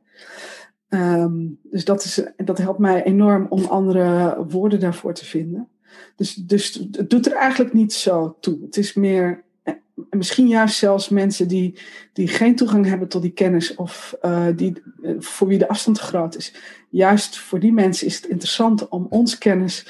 Um, 0.95 1.59
dus 1.63 1.85
dat, 1.85 2.03
is, 2.03 2.23
dat 2.37 2.57
helpt 2.57 2.79
mij 2.79 3.03
enorm 3.03 3.45
om 3.49 3.65
andere 3.65 4.45
woorden 4.49 4.79
daarvoor 4.79 5.13
te 5.13 5.25
vinden. 5.25 5.67
Dus, 6.15 6.33
dus 6.33 6.73
het 6.91 7.09
doet 7.09 7.25
er 7.25 7.33
eigenlijk 7.33 7.73
niet 7.73 7.93
zo 7.93 8.37
toe. 8.39 8.61
Het 8.61 8.77
is 8.77 8.93
meer, 8.93 9.43
eh, 9.63 9.73
misschien 10.09 10.47
juist 10.47 10.77
zelfs 10.77 11.09
mensen 11.09 11.47
die, 11.47 11.79
die 12.13 12.27
geen 12.27 12.55
toegang 12.55 12.85
hebben 12.85 13.07
tot 13.07 13.21
die 13.21 13.31
kennis 13.31 13.75
of 13.75 14.17
uh, 14.25 14.47
die, 14.55 14.81
uh, 15.01 15.15
voor 15.19 15.47
wie 15.47 15.57
de 15.57 15.67
afstand 15.67 15.97
te 15.97 16.03
groot 16.03 16.35
is. 16.35 16.53
Juist 16.89 17.37
voor 17.37 17.59
die 17.59 17.73
mensen 17.73 18.07
is 18.07 18.15
het 18.15 18.25
interessant 18.25 18.89
om 18.89 19.07
ons 19.09 19.37
kennis 19.37 19.87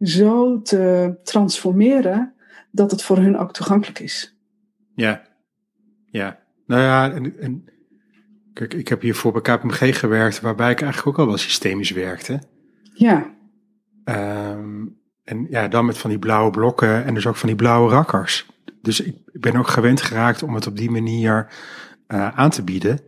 zo 0.00 0.62
te 0.62 1.14
transformeren 1.22 2.32
dat 2.70 2.90
het 2.90 3.02
voor 3.02 3.16
hun 3.16 3.38
ook 3.38 3.52
toegankelijk 3.52 3.98
is. 3.98 4.36
Ja, 4.94 5.22
ja. 6.10 6.38
Nou 6.66 6.82
ja, 6.82 7.12
en, 7.12 7.40
en 7.40 7.64
Kijk, 8.58 8.74
ik 8.74 8.88
heb 8.88 9.00
hier 9.00 9.14
voor 9.14 9.32
bij 9.32 9.40
KPMG 9.40 9.98
gewerkt, 9.98 10.40
waarbij 10.40 10.70
ik 10.70 10.80
eigenlijk 10.80 11.08
ook 11.08 11.24
al 11.24 11.30
wel 11.30 11.38
systemisch 11.38 11.90
werkte. 11.90 12.42
Ja. 12.94 13.34
Um, 14.04 14.98
en 15.24 15.46
ja, 15.50 15.68
dan 15.68 15.86
met 15.86 15.98
van 15.98 16.10
die 16.10 16.18
blauwe 16.18 16.50
blokken 16.50 17.04
en 17.04 17.14
dus 17.14 17.26
ook 17.26 17.36
van 17.36 17.48
die 17.48 17.56
blauwe 17.56 17.90
rakkers. 17.90 18.46
Dus 18.82 19.00
ik, 19.00 19.16
ben 19.32 19.56
ook 19.56 19.68
gewend 19.68 20.02
geraakt 20.02 20.42
om 20.42 20.54
het 20.54 20.66
op 20.66 20.76
die 20.76 20.90
manier 20.90 21.52
uh, 22.08 22.28
aan 22.28 22.50
te 22.50 22.64
bieden. 22.64 23.00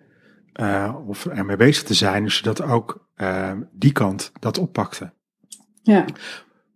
Uh, 0.60 0.96
of 1.06 1.26
ermee 1.26 1.56
bezig 1.56 1.82
te 1.82 1.94
zijn, 1.94 2.24
dus 2.24 2.36
zodat 2.36 2.62
ook 2.62 3.08
uh, 3.16 3.52
die 3.72 3.92
kant 3.92 4.32
dat 4.40 4.58
oppakte. 4.58 5.12
Ja. 5.82 6.04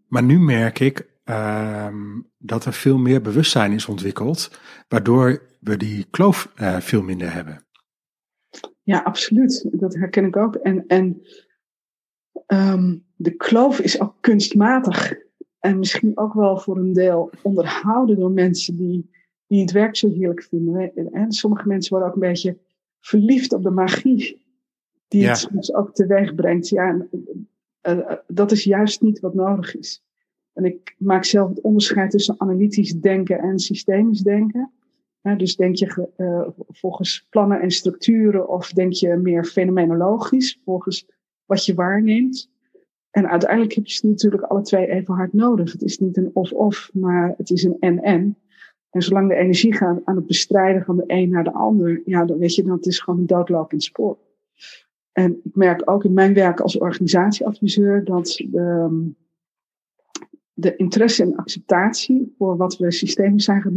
Maar 0.09 0.23
nu 0.23 0.41
merk 0.41 0.81
ik 0.81 1.07
um, 1.25 2.31
dat 2.39 2.65
er 2.65 2.73
veel 2.73 2.99
meer 2.99 3.21
bewustzijn 3.21 3.73
is 3.73 3.87
ontwikkeld, 3.87 4.59
waardoor 4.89 5.43
we 5.61 5.77
die 5.77 6.07
kloof 6.11 6.49
veel 6.81 7.03
minder 7.03 7.33
hebben. 7.33 7.65
Ja, 8.85 8.99
absoluut. 8.99 9.69
Dat 9.71 9.95
herken 9.95 10.25
ik 10.25 10.37
ook. 10.37 10.55
En, 10.55 10.87
en 10.87 11.23
um, 12.47 13.05
de 13.17 13.31
kloof 13.31 13.81
is 13.81 14.01
ook 14.01 14.15
kunstmatig. 14.21 15.15
En 15.59 15.79
misschien 15.79 16.19
ook 16.19 16.35
wel 16.35 16.59
voor 16.59 16.77
een 16.77 16.93
deel 16.93 17.31
onderhouden 17.43 18.19
door 18.19 18.31
mensen 18.31 18.77
die, 18.77 19.11
die 19.47 19.61
het 19.61 19.73
werk 19.73 19.97
zo 19.97 20.09
heerlijk 20.09 20.43
vinden. 20.43 21.13
En 21.13 21.33
sommige 21.33 21.69
mensen 21.69 21.91
worden 21.91 22.09
ook 22.09 22.15
een 22.15 22.29
beetje 22.29 22.59
verliefd 23.01 23.53
op 23.53 23.63
de 23.63 23.71
magie 23.71 24.43
die 25.09 25.23
ja. 25.23 25.29
het 25.29 25.39
soms 25.39 25.75
ook 25.75 25.95
teweeg 25.95 26.35
brengt. 26.35 26.69
Ja, 26.69 27.07
uh, 27.89 28.13
dat 28.27 28.53
is 28.53 28.65
juist 28.65 29.03
niet 29.03 29.21
wat 29.21 29.35
nodig 29.35 29.77
is. 29.77 30.03
En 30.53 30.65
ik 30.65 30.95
maak 30.99 31.25
zelf 31.25 31.49
het 31.49 31.61
onderscheid 31.61 32.11
tussen 32.11 32.35
analytisch 32.39 32.93
denken 32.93 33.39
en 33.39 33.59
systemisch 33.59 34.21
denken. 34.21 34.73
Dus 35.33 35.57
denk 35.57 35.77
je 35.77 36.09
uh, 36.17 36.49
volgens 36.69 37.27
plannen 37.31 37.61
en 37.61 37.71
structuren 37.71 38.49
of 38.49 38.73
denk 38.73 38.93
je 38.93 39.17
meer 39.17 39.45
fenomenologisch, 39.45 40.61
volgens 40.65 41.07
wat 41.45 41.65
je 41.65 41.75
waarneemt. 41.75 42.51
En 43.11 43.29
uiteindelijk 43.29 43.75
heb 43.75 43.87
je 43.87 43.93
ze 43.93 44.07
natuurlijk 44.07 44.43
alle 44.43 44.63
twee 44.63 44.87
even 44.87 45.15
hard 45.15 45.33
nodig. 45.33 45.73
Het 45.73 45.83
is 45.83 45.99
niet 45.99 46.17
een 46.17 46.31
of-of, 46.33 46.91
maar 46.93 47.35
het 47.37 47.51
is 47.51 47.63
een 47.63 47.77
en-en. 47.81 48.39
En 48.91 49.03
zolang 49.03 49.29
de 49.29 49.35
energie 49.35 49.75
gaat 49.75 50.01
aan 50.05 50.17
het 50.17 50.27
bestrijden 50.27 50.85
van 50.85 50.97
de 50.97 51.05
een 51.07 51.31
naar 51.31 51.45
de 51.45 51.53
ander, 51.53 52.03
ja, 52.05 52.25
dan 52.25 52.39
weet 52.39 52.55
je, 52.55 52.63
dat 52.63 52.87
is 52.87 52.99
gewoon 52.99 53.21
een 53.21 53.27
doodlopend 53.27 53.83
spoor. 53.83 54.19
En 55.13 55.41
ik 55.45 55.55
merk 55.55 55.91
ook 55.91 56.05
in 56.05 56.13
mijn 56.13 56.35
werk 56.35 56.61
als 56.61 56.79
organisatieadviseur 56.79 58.05
dat 58.05 58.27
de, 58.27 59.11
de 60.53 60.77
interesse 60.77 61.23
en 61.23 61.37
acceptatie 61.37 62.35
voor 62.39 62.57
wat 62.57 62.77
we 62.77 62.93
systemen 62.93 63.41
zijn 63.41 63.63
gaan 63.63 63.75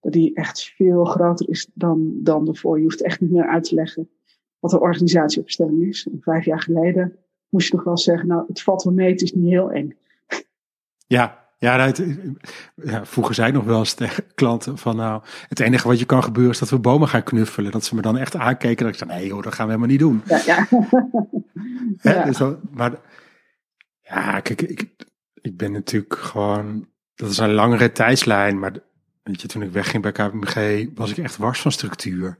dat 0.00 0.12
die 0.12 0.34
echt 0.34 0.72
veel 0.76 1.04
groter 1.04 1.48
is 1.48 1.68
dan, 1.74 2.12
dan 2.22 2.48
ervoor. 2.48 2.76
Je 2.76 2.82
hoeft 2.82 3.02
echt 3.02 3.20
niet 3.20 3.30
meer 3.30 3.48
uit 3.48 3.64
te 3.64 3.74
leggen 3.74 4.08
wat 4.58 4.72
een 4.72 4.80
organisatieopstelling 4.80 5.88
is. 5.88 6.08
En 6.12 6.18
vijf 6.20 6.44
jaar 6.44 6.60
geleden 6.60 7.16
moest 7.48 7.68
je 7.68 7.74
nog 7.76 7.84
wel 7.84 7.98
zeggen, 7.98 8.28
nou, 8.28 8.44
het 8.46 8.62
valt 8.62 8.82
wel 8.82 8.92
mee, 8.92 9.10
het 9.10 9.22
is 9.22 9.32
niet 9.32 9.50
heel 9.50 9.70
eng. 9.70 9.96
Ja, 11.06 11.48
ja, 11.58 11.92
ja, 12.74 13.06
vroeger 13.06 13.34
zei 13.34 13.48
ik 13.48 13.54
nog 13.54 13.64
wel 13.64 13.78
eens 13.78 13.94
tegen 13.94 14.24
klanten 14.34 14.78
van 14.78 14.96
nou, 14.96 15.22
het 15.48 15.60
enige 15.60 15.88
wat 15.88 15.98
je 15.98 16.04
kan 16.04 16.22
gebeuren 16.22 16.52
is 16.52 16.58
dat 16.58 16.70
we 16.70 16.78
bomen 16.78 17.08
gaan 17.08 17.22
knuffelen. 17.22 17.70
Dat 17.70 17.84
ze 17.84 17.94
me 17.94 18.02
dan 18.02 18.18
echt 18.18 18.36
aankeken 18.36 18.84
dat 18.84 18.94
ik 18.94 18.98
zei, 18.98 19.10
nee 19.10 19.26
joh, 19.26 19.42
dat 19.42 19.54
gaan 19.54 19.66
we 19.66 19.72
helemaal 19.72 19.96
niet 19.96 20.00
doen. 20.00 20.22
Ja, 20.24 20.42
ja. 20.46 20.66
ja. 22.12 22.24
Dus 22.24 22.40
maar 22.70 23.00
ja, 24.00 24.40
kijk, 24.40 24.62
ik, 24.62 24.94
ik 25.34 25.56
ben 25.56 25.72
natuurlijk 25.72 26.14
gewoon, 26.14 26.88
dat 27.14 27.30
is 27.30 27.38
een 27.38 27.52
langere 27.52 27.92
tijdslijn, 27.92 28.58
maar 28.58 28.72
weet 29.22 29.40
je, 29.40 29.48
toen 29.48 29.62
ik 29.62 29.72
wegging 29.72 30.02
bij 30.02 30.12
KPMG 30.12 30.88
was 30.94 31.10
ik 31.10 31.18
echt 31.18 31.36
wars 31.36 31.60
van 31.60 31.72
structuur. 31.72 32.36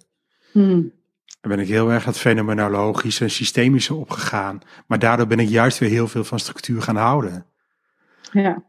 Hmm. 0.53 0.93
Dan 1.41 1.51
ben 1.51 1.61
ik 1.61 1.69
heel 1.69 1.91
erg 1.91 2.05
het 2.05 2.19
fenomenologische 2.19 3.25
en 3.25 3.31
systemische 3.31 3.95
opgegaan. 3.95 4.61
Maar 4.87 4.99
daardoor 4.99 5.27
ben 5.27 5.39
ik 5.39 5.49
juist 5.49 5.79
weer 5.79 5.91
heel 5.91 6.09
veel 6.09 6.25
van 6.25 6.39
structuur 6.39 6.83
gaan 6.83 6.97
houden. 6.97 7.47
Ja, 8.33 8.65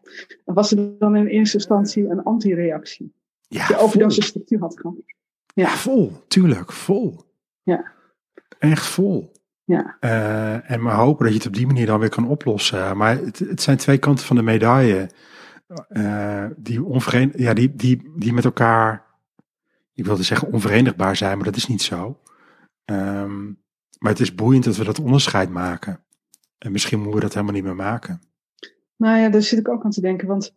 was 0.45 0.71
er 0.71 0.97
dan 0.99 1.15
in 1.15 1.25
eerste 1.25 1.57
instantie 1.57 2.09
een 2.09 2.23
antireactie? 2.23 3.13
Ja, 3.47 3.65
je 3.67 3.77
overdosis 3.77 4.25
structuur 4.25 4.59
had 4.59 4.79
gehad. 4.79 4.95
Ja. 5.53 5.63
ja, 5.63 5.69
vol, 5.69 6.23
tuurlijk, 6.27 6.71
vol. 6.71 7.21
Ja. 7.63 7.91
Echt 8.59 8.85
vol. 8.85 9.31
Ja. 9.63 9.97
Uh, 10.01 10.71
en 10.71 10.81
maar 10.81 10.95
hopen 10.95 11.23
dat 11.23 11.33
je 11.33 11.39
het 11.39 11.47
op 11.47 11.53
die 11.53 11.67
manier 11.67 11.85
dan 11.85 11.99
weer 11.99 12.09
kan 12.09 12.27
oplossen. 12.27 12.97
Maar 12.97 13.17
het, 13.17 13.39
het 13.39 13.61
zijn 13.61 13.77
twee 13.77 13.97
kanten 13.97 14.25
van 14.25 14.35
de 14.35 14.41
medaille. 14.41 15.09
Uh, 15.89 16.45
die, 16.57 16.83
onverenigd, 16.83 17.39
ja, 17.39 17.53
die, 17.53 17.75
die, 17.75 18.11
die 18.15 18.33
met 18.33 18.45
elkaar, 18.45 19.05
ik 19.93 20.05
wilde 20.05 20.23
zeggen 20.23 20.51
onverenigbaar 20.51 21.15
zijn, 21.15 21.35
maar 21.35 21.45
dat 21.45 21.55
is 21.55 21.67
niet 21.67 21.81
zo. 21.81 22.19
Um, 22.85 23.59
maar 23.99 24.11
het 24.11 24.19
is 24.19 24.35
boeiend 24.35 24.63
dat 24.63 24.75
we 24.75 24.83
dat 24.83 24.99
onderscheid 24.99 25.49
maken. 25.49 26.03
En 26.57 26.71
misschien 26.71 26.97
moeten 26.97 27.15
we 27.15 27.25
dat 27.25 27.33
helemaal 27.33 27.55
niet 27.55 27.63
meer 27.63 27.75
maken. 27.75 28.21
Nou 28.95 29.17
ja, 29.17 29.29
daar 29.29 29.41
zit 29.41 29.59
ik 29.59 29.67
ook 29.67 29.83
aan 29.83 29.91
te 29.91 30.01
denken. 30.01 30.27
Want 30.27 30.53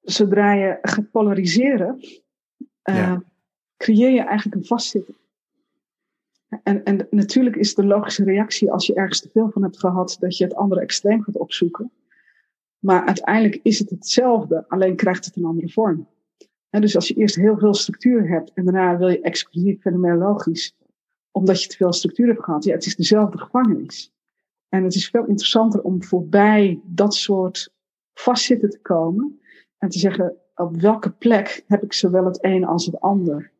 zodra 0.00 0.52
je 0.52 0.78
gaat 0.82 1.10
polariseren, 1.10 2.00
uh, 2.84 3.16
creëer 3.76 4.10
je 4.10 4.22
eigenlijk 4.22 4.56
een 4.56 4.66
vastzitten. 4.66 5.16
En, 6.62 6.84
en 6.84 7.06
natuurlijk 7.10 7.56
is 7.56 7.74
de 7.74 7.84
logische 7.84 8.24
reactie 8.24 8.72
als 8.72 8.86
je 8.86 8.94
ergens 8.94 9.20
te 9.20 9.30
veel 9.32 9.50
van 9.50 9.62
hebt 9.62 9.78
gehad, 9.78 10.16
dat 10.20 10.36
je 10.36 10.44
het 10.44 10.54
andere 10.54 10.80
extreem 10.80 11.22
gaat 11.22 11.36
opzoeken. 11.36 11.90
Maar 12.84 13.04
uiteindelijk 13.06 13.60
is 13.62 13.78
het 13.78 13.90
hetzelfde, 13.90 14.64
alleen 14.68 14.96
krijgt 14.96 15.24
het 15.24 15.36
een 15.36 15.44
andere 15.44 15.68
vorm. 15.68 16.08
En 16.70 16.80
dus 16.80 16.94
als 16.94 17.08
je 17.08 17.14
eerst 17.14 17.34
heel 17.34 17.58
veel 17.58 17.74
structuur 17.74 18.28
hebt 18.28 18.52
en 18.54 18.64
daarna 18.64 18.96
wil 18.96 19.08
je 19.08 19.20
exclusief 19.20 19.80
fenomenologisch, 19.80 20.76
omdat 21.30 21.62
je 21.62 21.68
te 21.68 21.76
veel 21.76 21.92
structuur 21.92 22.26
hebt 22.26 22.44
gehad, 22.44 22.64
ja, 22.64 22.72
het 22.72 22.86
is 22.86 22.96
dezelfde 22.96 23.38
gevangenis. 23.38 24.12
En 24.68 24.84
het 24.84 24.94
is 24.94 25.08
veel 25.08 25.26
interessanter 25.26 25.82
om 25.82 26.02
voorbij 26.02 26.80
dat 26.84 27.14
soort 27.14 27.72
vastzitten 28.14 28.70
te 28.70 28.80
komen 28.80 29.40
en 29.78 29.88
te 29.88 29.98
zeggen, 29.98 30.36
op 30.54 30.80
welke 30.80 31.10
plek 31.10 31.64
heb 31.66 31.82
ik 31.82 31.92
zowel 31.92 32.24
het 32.24 32.44
een 32.44 32.64
als 32.64 32.86
het 32.86 33.00
ander? 33.00 33.52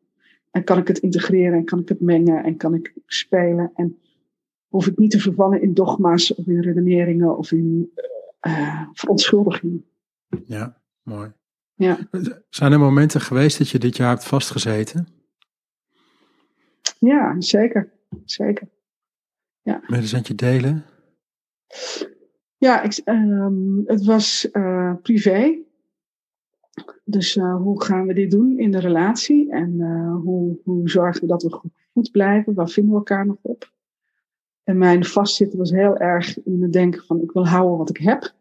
En 0.51 0.63
kan 0.63 0.77
ik 0.77 0.87
het 0.87 0.97
integreren 0.97 1.57
en 1.57 1.65
kan 1.65 1.79
ik 1.79 1.89
het 1.89 2.01
mengen 2.01 2.43
en 2.43 2.57
kan 2.57 2.73
ik 2.73 2.93
spelen 3.05 3.71
en 3.75 3.99
hoef 4.67 4.87
ik 4.87 4.97
niet 4.97 5.11
te 5.11 5.19
vervallen 5.19 5.61
in 5.61 5.73
dogma's 5.73 6.35
of 6.35 6.47
in 6.47 6.61
redeneringen 6.61 7.37
of 7.37 7.51
in 7.51 7.91
uh, 8.47 8.87
verontschuldigingen. 8.93 9.85
Ja, 10.45 10.81
mooi. 11.03 11.33
Ja. 11.75 11.97
Zijn 12.49 12.71
er 12.71 12.79
momenten 12.79 13.21
geweest 13.21 13.57
dat 13.57 13.69
je 13.69 13.79
dit 13.79 13.97
jaar 13.97 14.09
hebt 14.09 14.25
vastgezeten? 14.25 15.07
Ja, 16.99 17.35
zeker. 17.41 17.91
Zeker. 18.25 18.67
Ja. 19.61 19.81
Delen? 20.35 20.85
Ja, 22.57 22.81
ik, 22.81 23.01
um, 23.05 23.83
het 23.85 24.05
was 24.05 24.49
uh, 24.51 24.93
privé. 25.01 25.57
Dus 27.03 27.35
uh, 27.35 27.55
hoe 27.55 27.83
gaan 27.83 28.07
we 28.07 28.13
dit 28.13 28.31
doen 28.31 28.59
in 28.59 28.71
de 28.71 28.79
relatie? 28.79 29.51
En 29.51 29.73
uh, 29.79 30.15
hoe, 30.15 30.59
hoe 30.63 30.89
zorgen 30.89 31.21
we 31.21 31.27
dat 31.27 31.43
we 31.43 31.59
goed 31.93 32.11
blijven? 32.11 32.53
Waar 32.53 32.69
vinden 32.69 32.91
we 32.91 32.97
elkaar 32.97 33.25
nog 33.25 33.37
op? 33.41 33.73
En 34.65 34.77
mijn 34.77 35.05
vastzitten 35.05 35.59
was 35.59 35.71
heel 35.71 35.97
erg 35.97 36.43
in 36.43 36.61
het 36.61 36.73
denken 36.73 37.03
van 37.03 37.21
ik 37.21 37.31
wil 37.31 37.47
houden 37.47 37.77
wat 37.77 37.89
ik 37.89 37.97
heb. 37.97 38.33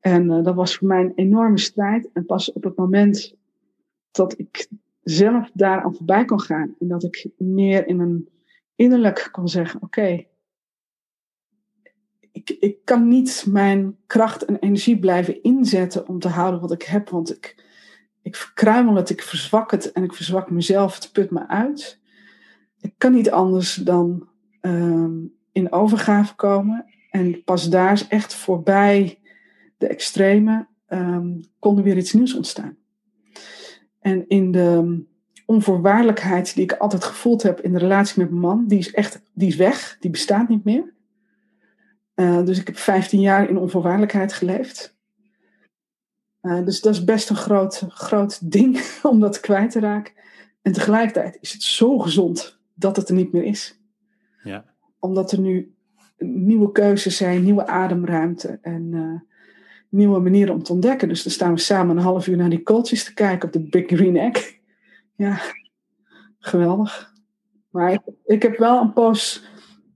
En 0.00 0.24
uh, 0.24 0.44
dat 0.44 0.54
was 0.54 0.76
voor 0.76 0.88
mij 0.88 1.00
een 1.00 1.12
enorme 1.14 1.58
strijd. 1.58 2.08
En 2.12 2.26
pas 2.26 2.52
op 2.52 2.64
het 2.64 2.76
moment 2.76 3.34
dat 4.10 4.38
ik 4.38 4.68
zelf 5.02 5.50
daaraan 5.52 5.94
voorbij 5.94 6.24
kon 6.24 6.40
gaan. 6.40 6.74
En 6.78 6.88
dat 6.88 7.02
ik 7.02 7.28
meer 7.36 7.86
in 7.86 8.00
een 8.00 8.28
innerlijk 8.74 9.28
kon 9.32 9.48
zeggen, 9.48 9.82
oké, 9.82 10.26
ik, 12.32 12.50
ik 12.50 12.84
kan 12.84 13.08
niet 13.08 13.44
mijn 13.48 13.96
kracht 14.06 14.44
en 14.44 14.58
energie 14.58 14.98
blijven 14.98 15.42
inzetten 15.42 16.08
om 16.08 16.18
te 16.18 16.28
houden 16.28 16.60
wat 16.60 16.72
ik 16.72 16.82
heb. 16.82 17.08
Want 17.08 17.36
ik, 17.36 17.64
ik 18.22 18.36
verkruimel 18.36 18.94
het, 18.94 19.10
ik 19.10 19.22
verzwak 19.22 19.70
het 19.70 19.92
en 19.92 20.02
ik 20.02 20.12
verzwak 20.12 20.50
mezelf. 20.50 20.94
Het 20.94 21.12
put 21.12 21.30
me 21.30 21.48
uit. 21.48 22.00
Ik 22.80 22.94
kan 22.98 23.12
niet 23.12 23.30
anders 23.30 23.74
dan 23.74 24.28
um, 24.66 25.34
in 25.52 25.72
overgave 25.72 26.34
komen. 26.34 26.84
En 27.10 27.44
pas 27.44 27.70
daar 27.70 28.06
echt 28.08 28.34
voorbij 28.34 29.18
de 29.78 29.86
extreme 29.86 30.66
um, 30.88 31.40
kon 31.58 31.76
er 31.76 31.82
weer 31.82 31.96
iets 31.96 32.12
nieuws 32.12 32.34
ontstaan. 32.34 32.76
En 34.00 34.28
in 34.28 34.52
de 34.52 35.02
onvoorwaardelijkheid 35.46 36.54
die 36.54 36.64
ik 36.64 36.72
altijd 36.72 37.04
gevoeld 37.04 37.42
heb 37.42 37.60
in 37.60 37.72
de 37.72 37.78
relatie 37.78 38.18
met 38.18 38.30
mijn 38.30 38.40
man, 38.40 38.66
die 38.66 38.78
is 38.78 38.92
echt 38.92 39.22
die 39.32 39.48
is 39.48 39.56
weg, 39.56 39.96
die 40.00 40.10
bestaat 40.10 40.48
niet 40.48 40.64
meer. 40.64 40.92
Uh, 42.14 42.44
dus 42.44 42.58
ik 42.58 42.66
heb 42.66 42.78
15 42.78 43.20
jaar 43.20 43.48
in 43.48 43.58
onvoorwaardelijkheid 43.58 44.32
geleefd. 44.32 44.96
Uh, 46.42 46.64
dus 46.64 46.80
dat 46.80 46.94
is 46.94 47.04
best 47.04 47.30
een 47.30 47.36
groot, 47.36 47.84
groot 47.88 48.52
ding 48.52 48.80
om 49.02 49.20
dat 49.20 49.40
kwijt 49.40 49.70
te 49.70 49.80
raken. 49.80 50.14
En 50.62 50.72
tegelijkertijd 50.72 51.38
is 51.40 51.52
het 51.52 51.62
zo 51.62 51.98
gezond 51.98 52.58
dat 52.74 52.96
het 52.96 53.08
er 53.08 53.14
niet 53.14 53.32
meer 53.32 53.44
is. 53.44 53.78
Ja. 54.44 54.64
Omdat 54.98 55.32
er 55.32 55.40
nu 55.40 55.74
nieuwe 56.18 56.72
keuzes 56.72 57.16
zijn, 57.16 57.42
nieuwe 57.42 57.66
ademruimte 57.66 58.58
en 58.62 58.92
uh, 58.92 59.20
nieuwe 59.88 60.20
manieren 60.20 60.54
om 60.54 60.62
te 60.62 60.72
ontdekken. 60.72 61.08
Dus 61.08 61.22
dan 61.22 61.32
staan 61.32 61.54
we 61.54 61.60
samen 61.60 61.96
een 61.96 62.02
half 62.02 62.26
uur 62.26 62.36
naar 62.36 62.50
die 62.50 62.62
kooltjes 62.62 63.04
te 63.04 63.14
kijken 63.14 63.46
op 63.46 63.52
de 63.52 63.68
Big 63.68 63.86
Green 63.86 64.16
Egg. 64.16 64.52
Ja, 65.16 65.40
geweldig. 66.38 67.12
Maar 67.70 67.92
ik, 67.92 68.00
ik 68.24 68.42
heb 68.42 68.56
wel 68.56 68.80
een 68.80 68.92
poos 68.92 69.44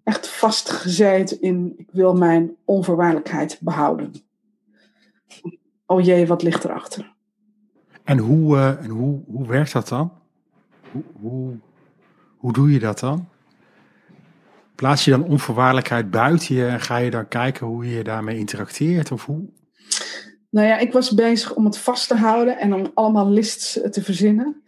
echt 0.02 0.28
vastgezeten 0.28 1.40
in 1.40 1.74
ik 1.76 1.88
wil 1.92 2.14
mijn 2.14 2.56
onvoorwaardelijkheid 2.64 3.58
behouden. 3.60 4.12
Oh 5.86 6.04
jee, 6.04 6.26
wat 6.26 6.42
ligt 6.42 6.64
erachter? 6.64 7.14
En 8.04 8.18
hoe, 8.18 8.56
uh, 8.56 8.84
en 8.84 8.90
hoe, 8.90 9.20
hoe 9.26 9.46
werkt 9.46 9.72
dat 9.72 9.88
dan? 9.88 10.12
Hoe, 10.92 11.02
hoe, 11.20 11.56
hoe 12.36 12.52
doe 12.52 12.72
je 12.72 12.78
dat 12.78 12.98
dan? 12.98 13.28
Plaats 14.78 15.04
je 15.04 15.10
dan 15.10 15.24
onvoorwaardelijkheid 15.24 16.10
buiten 16.10 16.54
je 16.54 16.66
en 16.66 16.80
ga 16.80 16.96
je 16.96 17.10
dan 17.10 17.28
kijken 17.28 17.66
hoe 17.66 17.90
je 17.90 18.04
daarmee 18.04 18.38
interacteert? 18.38 19.12
Of 19.12 19.24
hoe? 19.24 19.48
Nou 20.50 20.66
ja, 20.66 20.78
ik 20.78 20.92
was 20.92 21.14
bezig 21.14 21.54
om 21.54 21.64
het 21.64 21.78
vast 21.78 22.08
te 22.08 22.14
houden 22.14 22.58
en 22.58 22.74
om 22.74 22.90
allemaal 22.94 23.30
lists 23.30 23.80
te 23.90 24.02
verzinnen. 24.02 24.62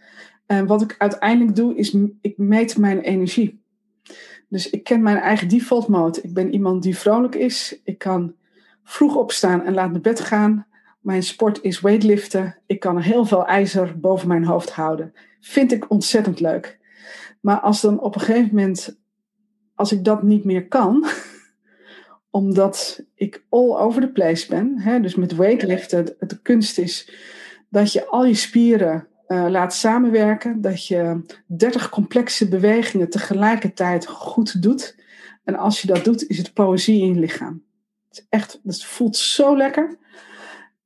En 0.46 0.66
wat 0.66 0.82
ik 0.82 0.94
uiteindelijk 0.98 1.56
doe, 1.56 1.74
is 1.74 1.96
ik 2.20 2.38
meet 2.38 2.78
mijn 2.78 3.00
energie. 3.00 3.62
Dus 4.48 4.70
ik 4.70 4.84
ken 4.84 5.02
mijn 5.02 5.16
eigen 5.16 5.48
default 5.48 5.88
mode. 5.88 6.20
Ik 6.22 6.34
ben 6.34 6.52
iemand 6.52 6.82
die 6.82 6.98
vrolijk 6.98 7.34
is. 7.34 7.80
Ik 7.84 7.98
kan 7.98 8.34
vroeg 8.84 9.16
opstaan 9.16 9.62
en 9.62 9.74
laat 9.74 9.90
naar 9.90 10.00
bed 10.00 10.20
gaan. 10.20 10.66
Mijn 11.00 11.22
sport 11.22 11.62
is 11.62 11.80
weightliften. 11.80 12.58
Ik 12.66 12.80
kan 12.80 12.98
heel 12.98 13.24
veel 13.24 13.46
ijzer 13.46 14.00
boven 14.00 14.28
mijn 14.28 14.44
hoofd 14.44 14.70
houden. 14.70 15.12
Vind 15.40 15.72
ik 15.72 15.90
ontzettend 15.90 16.40
leuk. 16.40 16.78
Maar 17.40 17.60
als 17.60 17.80
dan 17.80 18.00
op 18.00 18.14
een 18.14 18.20
gegeven 18.20 18.54
moment, 18.54 18.99
als 19.80 19.92
ik 19.92 20.04
dat 20.04 20.22
niet 20.22 20.44
meer 20.44 20.68
kan, 20.68 21.06
omdat 22.30 23.04
ik 23.14 23.44
all 23.48 23.76
over 23.76 24.00
the 24.00 24.12
place 24.12 24.46
ben. 24.48 24.78
Hè? 24.78 25.00
Dus 25.00 25.14
met 25.14 25.36
weightliften, 25.36 26.04
de, 26.04 26.16
de 26.26 26.42
kunst 26.42 26.78
is 26.78 27.12
dat 27.68 27.92
je 27.92 28.06
al 28.06 28.24
je 28.24 28.34
spieren 28.34 29.06
uh, 29.28 29.46
laat 29.48 29.74
samenwerken. 29.74 30.60
Dat 30.60 30.86
je 30.86 31.20
30 31.46 31.88
complexe 31.88 32.48
bewegingen 32.48 33.10
tegelijkertijd 33.10 34.06
goed 34.06 34.62
doet. 34.62 34.96
En 35.44 35.56
als 35.56 35.80
je 35.80 35.86
dat 35.86 36.04
doet, 36.04 36.28
is 36.28 36.38
het 36.38 36.52
poëzie 36.52 37.00
in 37.00 37.14
je 37.14 37.20
lichaam. 37.20 37.64
Het, 38.08 38.18
is 38.18 38.26
echt, 38.28 38.60
het 38.64 38.84
voelt 38.84 39.16
zo 39.16 39.56
lekker. 39.56 39.98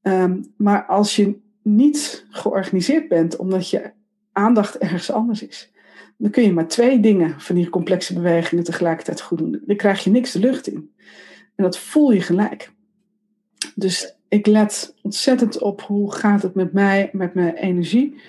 Um, 0.02 0.52
maar 0.56 0.86
als 0.86 1.16
je 1.16 1.40
niet 1.62 2.26
georganiseerd 2.30 3.08
bent, 3.08 3.36
omdat 3.36 3.70
je 3.70 3.92
aandacht 4.32 4.78
ergens 4.78 5.10
anders 5.10 5.46
is, 5.46 5.72
dan 6.16 6.30
kun 6.30 6.42
je 6.42 6.52
maar 6.52 6.68
twee 6.68 7.00
dingen 7.00 7.40
van 7.40 7.54
die 7.54 7.68
complexe 7.68 8.14
bewegingen 8.14 8.64
tegelijkertijd 8.64 9.20
goed 9.20 9.38
doen. 9.38 9.62
Dan 9.66 9.76
krijg 9.76 10.04
je 10.04 10.10
niks 10.10 10.32
de 10.32 10.38
lucht 10.38 10.66
in. 10.66 10.92
En 11.54 11.64
dat 11.64 11.78
voel 11.78 12.10
je 12.10 12.20
gelijk. 12.20 12.72
Dus 13.74 14.16
ik 14.28 14.46
let 14.46 14.94
ontzettend 15.02 15.58
op 15.58 15.82
hoe 15.82 16.12
gaat 16.12 16.42
het 16.42 16.54
met 16.54 16.72
mij, 16.72 17.10
met 17.12 17.34
mijn 17.34 17.54
energie. 17.54 18.20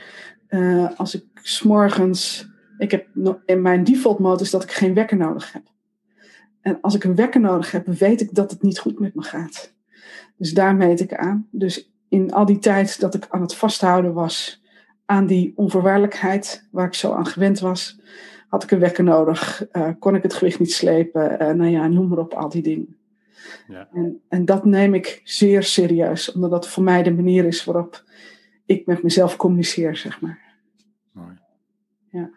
Uh, 0.49 0.89
als 0.95 1.15
ik 1.15 1.23
s'morgens, 1.33 2.47
ik 2.77 2.91
heb 2.91 3.07
in 3.45 3.61
mijn 3.61 3.83
default 3.83 4.19
mode 4.19 4.43
is 4.43 4.49
dat 4.49 4.63
ik 4.63 4.71
geen 4.71 4.93
wekker 4.93 5.17
nodig 5.17 5.53
heb. 5.53 5.63
En 6.61 6.77
als 6.81 6.95
ik 6.95 7.03
een 7.03 7.15
wekker 7.15 7.41
nodig 7.41 7.71
heb, 7.71 7.87
weet 7.87 8.21
ik 8.21 8.35
dat 8.35 8.51
het 8.51 8.61
niet 8.61 8.79
goed 8.79 8.99
met 8.99 9.15
me 9.15 9.21
gaat. 9.21 9.73
Dus 10.37 10.53
daar 10.53 10.75
meet 10.75 10.99
ik 10.99 11.13
aan. 11.13 11.47
Dus 11.51 11.91
in 12.09 12.33
al 12.33 12.45
die 12.45 12.59
tijd 12.59 12.99
dat 12.99 13.15
ik 13.15 13.25
aan 13.29 13.41
het 13.41 13.55
vasthouden 13.55 14.13
was 14.13 14.63
aan 15.05 15.25
die 15.25 15.53
onvoorwaardelijkheid 15.55 16.67
waar 16.71 16.87
ik 16.87 16.93
zo 16.93 17.13
aan 17.13 17.25
gewend 17.25 17.59
was, 17.59 17.99
had 18.47 18.63
ik 18.63 18.71
een 18.71 18.79
wekker 18.79 19.03
nodig, 19.03 19.67
uh, 19.71 19.89
kon 19.99 20.15
ik 20.15 20.23
het 20.23 20.33
gewicht 20.33 20.59
niet 20.59 20.73
slepen, 20.73 21.31
uh, 21.41 21.51
nou 21.51 21.69
ja, 21.69 21.87
noem 21.87 22.07
maar 22.07 22.17
op, 22.17 22.33
al 22.33 22.49
die 22.49 22.61
dingen. 22.61 22.97
Ja. 23.67 23.89
En, 23.93 24.21
en 24.29 24.45
dat 24.45 24.65
neem 24.65 24.93
ik 24.93 25.21
zeer 25.23 25.63
serieus, 25.63 26.31
omdat 26.31 26.51
dat 26.51 26.67
voor 26.67 26.83
mij 26.83 27.03
de 27.03 27.13
manier 27.13 27.45
is 27.45 27.63
waarop 27.63 28.03
ik 28.65 28.85
met 28.85 29.03
mezelf 29.03 29.35
communiceer, 29.35 29.95
zeg 29.95 30.21
maar. 30.21 30.39
Mooi. 31.11 31.39
Ja. 32.11 32.29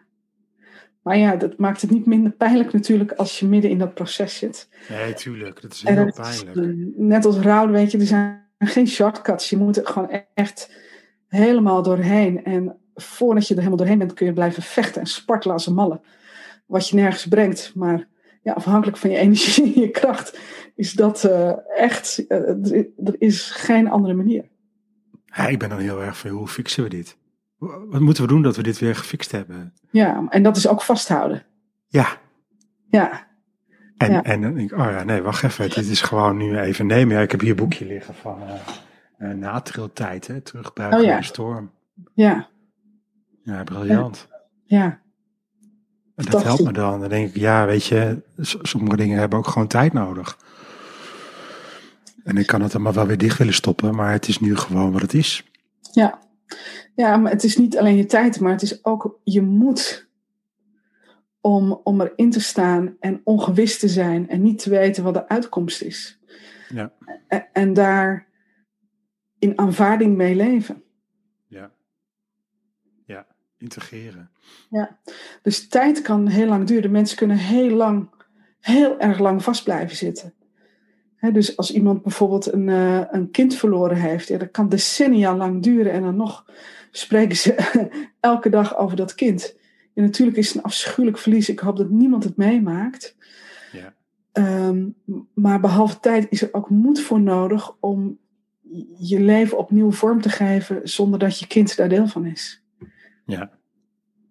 Maar 1.01 1.17
ja, 1.17 1.35
dat 1.35 1.57
maakt 1.57 1.81
het 1.81 1.91
niet 1.91 2.05
minder 2.05 2.31
pijnlijk 2.31 2.73
natuurlijk 2.73 3.11
als 3.11 3.39
je 3.39 3.47
midden 3.47 3.71
in 3.71 3.77
dat 3.77 3.93
proces 3.93 4.37
zit. 4.37 4.69
Nee, 4.89 5.13
tuurlijk. 5.13 5.61
Dat 5.61 5.73
is 5.73 5.83
heel 5.83 6.11
pijnlijk. 6.11 6.55
Is, 6.55 6.63
eh, 6.63 6.69
net 6.95 7.25
als 7.25 7.37
rouw, 7.37 7.69
weet 7.69 7.91
je, 7.91 7.97
er 7.97 8.05
zijn 8.05 8.47
geen 8.57 8.87
shortcuts. 8.87 9.49
Je 9.49 9.57
moet 9.57 9.77
er 9.77 9.85
gewoon 9.85 10.23
echt 10.33 10.71
helemaal 11.29 11.83
doorheen. 11.83 12.43
En 12.43 12.77
voordat 12.95 13.47
je 13.47 13.53
er 13.53 13.59
helemaal 13.59 13.77
doorheen 13.77 13.97
bent, 13.97 14.13
kun 14.13 14.25
je 14.25 14.33
blijven 14.33 14.63
vechten 14.63 15.01
en 15.01 15.07
spartelen 15.07 15.55
als 15.55 15.67
een 15.67 15.73
malle. 15.73 16.01
Wat 16.65 16.89
je 16.89 16.95
nergens 16.95 17.27
brengt. 17.27 17.71
Maar 17.75 18.07
ja, 18.41 18.53
afhankelijk 18.53 18.97
van 18.97 19.09
je 19.09 19.17
energie 19.17 19.73
en 19.73 19.81
je 19.81 19.89
kracht, 19.89 20.39
is 20.75 20.93
dat 20.93 21.23
uh, 21.23 21.51
echt. 21.77 22.25
Uh, 22.27 22.73
er 23.03 23.15
is 23.17 23.51
geen 23.51 23.89
andere 23.89 24.13
manier. 24.13 24.45
Ja, 25.25 25.47
ik 25.47 25.59
ben 25.59 25.69
dan 25.69 25.79
heel 25.79 26.01
erg 26.01 26.17
van 26.17 26.29
hoe 26.29 26.47
fixen 26.47 26.83
we 26.83 26.89
dit? 26.89 27.17
Wat 27.57 27.99
moeten 27.99 28.23
we 28.23 28.29
doen 28.29 28.41
dat 28.41 28.55
we 28.55 28.63
dit 28.63 28.79
weer 28.79 28.95
gefixt 28.95 29.31
hebben? 29.31 29.73
Ja, 29.91 30.25
en 30.29 30.43
dat 30.43 30.57
is 30.57 30.67
ook 30.67 30.81
vasthouden. 30.81 31.43
Ja. 31.87 32.07
Ja. 32.89 33.27
En, 33.97 34.11
ja. 34.11 34.23
en 34.23 34.41
dan 34.41 34.53
denk 34.53 34.71
ik, 34.71 34.77
oh 34.77 34.85
ja, 34.85 35.03
nee, 35.03 35.21
wacht 35.21 35.43
even. 35.43 35.69
Dit 35.69 35.87
is 35.87 36.01
gewoon 36.01 36.37
nu 36.37 36.59
even 36.59 36.85
nemen. 36.85 37.15
Ja, 37.15 37.21
ik 37.21 37.31
heb 37.31 37.39
hier 37.39 37.49
een 37.49 37.55
boekje 37.55 37.85
liggen 37.85 38.13
van 38.13 38.41
uh, 38.41 38.53
uh, 39.19 39.33
natriltijd, 39.33 40.27
hè, 40.27 40.41
terugbruiken 40.41 40.99
oh, 40.99 41.05
ja. 41.05 41.21
storm. 41.21 41.71
Ja. 42.13 42.49
Ja, 43.43 43.63
briljant. 43.63 44.27
Ja. 44.63 45.01
En 46.15 46.25
dat, 46.25 46.43
helpt 46.43 46.63
me 46.63 46.71
dan. 46.71 46.99
Dan 46.99 47.09
denk 47.09 47.29
ik, 47.29 47.35
ja, 47.35 47.65
weet 47.65 47.85
je, 47.85 48.21
sommige 48.61 48.97
dingen 48.97 49.19
hebben 49.19 49.39
ook 49.39 49.47
gewoon 49.47 49.67
tijd 49.67 49.93
nodig. 49.93 50.37
En 52.23 52.37
ik 52.37 52.47
kan 52.47 52.61
het 52.61 52.73
allemaal 52.73 52.93
wel 52.93 53.07
weer 53.07 53.17
dicht 53.17 53.37
willen 53.37 53.53
stoppen, 53.53 53.95
maar 53.95 54.11
het 54.11 54.27
is 54.27 54.39
nu 54.39 54.55
gewoon 54.55 54.91
wat 54.91 55.01
het 55.01 55.13
is. 55.13 55.43
Ja. 55.91 56.19
Ja, 56.95 57.17
maar 57.17 57.31
het 57.31 57.43
is 57.43 57.57
niet 57.57 57.77
alleen 57.77 57.95
je 57.95 58.05
tijd, 58.05 58.39
maar 58.39 58.51
het 58.51 58.61
is 58.61 58.85
ook 58.85 59.19
je 59.23 59.41
moed 59.41 60.07
om, 61.41 61.79
om 61.83 62.01
erin 62.01 62.29
te 62.29 62.41
staan 62.41 62.95
en 62.99 63.21
ongewis 63.23 63.79
te 63.79 63.87
zijn 63.87 64.29
en 64.29 64.41
niet 64.41 64.59
te 64.59 64.69
weten 64.69 65.03
wat 65.03 65.13
de 65.13 65.27
uitkomst 65.27 65.81
is. 65.81 66.19
Ja. 66.69 66.91
En, 67.27 67.47
en 67.53 67.73
daar 67.73 68.28
in 69.39 69.57
aanvaarding 69.57 70.15
mee 70.15 70.35
leven. 70.35 70.83
Ja. 71.47 71.71
Ja, 73.05 73.27
integreren. 73.57 74.29
Ja, 74.69 74.99
dus 75.41 75.67
tijd 75.67 76.01
kan 76.01 76.27
heel 76.27 76.47
lang 76.47 76.67
duren. 76.67 76.91
Mensen 76.91 77.17
kunnen 77.17 77.37
heel 77.37 77.69
lang, 77.69 78.09
heel 78.59 78.99
erg 78.99 79.19
lang 79.19 79.43
vast 79.43 79.63
blijven 79.63 79.95
zitten. 79.95 80.33
dus 81.33 81.57
als 81.57 81.71
iemand 81.71 82.01
bijvoorbeeld 82.01 82.53
een, 82.53 82.67
uh, 82.67 83.03
een 83.11 83.31
kind 83.31 83.55
verloren 83.55 83.97
heeft, 83.97 84.27
ja, 84.27 84.37
dat 84.37 84.51
kan 84.51 84.69
decennia 84.69 85.35
lang 85.35 85.63
duren 85.63 85.91
en 85.91 86.01
dan 86.01 86.15
nog 86.15 86.45
spreken 86.91 87.35
ze 87.35 87.79
elke 88.19 88.49
dag 88.49 88.77
over 88.77 88.95
dat 88.95 89.15
kind. 89.15 89.57
En 89.93 90.03
natuurlijk 90.03 90.37
is 90.37 90.47
het 90.47 90.55
een 90.55 90.63
afschuwelijk 90.63 91.17
verlies. 91.17 91.49
Ik 91.49 91.59
hoop 91.59 91.77
dat 91.77 91.89
niemand 91.89 92.23
het 92.23 92.37
meemaakt. 92.37 93.15
Ja. 93.71 93.93
Um, 94.67 94.95
maar 95.33 95.59
behalve 95.59 95.99
tijd 95.99 96.27
is 96.29 96.41
er 96.41 96.49
ook 96.51 96.69
moed 96.69 97.01
voor 97.01 97.21
nodig 97.21 97.75
om 97.79 98.17
je 98.97 99.19
leven 99.19 99.57
opnieuw 99.57 99.91
vorm 99.91 100.21
te 100.21 100.29
geven 100.29 100.81
zonder 100.83 101.19
dat 101.19 101.39
je 101.39 101.47
kind 101.47 101.75
daar 101.75 101.89
deel 101.89 102.07
van 102.07 102.25
is. 102.25 102.63
Ja, 103.25 103.51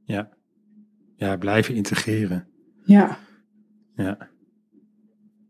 ja. 0.05 0.29
Ja, 1.17 1.37
blijven 1.37 1.75
integreren. 1.75 2.47
Ja. 2.85 3.19
Ja. 3.95 4.29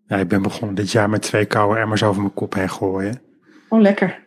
Ja, 0.07 0.17
ik 0.17 0.29
ben 0.29 0.43
begonnen 0.43 0.77
dit 0.77 0.91
jaar 0.91 1.11
met 1.11 1.23
twee 1.23 1.45
koude 1.47 1.81
emmers 1.81 2.03
over 2.03 2.21
mijn 2.23 2.35
kop 2.35 2.55
heen 2.55 2.71
gooien. 2.71 3.21
Oh, 3.69 3.81
lekker. 3.81 4.27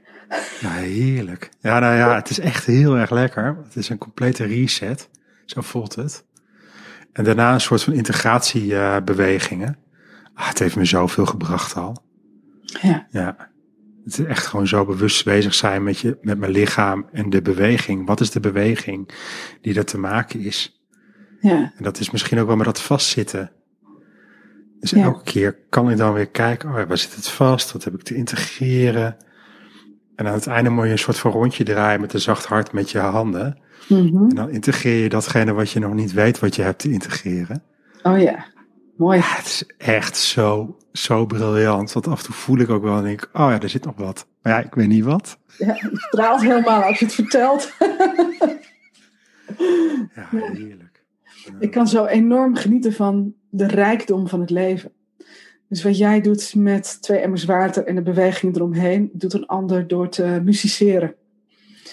Ja, 0.59 0.69
heerlijk. 0.69 1.49
Ja, 1.59 1.79
nou 1.79 1.95
ja, 1.95 2.15
het 2.15 2.29
is 2.29 2.39
echt 2.39 2.65
heel 2.65 2.97
erg 2.97 3.09
lekker. 3.09 3.57
Het 3.63 3.75
is 3.75 3.89
een 3.89 3.97
complete 3.97 4.43
reset. 4.43 5.09
Zo 5.45 5.61
voelt 5.61 5.95
het. 5.95 6.25
En 7.13 7.23
daarna 7.23 7.53
een 7.53 7.61
soort 7.61 7.83
van 7.83 7.93
integratiebewegingen. 7.93 9.77
ah, 10.33 10.47
het 10.47 10.59
heeft 10.59 10.75
me 10.75 10.85
zoveel 10.85 11.25
gebracht 11.25 11.75
al. 11.75 12.03
Ja. 12.61 13.07
Ja. 13.09 13.50
Het 14.03 14.19
is 14.19 14.25
echt 14.25 14.45
gewoon 14.45 14.67
zo 14.67 14.85
bewust 14.85 15.25
bezig 15.25 15.53
zijn 15.53 15.83
met, 15.83 15.99
je, 15.99 16.17
met 16.21 16.37
mijn 16.37 16.51
lichaam 16.51 17.05
en 17.11 17.29
de 17.29 17.41
beweging. 17.41 18.07
Wat 18.07 18.19
is 18.19 18.31
de 18.31 18.39
beweging 18.39 19.11
die 19.61 19.75
er 19.75 19.85
te 19.85 19.97
maken 19.97 20.39
is? 20.39 20.81
Ja. 21.39 21.73
En 21.77 21.83
dat 21.83 21.99
is 21.99 22.11
misschien 22.11 22.39
ook 22.39 22.47
wel 22.47 22.55
met 22.55 22.65
dat 22.65 22.81
vastzitten. 22.81 23.51
Dus 24.79 24.93
elke 24.93 25.23
keer 25.23 25.57
kan 25.69 25.91
ik 25.91 25.97
dan 25.97 26.13
weer 26.13 26.27
kijken, 26.29 26.69
oh, 26.69 26.75
waar 26.87 26.97
zit 26.97 27.15
het 27.15 27.27
vast? 27.27 27.71
Wat 27.71 27.83
heb 27.83 27.93
ik 27.93 28.01
te 28.01 28.15
integreren? 28.15 29.17
En 30.15 30.27
aan 30.27 30.33
het 30.33 30.47
einde 30.47 30.69
moet 30.69 30.85
je 30.85 30.91
een 30.91 30.97
soort 30.97 31.17
van 31.17 31.31
rondje 31.31 31.63
draaien 31.63 32.01
met 32.01 32.13
een 32.13 32.19
zacht 32.19 32.45
hart 32.45 32.71
met 32.71 32.91
je 32.91 32.99
handen. 32.99 33.59
Mm 33.87 34.29
En 34.29 34.35
dan 34.35 34.49
integreer 34.49 35.03
je 35.03 35.09
datgene 35.09 35.53
wat 35.53 35.71
je 35.71 35.79
nog 35.79 35.93
niet 35.93 36.13
weet 36.13 36.39
wat 36.39 36.55
je 36.55 36.61
hebt 36.61 36.79
te 36.79 36.91
integreren. 36.91 37.63
Oh 38.03 38.19
ja, 38.19 38.45
mooi. 39.01 39.17
Ja, 39.17 39.35
het 39.35 39.45
is 39.45 39.63
echt 39.77 40.17
zo, 40.17 40.77
zo 40.91 41.25
briljant. 41.25 41.91
Want 41.93 42.07
af 42.07 42.19
en 42.19 42.25
toe 42.25 42.33
voel 42.33 42.59
ik 42.59 42.69
ook 42.69 42.83
wel 42.83 42.97
en 42.97 43.03
denk, 43.03 43.29
oh 43.33 43.49
ja, 43.49 43.59
er 43.59 43.69
zit 43.69 43.85
nog 43.85 43.95
wat. 43.95 44.27
Maar 44.41 44.53
ja, 44.53 44.59
ik 44.65 44.73
weet 44.73 44.87
niet 44.87 45.03
wat. 45.03 45.37
Ja, 45.57 45.73
het 45.73 45.97
straalt 45.97 46.41
helemaal 46.41 46.81
als 46.81 46.99
je 46.99 47.05
het 47.05 47.13
vertelt. 47.13 47.73
ja, 50.15 50.27
heerlijk. 50.31 51.03
Ik 51.59 51.71
kan 51.71 51.87
zo 51.87 52.05
enorm 52.05 52.55
genieten 52.55 52.93
van 52.93 53.33
de 53.49 53.67
rijkdom 53.67 54.27
van 54.27 54.39
het 54.39 54.49
leven. 54.49 54.91
Dus 55.67 55.83
wat 55.83 55.97
jij 55.97 56.21
doet 56.21 56.55
met 56.55 57.01
twee 57.01 57.19
emmers 57.19 57.45
water 57.45 57.85
en 57.85 57.95
de 57.95 58.01
beweging 58.01 58.55
eromheen, 58.55 59.09
doet 59.13 59.33
een 59.33 59.45
ander 59.45 59.87
door 59.87 60.09
te 60.09 60.41
musiceren. 60.43 61.15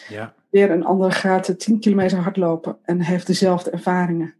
Ja. 0.08 0.34
Weer 0.50 0.70
een 0.70 0.84
ander 0.84 1.12
gaat 1.12 1.58
10 1.58 1.80
kilometer 1.80 2.18
hardlopen 2.18 2.76
en 2.82 3.00
heeft 3.00 3.26
dezelfde 3.26 3.70
ervaringen. 3.70 4.34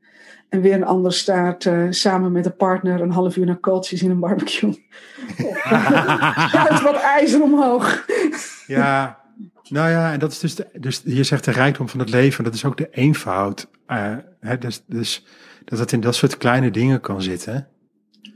En 0.49 0.61
weer 0.61 0.75
een 0.75 0.85
ander 0.85 1.13
staat 1.13 1.65
uh, 1.65 1.87
samen 1.91 2.33
met 2.33 2.47
een 2.47 2.57
partner 2.57 3.01
een 3.01 3.11
half 3.11 3.37
uur 3.37 3.47
naar 3.47 3.57
kooltjes 3.57 4.03
in 4.03 4.11
een 4.11 4.21
barbecue. 4.21 4.73
Schuift 6.49 6.83
wat 6.83 7.01
ijzer 7.01 7.43
omhoog. 7.43 8.05
ja, 8.67 9.19
nou 9.69 9.91
ja, 9.91 10.13
en 10.13 10.19
dat 10.19 10.33
is 10.33 10.39
dus, 10.39 10.55
de, 10.55 10.69
dus 10.81 11.03
je 11.05 11.25
zegt 11.25 11.45
de 11.45 11.51
rijkdom 11.51 11.89
van 11.89 12.01
het 12.01 12.11
leven, 12.11 12.45
dat 12.45 12.55
is 12.55 12.65
ook 12.65 12.77
de 12.77 12.89
eenvoud. 12.91 13.69
Uh, 13.89 14.17
hè, 14.41 14.59
dus, 14.59 14.85
dus 14.87 15.27
dat 15.65 15.79
het 15.79 15.93
in 15.93 16.01
dat 16.01 16.15
soort 16.15 16.37
kleine 16.37 16.71
dingen 16.71 17.01
kan 17.01 17.23
zitten. 17.23 17.69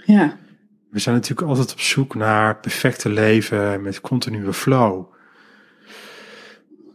Ja. 0.04 0.36
We 0.90 0.98
zijn 0.98 1.14
natuurlijk 1.14 1.48
altijd 1.48 1.72
op 1.72 1.80
zoek 1.80 2.14
naar 2.14 2.56
perfecte 2.56 3.08
leven 3.08 3.82
met 3.82 4.00
continue 4.00 4.52
flow. 4.52 5.12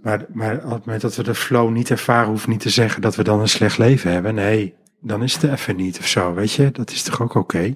Maar, 0.02 0.26
maar 0.34 0.56
op 0.56 0.72
het 0.72 0.86
moment 0.86 1.02
dat 1.02 1.16
we 1.16 1.24
de 1.24 1.36
flow 1.36 1.70
niet 1.70 1.90
ervaren, 1.90 2.30
hoeft 2.30 2.48
niet 2.48 2.60
te 2.60 2.70
zeggen 2.70 3.02
dat 3.02 3.16
we 3.16 3.24
dan 3.24 3.40
een 3.40 3.48
slecht 3.48 3.78
leven 3.78 4.12
hebben. 4.12 4.36
Nee, 4.36 4.76
dan 5.00 5.24
is 5.24 5.34
het 5.34 5.44
even 5.44 5.76
niet 5.76 6.00
of 6.00 6.08
zo, 6.08 6.34
weet 6.34 6.52
je. 6.52 6.72
Dat 6.72 6.92
is 6.92 7.04
toch 7.04 7.22
ook 7.22 7.34
oké? 7.34 7.74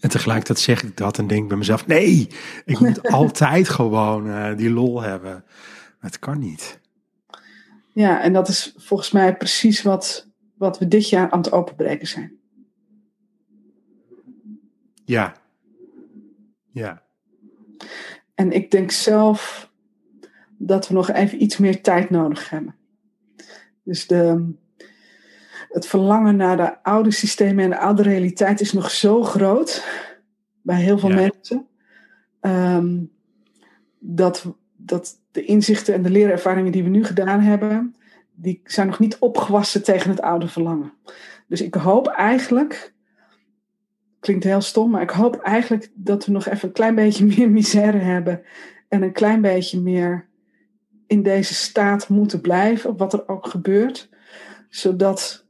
En 0.00 0.08
tegelijkertijd 0.08 0.58
zeg 0.58 0.82
ik 0.82 0.96
dat 0.96 1.18
en 1.18 1.26
denk 1.26 1.48
bij 1.48 1.56
mezelf, 1.56 1.86
nee, 1.86 2.28
ik 2.64 2.80
moet 2.80 3.08
altijd 3.20 3.68
gewoon 3.68 4.26
uh, 4.26 4.56
die 4.56 4.70
lol 4.70 5.02
hebben. 5.02 5.44
Maar 6.00 6.10
het 6.10 6.18
kan 6.18 6.38
niet. 6.38 6.80
Ja, 7.92 8.22
en 8.22 8.32
dat 8.32 8.48
is 8.48 8.74
volgens 8.76 9.10
mij 9.10 9.36
precies 9.36 9.82
wat, 9.82 10.28
wat 10.54 10.78
we 10.78 10.88
dit 10.88 11.08
jaar 11.08 11.30
aan 11.30 11.38
het 11.38 11.52
openbreken 11.52 12.08
zijn. 12.08 12.40
Ja, 15.04 15.34
Ja. 16.72 17.02
En 18.34 18.52
ik 18.52 18.70
denk 18.70 18.90
zelf 18.90 19.70
dat 20.56 20.88
we 20.88 20.94
nog 20.94 21.10
even 21.10 21.42
iets 21.42 21.56
meer 21.56 21.82
tijd 21.82 22.10
nodig 22.10 22.50
hebben. 22.50 22.74
Dus 23.82 24.06
de, 24.06 24.52
het 25.72 25.86
verlangen 25.86 26.36
naar 26.36 26.56
de 26.56 26.82
oude 26.82 27.10
systemen 27.10 27.64
en 27.64 27.70
de 27.70 27.78
oude 27.78 28.02
realiteit 28.02 28.60
is 28.60 28.72
nog 28.72 28.90
zo 28.90 29.22
groot 29.22 29.84
bij 30.62 30.80
heel 30.80 30.98
veel 30.98 31.08
Ja. 31.08 31.14
mensen. 31.14 31.66
ehm, 32.40 32.98
dat, 33.98 34.54
dat 34.76 35.18
de 35.30 35.44
inzichten 35.44 35.94
en 35.94 36.02
de 36.02 36.10
leerervaringen 36.10 36.72
die 36.72 36.82
we 36.82 36.88
nu 36.88 37.04
gedaan 37.04 37.40
hebben, 37.40 37.94
die 38.34 38.60
zijn 38.64 38.86
nog 38.86 38.98
niet 38.98 39.18
opgewassen 39.18 39.82
tegen 39.82 40.10
het 40.10 40.20
oude 40.20 40.48
verlangen. 40.48 40.92
Dus 41.48 41.60
ik 41.60 41.74
hoop 41.74 42.06
eigenlijk, 42.06 42.92
klinkt 44.20 44.44
heel 44.44 44.60
stom, 44.60 44.90
maar 44.90 45.02
ik 45.02 45.10
hoop 45.10 45.36
eigenlijk 45.36 45.90
dat 45.94 46.26
we 46.26 46.32
nog 46.32 46.46
even 46.48 46.68
een 46.68 46.74
klein 46.74 46.94
beetje 46.94 47.26
meer 47.36 47.50
misère 47.50 47.98
hebben 47.98 48.42
en 48.88 49.02
een 49.02 49.12
klein 49.12 49.40
beetje 49.40 49.80
meer 49.80 50.28
in 51.06 51.22
deze 51.22 51.54
staat 51.54 52.08
moeten 52.08 52.40
blijven, 52.40 52.96
wat 52.96 53.12
er 53.12 53.28
ook 53.28 53.46
gebeurt, 53.46 54.08
zodat, 54.68 55.46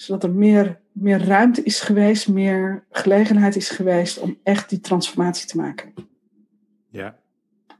zodat 0.00 0.22
er 0.22 0.30
meer, 0.30 0.80
meer 0.92 1.24
ruimte 1.24 1.62
is 1.62 1.80
geweest, 1.80 2.28
meer 2.28 2.84
gelegenheid 2.90 3.56
is 3.56 3.68
geweest 3.68 4.18
om 4.18 4.38
echt 4.42 4.68
die 4.68 4.80
transformatie 4.80 5.46
te 5.48 5.56
maken. 5.56 5.92
Ja. 6.88 7.18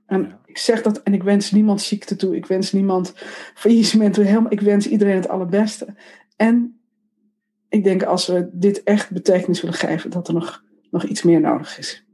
En 0.06 0.22
Ja. 0.22 0.40
ik 0.44 0.58
zeg 0.58 0.82
dat 0.82 1.02
en 1.02 1.14
ik 1.14 1.22
wens 1.22 1.50
niemand 1.50 1.80
ziekte 1.80 2.16
toe, 2.16 2.36
ik 2.36 2.46
wens 2.46 2.72
niemand 2.72 3.12
faillissement 3.54 4.14
toe, 4.14 4.24
helemaal, 4.24 4.52
ik 4.52 4.60
wens 4.60 4.88
iedereen 4.88 5.14
het 5.16 5.28
allerbeste. 5.28 5.94
En 6.36 6.80
ik 7.68 7.84
denk 7.84 8.02
als 8.02 8.26
we 8.26 8.48
dit 8.52 8.82
echt 8.82 9.10
betekenis 9.10 9.60
willen 9.60 9.76
geven, 9.76 10.10
dat 10.10 10.28
er 10.28 10.34
nog, 10.34 10.64
nog 10.90 11.04
iets 11.04 11.22
meer 11.22 11.40
nodig 11.40 11.78
is. 11.78 12.04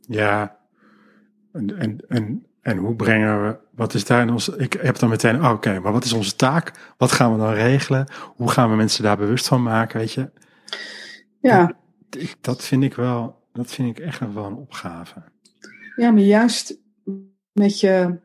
Ja. 0.00 0.58
En, 1.52 1.78
en, 1.78 1.98
en, 2.08 2.46
en 2.68 2.76
hoe 2.76 2.94
brengen 2.94 3.46
we, 3.46 3.56
wat 3.70 3.94
is 3.94 4.04
daar 4.04 4.22
in 4.22 4.30
ons, 4.30 4.48
ik 4.48 4.72
heb 4.72 4.98
dan 4.98 5.08
meteen, 5.08 5.44
oh, 5.44 5.50
oké, 5.50 5.80
maar 5.80 5.92
wat 5.92 6.04
is 6.04 6.12
onze 6.12 6.36
taak? 6.36 6.94
Wat 6.96 7.12
gaan 7.12 7.32
we 7.32 7.38
dan 7.38 7.52
regelen? 7.52 8.06
Hoe 8.36 8.50
gaan 8.50 8.70
we 8.70 8.76
mensen 8.76 9.02
daar 9.02 9.16
bewust 9.16 9.48
van 9.48 9.62
maken, 9.62 9.98
weet 9.98 10.12
je? 10.12 10.30
Ja, 11.40 11.76
Dat 12.40 12.64
vind 12.64 12.82
ik 12.82 12.94
wel, 12.94 13.42
dat 13.52 13.70
vind 13.70 13.98
ik 13.98 14.04
echt 14.04 14.20
nog 14.20 14.32
wel 14.32 14.44
een 14.44 14.56
opgave. 14.56 15.22
Ja, 15.96 16.10
maar 16.10 16.22
juist 16.22 16.78
met 17.52 17.80
je 17.80 18.18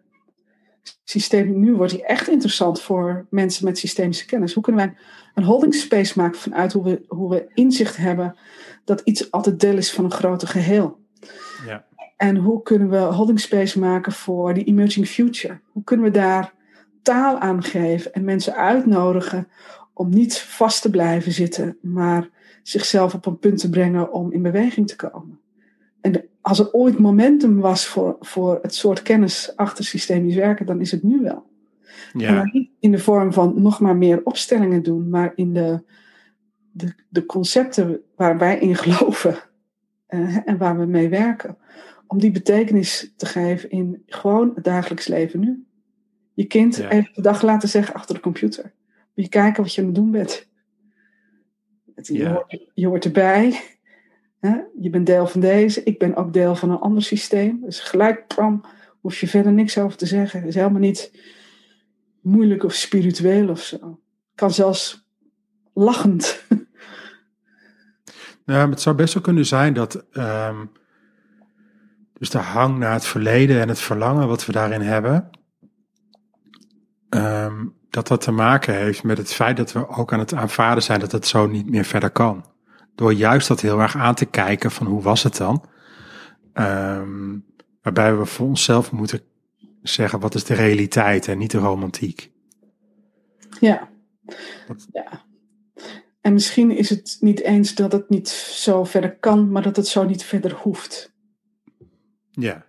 systeem 1.03 1.59
nu 1.59 1.73
wordt 1.73 1.91
die 1.91 2.05
echt 2.05 2.29
interessant 2.29 2.81
voor 2.81 3.27
mensen 3.29 3.65
met 3.65 3.77
systemische 3.77 4.25
kennis. 4.25 4.53
Hoe 4.53 4.63
kunnen 4.63 4.85
wij 4.85 4.95
een 5.33 5.43
holding 5.43 5.75
space 5.75 6.13
maken 6.19 6.39
vanuit 6.39 6.73
hoe 6.73 6.83
we, 6.83 7.05
hoe 7.07 7.29
we 7.29 7.51
inzicht 7.53 7.97
hebben 7.97 8.35
dat 8.85 9.01
iets 9.03 9.31
altijd 9.31 9.59
deel 9.59 9.77
is 9.77 9.93
van 9.93 10.05
een 10.05 10.11
groter 10.11 10.47
geheel? 10.47 11.01
Ja. 11.65 11.85
En 12.23 12.35
hoe 12.35 12.61
kunnen 12.61 12.89
we 12.89 12.97
holding 12.97 13.39
space 13.39 13.79
maken 13.79 14.11
voor 14.11 14.53
die 14.53 14.63
emerging 14.63 15.07
future? 15.07 15.59
Hoe 15.71 15.83
kunnen 15.83 16.05
we 16.05 16.11
daar 16.11 16.53
taal 17.01 17.39
aan 17.39 17.63
geven 17.63 18.13
en 18.13 18.23
mensen 18.23 18.55
uitnodigen 18.55 19.47
om 19.93 20.09
niet 20.09 20.39
vast 20.39 20.81
te 20.81 20.89
blijven 20.89 21.31
zitten, 21.31 21.77
maar 21.81 22.29
zichzelf 22.61 23.13
op 23.13 23.25
een 23.25 23.39
punt 23.39 23.59
te 23.59 23.69
brengen 23.69 24.11
om 24.11 24.31
in 24.31 24.41
beweging 24.41 24.87
te 24.87 24.95
komen? 24.95 25.39
En 26.01 26.25
als 26.41 26.59
er 26.59 26.71
ooit 26.71 26.99
momentum 26.99 27.59
was 27.59 27.85
voor, 27.85 28.17
voor 28.19 28.59
het 28.61 28.75
soort 28.75 29.01
kennis 29.01 29.55
achter 29.55 29.85
systemisch 29.85 30.35
werken, 30.35 30.65
dan 30.65 30.81
is 30.81 30.91
het 30.91 31.03
nu 31.03 31.21
wel. 31.21 31.45
Ja. 32.13 32.49
niet 32.51 32.69
in 32.79 32.91
de 32.91 32.99
vorm 32.99 33.33
van 33.33 33.61
nog 33.61 33.79
maar 33.79 33.95
meer 33.95 34.21
opstellingen 34.23 34.83
doen, 34.83 35.09
maar 35.09 35.31
in 35.35 35.53
de, 35.53 35.83
de, 36.71 36.93
de 37.09 37.25
concepten 37.25 38.01
waar 38.15 38.37
wij 38.37 38.59
in 38.59 38.75
geloven 38.75 39.35
eh, 40.05 40.37
en 40.47 40.57
waar 40.57 40.79
we 40.79 40.85
mee 40.85 41.09
werken. 41.09 41.57
Om 42.07 42.19
die 42.19 42.31
betekenis 42.31 43.13
te 43.15 43.25
geven 43.25 43.69
in 43.69 44.03
gewoon 44.05 44.51
het 44.55 44.63
dagelijks 44.63 45.07
leven 45.07 45.39
nu. 45.39 45.65
Je 46.33 46.45
kind 46.45 46.75
Ja. 46.75 46.89
even 46.89 47.13
de 47.13 47.21
dag 47.21 47.41
laten 47.41 47.69
zeggen 47.69 47.93
achter 47.93 48.15
de 48.15 48.21
computer. 48.21 48.63
Moet 49.15 49.25
je 49.25 49.29
kijken 49.29 49.63
wat 49.63 49.73
je 49.73 49.81
aan 49.81 49.87
het 49.87 49.95
doen 49.95 50.11
bent. 50.11 50.49
Het- 51.95 52.07
Je, 52.07 52.13
Ja. 52.17 52.33
hoort, 52.33 52.69
je 52.73 52.87
hoort 52.87 53.05
erbij. 53.05 53.61
Hè? 54.39 54.57
Je 54.79 54.89
bent 54.89 55.05
deel 55.05 55.27
van 55.27 55.41
deze. 55.41 55.83
Ik 55.83 55.99
ben 55.99 56.15
ook 56.15 56.33
deel 56.33 56.55
van 56.55 56.69
een 56.71 56.77
ander 56.79 57.03
systeem. 57.03 57.61
Dus 57.61 57.79
gelijk, 57.79 58.27
pam, 58.35 58.65
hoef 59.01 59.19
je 59.19 59.27
verder 59.27 59.51
niks 59.53 59.77
over 59.77 59.97
te 59.97 60.05
zeggen. 60.05 60.39
Het 60.39 60.47
is 60.49 60.55
helemaal 60.55 60.79
niet 60.79 61.19
moeilijk 62.21 62.63
of 62.63 62.73
spiritueel 62.73 63.49
of 63.49 63.61
zo. 63.61 63.99
Kan 64.35 64.51
zelfs 64.51 65.07
lachend. 65.73 66.43
Nou, 68.45 68.69
het 68.69 68.81
zou 68.81 68.95
best 68.95 69.13
wel 69.13 69.23
kunnen 69.23 69.45
zijn 69.45 69.73
dat. 69.73 70.05
ehm, 70.11 70.65
dus 72.23 72.31
de 72.31 72.37
hang 72.37 72.77
naar 72.77 72.93
het 72.93 73.05
verleden 73.05 73.61
en 73.61 73.67
het 73.67 73.79
verlangen 73.79 74.27
wat 74.27 74.45
we 74.45 74.51
daarin 74.51 74.81
hebben. 74.81 75.29
ehm, 77.09 77.65
dat 77.89 78.07
dat 78.07 78.21
te 78.21 78.31
maken 78.31 78.75
heeft 78.75 79.03
met 79.03 79.17
het 79.17 79.33
feit 79.33 79.57
dat 79.57 79.71
we 79.71 79.87
ook 79.87 80.13
aan 80.13 80.19
het 80.19 80.33
aanvaarden 80.33 80.83
zijn 80.83 80.99
dat 80.99 81.11
het 81.11 81.27
zo 81.27 81.47
niet 81.47 81.69
meer 81.69 81.85
verder 81.85 82.09
kan. 82.09 82.45
Door 82.95 83.13
juist 83.13 83.47
dat 83.47 83.61
heel 83.61 83.79
erg 83.79 83.95
aan 83.95 84.15
te 84.15 84.25
kijken 84.25 84.71
van 84.71 84.87
hoe 84.87 85.01
was 85.01 85.23
het 85.23 85.37
dan? 85.37 85.65
Ehm, 86.53 87.37
waarbij 87.81 88.17
we 88.17 88.25
voor 88.25 88.47
onszelf 88.47 88.91
moeten 88.91 89.21
zeggen 89.81 90.19
wat 90.19 90.35
is 90.35 90.43
de 90.43 90.53
realiteit 90.53 91.27
en 91.27 91.37
niet 91.37 91.51
de 91.51 91.57
romantiek. 91.57 92.31
Ja. 93.59 93.89
Ja. 94.91 95.21
En 96.21 96.33
misschien 96.33 96.71
is 96.71 96.89
het 96.89 97.17
niet 97.19 97.41
eens 97.41 97.75
dat 97.75 97.91
het 97.91 98.09
niet 98.09 98.29
zo 98.29 98.83
verder 98.83 99.17
kan, 99.17 99.51
maar 99.51 99.61
dat 99.61 99.75
het 99.75 99.87
zo 99.87 100.03
niet 100.03 100.23
verder 100.23 100.53
hoeft. 100.53 101.12
Ja, 102.35 102.65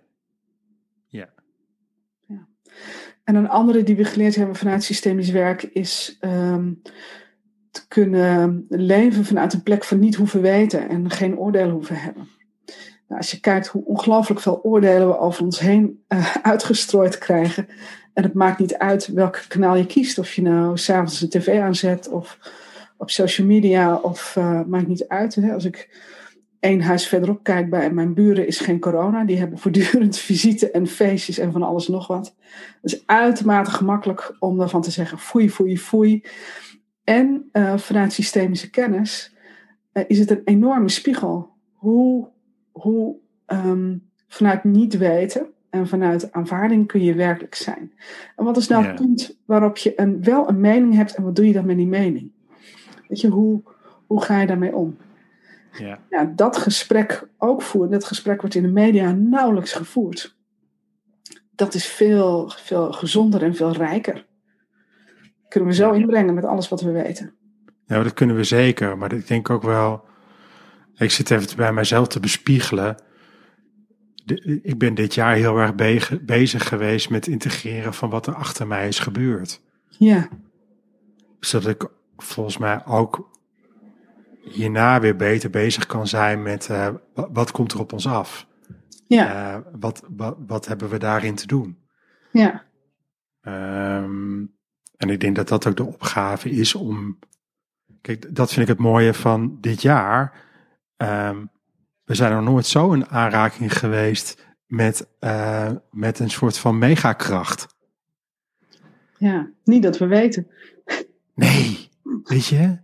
En 3.23 3.35
een 3.35 3.49
andere 3.49 3.83
die 3.83 3.95
we 3.95 4.03
geleerd 4.05 4.35
hebben 4.35 4.55
vanuit 4.55 4.83
systemisch 4.83 5.29
werk 5.29 5.63
is 5.63 6.17
ehm, 6.19 6.73
te 7.71 7.87
kunnen 7.87 8.65
leven 8.69 9.25
vanuit 9.25 9.53
een 9.53 9.63
plek 9.63 9.83
van 9.83 9.99
niet 9.99 10.15
hoeven 10.15 10.41
weten 10.41 10.89
en 10.89 11.09
geen 11.09 11.37
oordelen 11.37 11.73
hoeven 11.73 11.95
hebben. 11.95 12.27
Nou, 13.07 13.21
als 13.21 13.31
je 13.31 13.39
kijkt 13.39 13.67
hoe 13.67 13.85
ongelooflijk 13.85 14.39
veel 14.39 14.63
oordelen 14.63 15.07
we 15.07 15.17
over 15.17 15.43
ons 15.43 15.59
heen 15.59 16.03
eh, 16.07 16.35
uitgestrooid 16.51 17.17
krijgen. 17.17 17.67
En 18.13 18.23
het 18.23 18.33
maakt 18.33 18.59
niet 18.59 18.77
uit 18.77 19.07
welk 19.07 19.45
kanaal 19.47 19.75
je 19.75 19.85
kiest. 19.85 20.19
Of 20.19 20.33
je 20.33 20.41
nou 20.41 20.77
s'avonds 20.77 21.19
de 21.19 21.27
tv 21.27 21.59
aanzet 21.61 22.09
of 22.09 22.39
op 22.97 23.09
social 23.09 23.47
media. 23.47 23.95
Of 23.95 24.35
eh, 24.35 24.61
maakt 24.61 24.87
niet 24.87 25.07
uit. 25.07 25.35
Hè. 25.35 25.53
Als 25.53 25.65
ik 25.65 25.89
één 26.65 26.81
huis 26.81 27.07
verderop 27.07 27.43
kijk 27.43 27.69
bij 27.69 27.91
mijn 27.91 28.13
buren 28.13 28.47
is 28.47 28.59
geen 28.59 28.79
corona. 28.79 29.23
Die 29.23 29.37
hebben 29.37 29.57
voortdurend 29.57 30.17
visite 30.29 30.71
en 30.71 30.87
feestjes 30.87 31.37
en 31.37 31.51
van 31.51 31.63
alles 31.63 31.87
nog 31.87 32.07
wat. 32.07 32.35
Het 32.81 32.91
is 32.91 33.03
uitermate 33.05 33.71
gemakkelijk 33.71 34.35
om 34.39 34.57
daarvan 34.57 34.81
te 34.81 34.91
zeggen 34.91 35.19
foei, 35.19 35.49
foei, 35.49 35.77
foei. 35.77 36.23
En 37.03 37.49
eh, 37.51 37.77
vanuit 37.77 38.13
systemische 38.13 38.69
kennis 38.69 39.35
eh, 39.91 40.03
is 40.07 40.19
het 40.19 40.29
een 40.29 40.41
enorme 40.45 40.89
spiegel. 40.89 41.49
Hoe, 41.73 42.27
hoe 42.71 43.15
ehm, 43.45 43.97
vanuit 44.27 44.63
niet 44.63 44.97
weten 44.97 45.47
en 45.69 45.87
vanuit 45.87 46.31
aanvaarding 46.31 46.87
kun 46.87 47.03
je 47.03 47.13
werkelijk 47.13 47.55
zijn. 47.55 47.91
En 48.35 48.45
wat 48.45 48.57
is 48.57 48.67
nou 48.67 48.83
Ja. 48.83 48.87
het 48.87 48.97
punt 48.97 49.37
waarop 49.45 49.77
je 49.77 49.99
een, 49.99 50.23
wel 50.23 50.49
een 50.49 50.59
mening 50.59 50.95
hebt 50.95 51.15
en 51.15 51.23
wat 51.23 51.35
doe 51.35 51.47
je 51.47 51.53
dan 51.53 51.65
met 51.65 51.77
die 51.77 51.87
mening? 51.87 52.31
Weet 53.07 53.21
je, 53.21 53.29
hoe, 53.29 53.61
hoe 54.07 54.21
ga 54.21 54.39
je 54.41 54.47
daarmee 54.47 54.75
om? 54.75 54.97
Ja, 55.77 55.99
ja, 56.09 56.31
dat 56.35 56.57
gesprek 56.57 57.27
ook 57.37 57.61
voeren. 57.61 57.91
Dat 57.91 58.05
gesprek 58.05 58.41
wordt 58.41 58.55
in 58.55 58.61
de 58.63 58.69
media 58.69 59.11
nauwelijks 59.11 59.73
gevoerd. 59.73 60.35
Dat 61.51 61.73
is 61.73 61.85
veel, 61.85 62.49
veel 62.55 62.91
gezonder 62.91 63.43
en 63.43 63.55
veel 63.55 63.71
rijker. 63.71 64.25
Kunnen 65.47 65.69
we 65.69 65.75
zo 65.75 65.91
inbrengen 65.91 66.33
met 66.33 66.45
alles 66.45 66.69
wat 66.69 66.81
we 66.81 66.91
weten. 66.91 67.33
Ja, 67.87 68.03
dat 68.03 68.13
kunnen 68.13 68.35
we 68.35 68.43
zeker. 68.43 68.97
Maar 68.97 69.13
ik 69.13 69.27
denk 69.27 69.49
ook 69.49 69.63
wel. 69.63 70.03
Ik 70.97 71.11
zit 71.11 71.31
even 71.31 71.57
bij 71.57 71.73
mijzelf 71.73 72.07
te 72.07 72.19
bespiegelen. 72.19 72.95
De- 74.25 74.59
ik 74.63 74.77
ben 74.77 74.93
dit 74.93 75.13
jaar 75.13 75.35
heel 75.35 75.57
erg 75.57 75.75
be- 75.75 76.19
bezig 76.21 76.67
geweest 76.67 77.09
met 77.09 77.27
integreren 77.27 77.93
van 77.93 78.09
wat 78.09 78.27
er 78.27 78.35
achter 78.35 78.67
mij 78.67 78.87
is 78.87 78.99
gebeurd. 78.99 79.61
Ja, 79.89 80.27
Zodat 81.39 81.67
ik 81.69 81.89
volgens 82.17 82.57
mij 82.57 82.85
ook 82.85 83.29
hierna 84.45 84.99
weer 84.99 85.15
beter 85.15 85.49
bezig 85.49 85.85
kan 85.85 86.07
zijn 86.07 86.41
met 86.41 86.69
eh, 86.69 86.93
wa- 87.13 87.31
wat 87.31 87.51
komt 87.51 87.71
er 87.71 87.79
op 87.79 87.93
ons 87.93 88.07
af? 88.07 88.47
ja, 89.07 89.53
Eh, 89.55 89.61
wat, 89.79 90.03
wat, 90.15 90.37
wat 90.47 90.65
hebben 90.67 90.89
we 90.89 90.97
daarin 90.97 91.35
te 91.35 91.47
doen? 91.47 91.77
ja, 92.31 92.63
Ehm, 93.41 94.43
en 94.97 95.09
ik 95.09 95.19
denk 95.19 95.35
dat 95.35 95.47
dat 95.47 95.67
ook 95.67 95.75
de 95.77 95.83
opgave 95.83 96.49
is 96.49 96.75
om. 96.75 97.19
Kijk, 98.01 98.35
dat 98.35 98.49
vind 98.53 98.61
ik 98.69 98.75
het 98.77 98.85
mooie 98.85 99.13
van 99.13 99.57
dit 99.61 99.81
jaar. 99.81 100.43
Ehm, 100.97 101.45
we 102.03 102.15
zijn 102.15 102.33
nog 102.33 102.43
nooit 102.43 102.65
zo 102.65 102.93
in 102.93 103.07
aanraking 103.07 103.77
geweest 103.77 104.45
met, 104.65 105.07
eh, 105.19 105.71
met 105.91 106.19
een 106.19 106.29
soort 106.29 106.57
van 106.57 106.77
megakracht. 106.77 107.75
ja. 109.17 109.49
Niet 109.63 109.83
dat 109.83 109.97
we 109.97 110.05
weten. 110.07 110.47
Nee, 111.35 111.89
weet 112.23 112.45
je? 112.45 112.77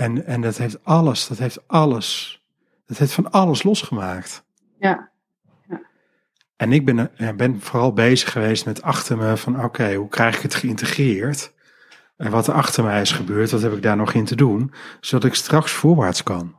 En, 0.00 0.26
en 0.26 0.40
dat 0.40 0.56
heeft 0.56 0.84
alles, 0.84 1.26
dat 1.26 1.38
heeft 1.38 1.68
alles, 1.68 2.40
dat 2.86 2.98
heeft 2.98 3.12
van 3.12 3.30
alles 3.30 3.62
losgemaakt. 3.62 4.44
Ja, 4.78 5.10
En 6.56 6.72
ik 6.72 6.84
ben, 6.84 7.10
ben 7.36 7.60
vooral 7.60 7.92
bezig 7.92 8.32
geweest 8.32 8.64
met 8.66 8.82
achter 8.82 9.16
me 9.16 9.36
van 9.36 9.64
oké, 9.64 9.94
hoe 9.94 10.08
krijg 10.08 10.36
ik 10.36 10.42
het 10.42 10.54
geïntegreerd? 10.54 11.52
En 12.16 12.30
wat 12.30 12.46
er 12.46 12.54
achter 12.54 12.84
mij 12.84 13.00
is 13.00 13.12
gebeurd, 13.12 13.50
wat 13.50 13.62
heb 13.62 13.72
ik 13.72 13.82
daar 13.82 13.96
nog 13.96 14.12
in 14.12 14.24
te 14.24 14.36
doen? 14.36 14.72
Zodat 15.00 15.24
ik 15.30 15.34
straks 15.34 15.72
voorwaarts 15.72 16.22
kan. 16.22 16.56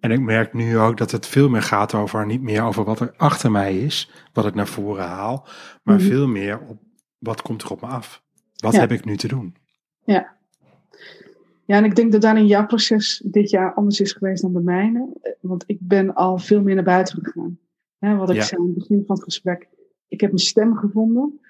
En 0.00 0.10
ik 0.10 0.20
merk 0.20 0.52
nu 0.52 0.78
ook 0.78 0.96
dat 0.96 1.10
het 1.10 1.26
veel 1.26 1.48
meer 1.48 1.62
gaat 1.62 1.94
over, 1.94 2.26
niet 2.26 2.42
meer 2.42 2.62
over 2.62 2.84
wat 2.84 3.00
er 3.00 3.14
achter 3.16 3.50
mij 3.50 3.78
is, 3.78 4.10
wat 4.32 4.46
ik 4.46 4.54
naar 4.54 4.66
voren 4.66 5.06
haal, 5.06 5.48
maar 5.82 5.96
Mhm. 5.96 6.06
veel 6.06 6.26
meer 6.26 6.58
op 6.60 6.80
wat 7.18 7.42
komt 7.42 7.62
er 7.62 7.70
op 7.70 7.80
me 7.80 7.86
af? 7.86 8.22
Wat 8.56 8.72
Ja. 8.72 8.80
heb 8.80 8.92
ik 8.92 9.04
nu 9.04 9.16
te 9.16 9.28
doen? 9.28 9.56
Ja. 10.04 10.35
Ja, 11.66 11.76
en 11.76 11.84
ik 11.84 11.94
denk 11.94 12.12
dat 12.12 12.20
daarin 12.20 12.46
jouw 12.46 12.66
proces 12.66 13.22
dit 13.24 13.50
jaar 13.50 13.74
anders 13.74 14.00
is 14.00 14.12
geweest 14.12 14.42
dan 14.42 14.52
de 14.52 14.60
mijne. 14.60 15.08
Want 15.40 15.64
ik 15.66 15.78
ben 15.80 16.14
al 16.14 16.38
veel 16.38 16.62
meer 16.62 16.74
naar 16.74 16.84
buiten 16.84 17.24
gegaan. 17.24 17.58
Wat 17.98 18.30
ik 18.30 18.36
Ja. 18.36 18.42
zei 18.42 18.60
aan 18.60 18.66
het 18.66 18.74
begin 18.78 19.02
van 19.06 19.14
het 19.16 19.24
gesprek. 19.24 19.68
Ik 20.08 20.20
heb 20.20 20.30
mijn 20.30 20.42
stem 20.42 20.76
gevonden. 20.76 21.40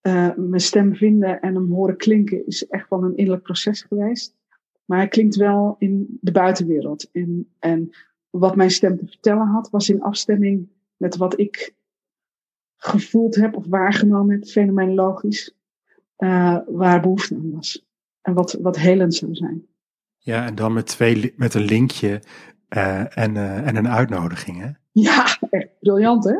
Eh, 0.00 0.34
mijn 0.36 0.60
stem 0.60 0.94
vinden 0.94 1.40
en 1.40 1.54
hem 1.54 1.72
horen 1.72 1.96
klinken 1.96 2.46
is 2.46 2.66
echt 2.66 2.88
wel 2.90 3.02
een 3.04 3.16
innerlijk 3.16 3.42
proces 3.42 3.82
geweest. 3.82 4.36
Maar 4.84 4.98
hij 4.98 5.08
klinkt 5.08 5.36
wel 5.36 5.76
in 5.78 6.18
de 6.20 6.32
buitenwereld. 6.32 7.10
En, 7.12 7.48
en 7.58 7.90
wat 8.30 8.56
mijn 8.56 8.70
stem 8.70 8.96
te 8.98 9.06
vertellen 9.06 9.46
had, 9.46 9.70
was 9.70 9.88
in 9.88 10.02
afstemming 10.02 10.68
met 10.96 11.16
wat 11.16 11.38
ik 11.38 11.74
gevoeld 12.76 13.34
heb 13.34 13.56
of 13.56 13.66
waargenomen 13.66 14.34
heb, 14.34 14.44
fenomenologisch, 14.44 15.54
eh, 16.16 16.58
waar 16.66 17.00
behoefte 17.00 17.34
aan 17.34 17.50
was. 17.50 17.87
En 18.28 18.34
wat, 18.34 18.52
wat 18.52 18.76
helend 18.76 19.14
zou 19.14 19.34
zijn. 19.34 19.66
Ja, 20.18 20.46
en 20.46 20.54
dan 20.54 20.72
met, 20.72 20.86
twee, 20.86 21.32
met 21.36 21.54
een 21.54 21.64
linkje 21.64 22.22
eh, 22.68 23.18
en, 23.18 23.36
eh, 23.36 23.66
en 23.66 23.76
een 23.76 23.88
uitnodiging. 23.88 24.60
Hè? 24.60 24.70
Ja, 24.92 25.38
echt 25.50 25.68
briljant 25.80 26.24
hè? 26.24 26.36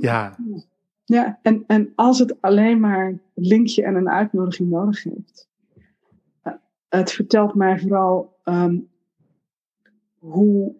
Ja, 0.00 0.36
Ja, 1.04 1.38
en, 1.42 1.64
en 1.66 1.92
als 1.94 2.18
het 2.18 2.40
alleen 2.42 2.80
maar 2.80 3.06
een 3.06 3.20
linkje 3.34 3.82
en 3.84 3.94
een 3.94 4.08
uitnodiging 4.08 4.70
nodig 4.70 5.02
heeft. 5.02 5.48
eh, 6.42 6.52
het 6.88 7.12
vertelt 7.12 7.54
mij 7.54 7.78
vooral 7.78 8.36
ehm, 8.44 8.78
hoe, 10.18 10.74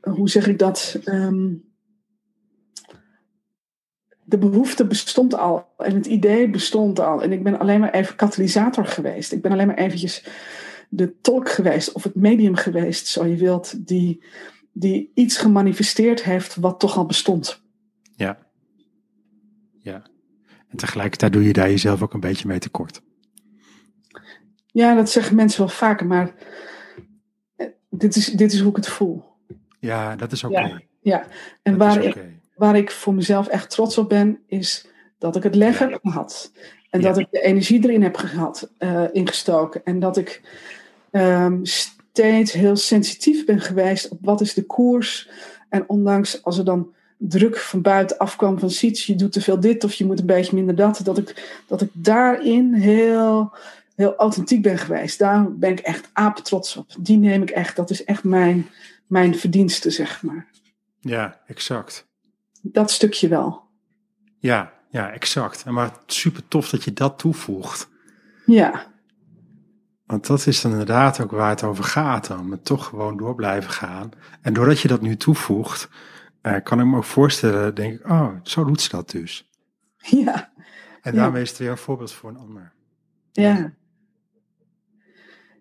hoe 0.00 0.28
zeg 0.28 0.46
ik 0.46 0.58
dat? 0.58 1.00
ehm, 1.04 1.54
de 4.32 4.38
behoefte 4.38 4.86
bestond 4.86 5.34
al 5.34 5.66
en 5.76 5.94
het 5.94 6.06
idee 6.06 6.50
bestond 6.50 7.00
al. 7.00 7.22
En 7.22 7.32
ik 7.32 7.42
ben 7.42 7.58
alleen 7.58 7.80
maar 7.80 7.92
even 7.92 8.16
katalysator 8.16 8.86
geweest. 8.86 9.32
Ik 9.32 9.42
ben 9.42 9.52
alleen 9.52 9.66
maar 9.66 9.78
eventjes 9.78 10.24
de 10.88 11.20
tolk 11.20 11.48
geweest 11.48 11.92
of 11.92 12.02
het 12.02 12.14
medium 12.14 12.54
geweest, 12.54 13.06
zo 13.06 13.26
je 13.26 13.36
wilt, 13.36 13.86
die, 13.86 14.24
die 14.72 15.10
iets 15.14 15.36
gemanifesteerd 15.36 16.24
heeft 16.24 16.56
wat 16.56 16.80
toch 16.80 16.96
al 16.96 17.06
bestond. 17.06 17.62
ja. 18.16 18.38
Ja. 19.80 20.02
En 20.68 20.76
tegelijkertijd 20.76 21.32
doe 21.32 21.44
je 21.44 21.52
daar 21.52 21.70
jezelf 21.70 22.02
ook 22.02 22.14
een 22.14 22.20
beetje 22.20 22.48
mee 22.48 22.58
tekort. 22.58 23.02
Ja, 24.66 24.94
dat 24.94 25.10
zeggen 25.10 25.36
mensen 25.36 25.60
wel 25.60 25.68
vaker, 25.68 26.06
maar 26.06 26.34
eh, 27.56 27.66
dit 27.90 28.16
is, 28.16 28.26
dit 28.26 28.52
is 28.52 28.60
hoe 28.60 28.70
ik 28.70 28.76
het 28.76 28.88
voel. 28.88 29.24
Ja, 29.80 30.16
dat 30.16 30.32
is 30.32 30.44
oké. 30.44 30.60
Ja, 30.60 30.80
Ja, 31.00 31.26
en 31.62 31.78
Dat 31.78 31.94
waar, 31.94 32.04
ik, 32.04 32.16
waar 32.54 32.76
ik 32.76 32.90
voor 32.90 33.14
mezelf 33.14 33.46
echt 33.46 33.70
trots 33.70 33.98
op 33.98 34.08
ben, 34.08 34.38
is 34.46 34.86
dat 35.18 35.36
ik 35.36 35.42
het 35.42 35.54
Ja. 35.54 35.70
heb 35.72 35.98
gehad. 36.02 36.52
En 36.90 37.00
Ja. 37.00 37.08
dat 37.08 37.18
ik 37.18 37.26
de 37.30 37.40
energie 37.40 37.84
erin 37.84 38.02
heb 38.02 38.16
gehad, 38.16 38.70
eh, 38.78 39.04
ingestoken. 39.12 39.80
En 39.84 40.00
dat 40.00 40.16
ik 40.16 40.42
ehm, 41.10 41.58
steeds 41.62 42.52
heel 42.52 42.76
sensitief 42.76 43.44
ben 43.46 43.60
geweest 43.60 44.08
op 44.08 44.18
wat 44.22 44.40
is 44.40 44.54
de 44.54 44.62
koers. 44.66 45.28
En 45.68 45.84
ondanks 45.88 46.42
als 46.42 46.58
er 46.58 46.64
dan 46.64 46.94
druk 47.16 47.56
van 47.56 47.82
buiten 47.82 48.18
afkwam 48.18 48.58
van 48.58 48.70
Siets, 48.70 49.06
je 49.06 49.14
doet 49.14 49.32
te 49.32 49.40
veel 49.40 49.60
dit 49.60 49.84
of 49.84 49.92
je 49.94 50.04
moet 50.04 50.20
een 50.20 50.26
beetje 50.26 50.54
minder 50.56 50.74
dat. 50.74 51.00
Dat 51.04 51.18
ik, 51.18 51.60
dat 51.66 51.80
ik 51.80 51.88
daarin 51.92 52.74
heel, 52.74 53.52
heel 53.96 54.16
authentiek 54.16 54.62
ben 54.62 54.78
geweest. 54.78 55.18
Daar 55.18 55.52
ben 55.56 55.70
ik 55.70 55.80
echt 55.80 56.08
apen 56.12 56.42
trots 56.42 56.76
op. 56.76 56.86
Die 57.00 57.18
neem 57.18 57.42
ik 57.42 57.50
echt, 57.50 57.76
dat 57.76 57.90
is 57.90 58.04
echt 58.04 58.24
mijn, 58.24 58.66
mijn 59.06 59.34
verdienste, 59.38 59.90
zeg 59.90 60.22
maar. 60.22 60.46
Ja, 61.00 61.40
exact. 61.46 62.06
Dat 62.62 62.90
stukje 62.90 63.28
wel. 63.28 63.62
Ja, 64.38 64.72
ja, 64.90 65.10
exact. 65.10 65.64
Maar 65.64 65.90
super 66.06 66.48
tof 66.48 66.68
dat 66.70 66.84
je 66.84 66.92
dat 66.92 67.18
toevoegt. 67.18 67.88
Ja, 68.46 68.86
Want 70.06 70.26
dat 70.26 70.46
is 70.46 70.60
dan 70.60 70.70
inderdaad 70.70 71.20
ook 71.20 71.30
waar 71.30 71.48
het 71.50 71.62
over 71.62 71.84
gaat 71.84 72.26
dan. 72.26 72.48
Met 72.48 72.64
toch 72.64 72.84
gewoon 72.86 73.16
door 73.16 73.34
blijven 73.34 73.70
gaan. 73.70 74.10
En 74.40 74.52
doordat 74.52 74.80
je 74.80 74.88
dat 74.88 75.00
nu 75.00 75.16
toevoegt, 75.16 75.88
eh, 76.40 76.56
kan 76.62 76.80
ik 76.80 76.86
me 76.86 76.96
ook 76.96 77.04
voorstellen, 77.04 77.74
denk 77.74 77.94
ik, 78.00 78.08
oh, 78.08 78.28
zo 78.42 78.64
doet 78.64 78.80
ze 78.80 78.88
dat 78.88 79.10
dus. 79.10 79.50
ja, 80.24 80.52
En 81.02 81.14
Ja. 81.14 81.20
daarmee 81.20 81.42
is 81.42 81.48
het 81.48 81.58
weer 81.58 81.70
een 81.70 81.76
voorbeeld 81.76 82.12
voor 82.12 82.30
een 82.30 82.36
ander. 82.38 82.72
ja. 83.32 83.72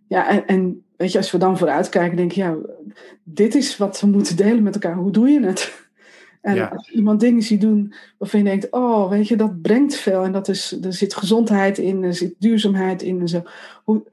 Ja, 0.08 0.28
en, 0.30 0.48
en 0.48 0.86
weet 0.98 1.12
je, 1.12 1.18
als 1.18 1.32
we 1.32 1.38
dan 1.38 1.58
vooruitkijken, 1.58 2.18
denk 2.18 2.30
ik, 2.32 2.38
ja, 2.38 2.56
dit 3.24 3.56
is 3.56 3.78
wat 3.78 4.00
we 4.02 4.08
moeten 4.08 4.36
delen 4.36 4.64
met 4.64 4.74
elkaar. 4.74 4.96
Hoe 4.96 5.12
doe 5.12 5.30
je 5.30 5.46
het? 5.46 5.90
En 6.42 6.56
Ja. 6.56 6.66
als 6.66 6.90
iemand 6.90 7.20
dingen 7.20 7.42
ziet 7.42 7.62
doen 7.62 7.94
waarvan 8.18 8.40
je 8.40 8.46
denkt, 8.46 8.68
oh, 8.72 9.10
weet 9.10 9.28
je, 9.28 9.36
dat 9.36 9.62
brengt 9.62 9.96
veel. 9.96 10.24
En 10.24 10.32
dat 10.32 10.48
is, 10.48 10.78
er 10.82 10.94
zit 10.94 11.16
gezondheid 11.16 11.78
in, 11.78 12.04
er 12.04 12.14
zit 12.14 12.36
duurzaamheid 12.40 13.02
in 13.02 13.20
en 13.20 13.28
zo. 13.28 13.44
Hoe, 13.84 14.04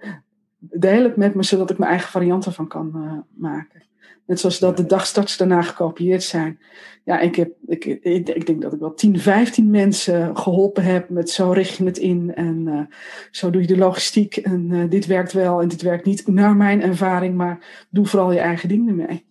deel 0.58 1.02
het 1.02 1.16
met 1.16 1.34
me, 1.34 1.42
zodat 1.42 1.70
ik 1.70 1.78
mijn 1.78 1.90
eigen 1.90 2.10
variant 2.10 2.46
ervan 2.46 2.68
kan 2.68 2.90
eh, 2.94 3.40
maken. 3.40 3.82
Net 4.26 4.40
zoals 4.40 4.58
dat 4.58 4.76
de 4.76 4.86
dagstarts 4.86 5.36
daarna 5.36 5.62
gekopieerd 5.62 6.22
zijn. 6.22 6.58
Ja, 7.04 7.18
ik, 7.18 7.36
heb, 7.36 7.52
ik, 7.66 7.84
ik, 7.84 8.28
ik 8.28 8.46
denk 8.46 8.62
dat 8.62 8.72
ik 8.72 8.80
wel 8.80 8.94
10, 8.94 9.18
15 9.18 9.70
mensen 9.70 10.36
geholpen 10.36 10.84
heb 10.84 11.08
met 11.08 11.30
zo 11.30 11.50
richt 11.50 11.76
je 11.76 11.84
het 11.84 11.98
in 11.98 12.34
en 12.34 12.68
eh, 12.68 12.96
zo 13.30 13.50
doe 13.50 13.60
je 13.60 13.66
de 13.66 13.76
logistiek 13.76 14.36
en 14.36 14.68
eh, 14.72 14.90
dit 14.90 15.06
werkt 15.06 15.32
wel 15.32 15.60
en 15.62 15.68
dit 15.68 15.82
werkt 15.82 16.04
niet 16.04 16.26
naar 16.26 16.56
mijn 16.56 16.82
ervaring, 16.82 17.36
maar 17.36 17.86
doe 17.90 18.06
vooral 18.06 18.32
je 18.32 18.38
eigen 18.38 18.68
ding 18.68 18.88
ermee. 18.88 19.26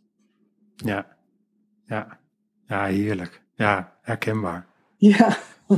Ja, 0.76 1.08
ja, 1.86 2.20
ja, 2.68 2.86
heerlijk. 2.86 3.42
Ja, 3.56 3.98
herkenbaar. 4.02 4.66
Ja, 4.98 5.38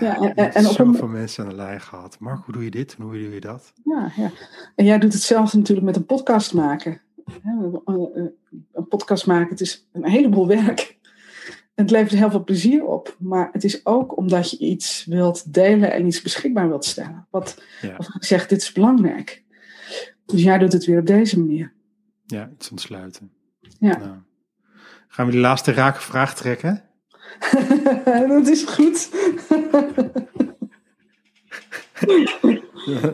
Ja, 0.00 0.16
en- 0.20 0.34
en- 0.34 0.54
en 0.54 0.66
op 0.66 0.78
een- 0.78 0.86
zoveel 0.92 1.08
mensen 1.08 1.42
aan 1.44 1.50
de 1.50 1.56
lijn 1.56 1.80
gehad. 1.80 2.18
Mark, 2.18 2.44
hoe 2.44 2.54
doe 2.54 2.64
je 2.64 2.70
dit 2.70 2.94
en 2.98 3.02
hoe 3.02 3.12
doe 3.12 3.34
je 3.34 3.40
dat? 3.40 3.72
ja, 3.84 4.12
ja. 4.16 4.30
En 4.74 4.84
jij 4.84 4.98
doet 4.98 5.12
hetzelfde 5.12 5.56
natuurlijk 5.58 5.86
met 5.86 5.96
een 5.96 6.06
podcast 6.06 6.54
maken. 6.54 7.00
Een- 7.44 8.88
podcast 8.88 9.26
maken, 9.26 9.48
het 9.50 9.60
is 9.60 9.88
een 9.92 10.06
heleboel 10.06 10.46
werk. 10.46 10.98
Het 11.74 11.90
levert 11.90 12.12
heel 12.12 12.30
veel 12.30 12.44
plezier 12.44 12.84
op, 12.84 13.16
maar 13.18 13.48
het 13.52 13.64
is 13.64 13.86
ook 13.86 14.16
omdat 14.16 14.50
je 14.50 14.58
iets 14.58 15.04
wilt 15.04 15.52
delen 15.54 15.92
en 15.92 16.06
iets 16.06 16.22
beschikbaar 16.22 16.68
wilt 16.68 16.84
stellen. 16.84 17.26
Wat, 17.30 17.62
Ja, 17.80 17.96
ik 17.98 18.24
zeg, 18.24 18.46
dit 18.46 18.60
is 18.62 18.72
belangrijk. 18.72 19.42
Dus 20.26 20.42
jij 20.42 20.58
doet 20.58 20.72
het 20.72 20.84
weer 20.84 20.98
op 21.00 21.06
deze 21.06 21.38
manier. 21.38 21.72
ja 22.26 22.50
iets 22.54 22.70
ontsluiten. 22.70 23.30
Ja. 23.78 23.96
Nou. 23.98 24.16
Gaan 25.16 25.26
we 25.26 25.32
die 25.32 25.40
laatste 25.40 25.72
rake 25.72 26.00
vraag 26.00 26.34
trekken? 26.34 26.82
dat 28.28 28.48
is 28.48 28.64
goed. 28.64 29.10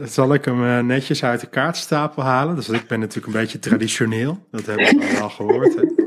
Zal 0.14 0.34
ik 0.34 0.44
hem 0.44 0.64
eh, 0.64 0.78
netjes 0.78 1.24
uit 1.24 1.40
de 1.40 1.46
kaartstapel 1.46 2.22
halen? 2.22 2.54
Dus 2.54 2.68
ik 2.68 2.86
ben 2.86 3.00
natuurlijk 3.00 3.26
een 3.26 3.40
beetje 3.40 3.58
traditioneel. 3.58 4.46
Dat 4.50 4.66
hebben 4.66 4.98
we 4.98 5.18
al 5.20 5.30
gehoord. 5.30 5.74
Hè? 5.74 5.82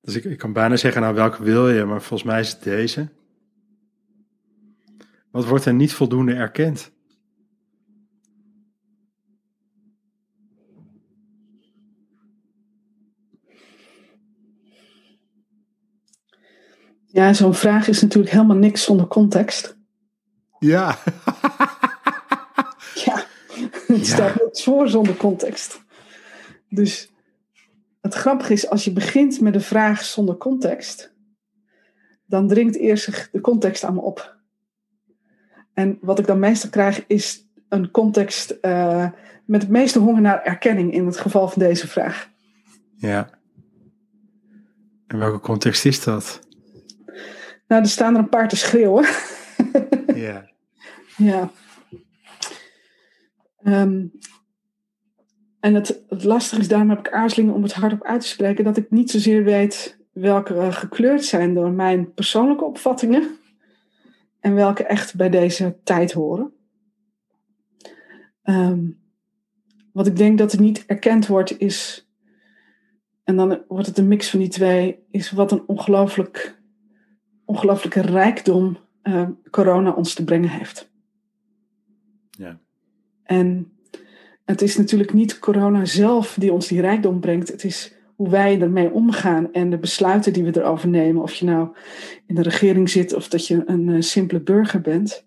Dus 0.00 0.16
ik, 0.16 0.24
ik 0.24 0.38
kan 0.38 0.52
bijna 0.52 0.76
zeggen, 0.76 1.02
nou 1.02 1.14
welke 1.14 1.42
wil 1.42 1.70
je? 1.70 1.84
Maar 1.84 2.02
volgens 2.02 2.30
mij 2.30 2.40
is 2.40 2.50
het 2.50 2.62
deze. 2.62 3.08
Wat 5.30 5.46
wordt 5.46 5.64
er 5.64 5.74
niet 5.74 5.92
voldoende 5.92 6.34
erkend? 6.34 6.92
Ja, 17.10 17.32
zo'n 17.32 17.54
vraag 17.54 17.88
is 17.88 18.02
natuurlijk 18.02 18.32
helemaal 18.32 18.56
niks 18.56 18.84
zonder 18.84 19.06
context. 19.06 19.76
Ja. 20.58 20.96
Ja, 23.04 23.24
het 23.86 24.06
staat 24.06 24.34
niks 24.42 24.64
voor 24.64 24.88
zonder 24.88 25.16
context. 25.16 25.80
Dus 26.68 27.12
het 28.00 28.14
grappige 28.14 28.52
is, 28.52 28.68
als 28.68 28.84
je 28.84 28.92
begint 28.92 29.40
met 29.40 29.54
een 29.54 29.60
vraag 29.60 30.04
zonder 30.04 30.36
context, 30.36 31.14
dan 32.26 32.48
dringt 32.48 32.76
eerst 32.76 33.28
de 33.32 33.40
context 33.40 33.84
aan 33.84 33.94
me 33.94 34.00
op. 34.00 34.36
En 35.74 35.98
wat 36.00 36.18
ik 36.18 36.26
dan 36.26 36.38
meestal 36.38 36.70
krijg, 36.70 37.04
is 37.06 37.46
een 37.68 37.90
context 37.90 38.50
eh, 38.50 39.10
met 39.44 39.62
het 39.62 39.70
meeste 39.70 39.98
honger 39.98 40.20
naar 40.20 40.42
erkenning 40.42 40.92
in 40.92 41.06
het 41.06 41.18
geval 41.18 41.48
van 41.48 41.62
deze 41.62 41.88
vraag. 41.88 42.30
Ja. 42.96 43.30
En 45.06 45.18
welke 45.18 45.40
context 45.40 45.84
is 45.84 46.04
dat? 46.04 46.47
Nou, 47.68 47.82
er 47.82 47.88
staan 47.88 48.14
er 48.14 48.20
een 48.20 48.28
paar 48.28 48.48
te 48.48 48.56
schreeuwen. 48.56 49.04
Ja. 50.14 50.50
Ja. 51.16 51.50
Ehm, 53.62 54.06
en 55.60 55.74
het, 55.74 56.04
het 56.08 56.24
lastige 56.24 56.60
is, 56.60 56.68
daarom 56.68 56.90
heb 56.90 56.98
ik 56.98 57.12
aarzelingen 57.12 57.54
om 57.54 57.62
het 57.62 57.72
hardop 57.72 58.02
uit 58.02 58.20
te 58.20 58.26
spreken, 58.26 58.64
dat 58.64 58.76
ik 58.76 58.90
niet 58.90 59.10
zozeer 59.10 59.44
weet 59.44 59.98
welke 60.12 60.72
gekleurd 60.72 61.24
zijn 61.24 61.54
door 61.54 61.70
mijn 61.70 62.12
persoonlijke 62.14 62.64
opvattingen 62.64 63.38
en 64.40 64.54
welke 64.54 64.84
echt 64.84 65.16
bij 65.16 65.30
deze 65.30 65.78
tijd 65.84 66.12
horen. 66.12 66.52
Ehm, 68.42 68.90
wat 69.92 70.06
ik 70.06 70.16
denk 70.16 70.38
dat 70.38 70.52
er 70.52 70.60
niet 70.60 70.86
erkend 70.86 71.26
wordt 71.26 71.60
is, 71.60 72.08
en 73.24 73.36
dan 73.36 73.64
wordt 73.68 73.86
het 73.86 73.98
een 73.98 74.08
mix 74.08 74.30
van 74.30 74.38
die 74.38 74.48
twee, 74.48 75.06
is 75.10 75.30
wat 75.30 75.52
een 75.52 75.62
ongelooflijk, 75.66 76.57
ongelooflijke 77.48 78.00
rijkdom 78.00 78.76
uh, 79.02 79.28
corona 79.50 79.90
ons 79.90 80.14
te 80.14 80.24
brengen 80.24 80.48
heeft. 80.48 80.90
Ja. 82.30 82.58
En 83.22 83.72
het 84.44 84.62
is 84.62 84.76
natuurlijk 84.76 85.12
niet 85.12 85.38
corona 85.38 85.84
zelf 85.84 86.36
die 86.38 86.52
ons 86.52 86.66
die 86.66 86.80
rijkdom 86.80 87.20
brengt. 87.20 87.48
Het 87.48 87.64
is 87.64 87.94
hoe 88.16 88.28
wij 88.28 88.60
ermee 88.60 88.92
omgaan 88.92 89.52
en 89.52 89.70
de 89.70 89.78
besluiten 89.78 90.32
die 90.32 90.44
we 90.44 90.60
erover 90.60 90.88
nemen. 90.88 91.22
Of 91.22 91.34
je 91.34 91.44
nou 91.44 91.68
in 92.26 92.34
de 92.34 92.42
regering 92.42 92.90
zit 92.90 93.14
of 93.14 93.28
dat 93.28 93.46
je 93.46 93.62
een 93.66 93.88
uh, 93.88 94.00
simpele 94.00 94.40
burger 94.40 94.80
bent. 94.80 95.26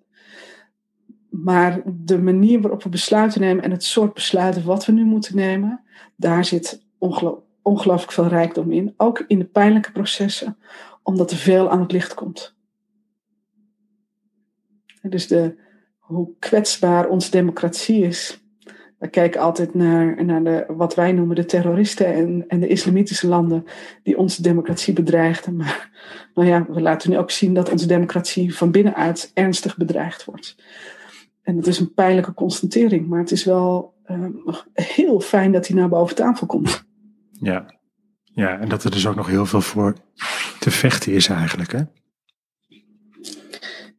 Maar 1.29 1.81
de 1.85 2.17
manier 2.17 2.61
waarop 2.61 2.83
we 2.83 2.89
besluiten 2.89 3.41
nemen 3.41 3.63
en 3.63 3.71
het 3.71 3.83
soort 3.83 4.13
besluiten 4.13 4.65
wat 4.65 4.85
we 4.85 4.91
nu 4.91 5.03
moeten 5.03 5.35
nemen, 5.35 5.81
daar 6.15 6.45
zit 6.45 6.85
ongeloo 6.97 7.49
ongelooflijk 7.61 8.11
veel 8.11 8.27
rijkdom 8.27 8.71
in. 8.71 8.93
Ook 8.97 9.23
in 9.27 9.39
de 9.39 9.45
pijnlijke 9.45 9.91
processen, 9.91 10.57
omdat 11.03 11.31
er 11.31 11.37
veel 11.37 11.69
aan 11.69 11.79
het 11.79 11.91
licht 11.91 12.13
komt. 12.13 12.55
Dus 15.01 15.27
de, 15.27 15.55
hoe 15.97 16.29
kwetsbaar 16.39 17.07
onze 17.07 17.31
democratie 17.31 18.03
is. 18.03 18.39
We 18.97 19.07
kijken 19.07 19.41
altijd 19.41 19.73
naar, 19.73 20.25
naar 20.25 20.43
de, 20.43 20.65
wat 20.67 20.95
wij 20.95 21.11
noemen 21.11 21.35
de 21.35 21.45
terroristen 21.45 22.05
en, 22.05 22.45
en 22.47 22.59
de 22.59 22.67
islamitische 22.67 23.27
landen 23.27 23.65
die 24.03 24.17
onze 24.17 24.41
democratie 24.41 24.93
bedreigden. 24.93 25.55
Maar 25.55 25.89
nou 26.33 26.47
ja, 26.47 26.65
we 26.69 26.81
laten 26.81 27.09
nu 27.09 27.17
ook 27.17 27.31
zien 27.31 27.53
dat 27.53 27.71
onze 27.71 27.87
democratie 27.87 28.55
van 28.55 28.71
binnenuit 28.71 29.31
ernstig 29.33 29.77
bedreigd 29.77 30.25
wordt. 30.25 30.55
En 31.41 31.57
het 31.57 31.67
is 31.67 31.79
een 31.79 31.93
pijnlijke 31.93 32.33
constatering, 32.33 33.07
maar 33.07 33.19
het 33.19 33.31
is 33.31 33.43
wel 33.43 33.93
uh, 34.07 34.25
heel 34.73 35.19
fijn 35.19 35.51
dat 35.51 35.67
hij 35.67 35.75
naar 35.77 35.89
boven 35.89 36.15
tafel 36.15 36.47
komt. 36.47 36.83
Ja. 37.31 37.65
ja, 38.23 38.59
en 38.59 38.69
dat 38.69 38.83
er 38.83 38.91
dus 38.91 39.07
ook 39.07 39.15
nog 39.15 39.27
heel 39.27 39.45
veel 39.45 39.61
voor 39.61 39.95
te 40.61 40.71
vechten 40.71 41.11
is 41.13 41.27
eigenlijk, 41.27 41.71
hè? 41.71 41.81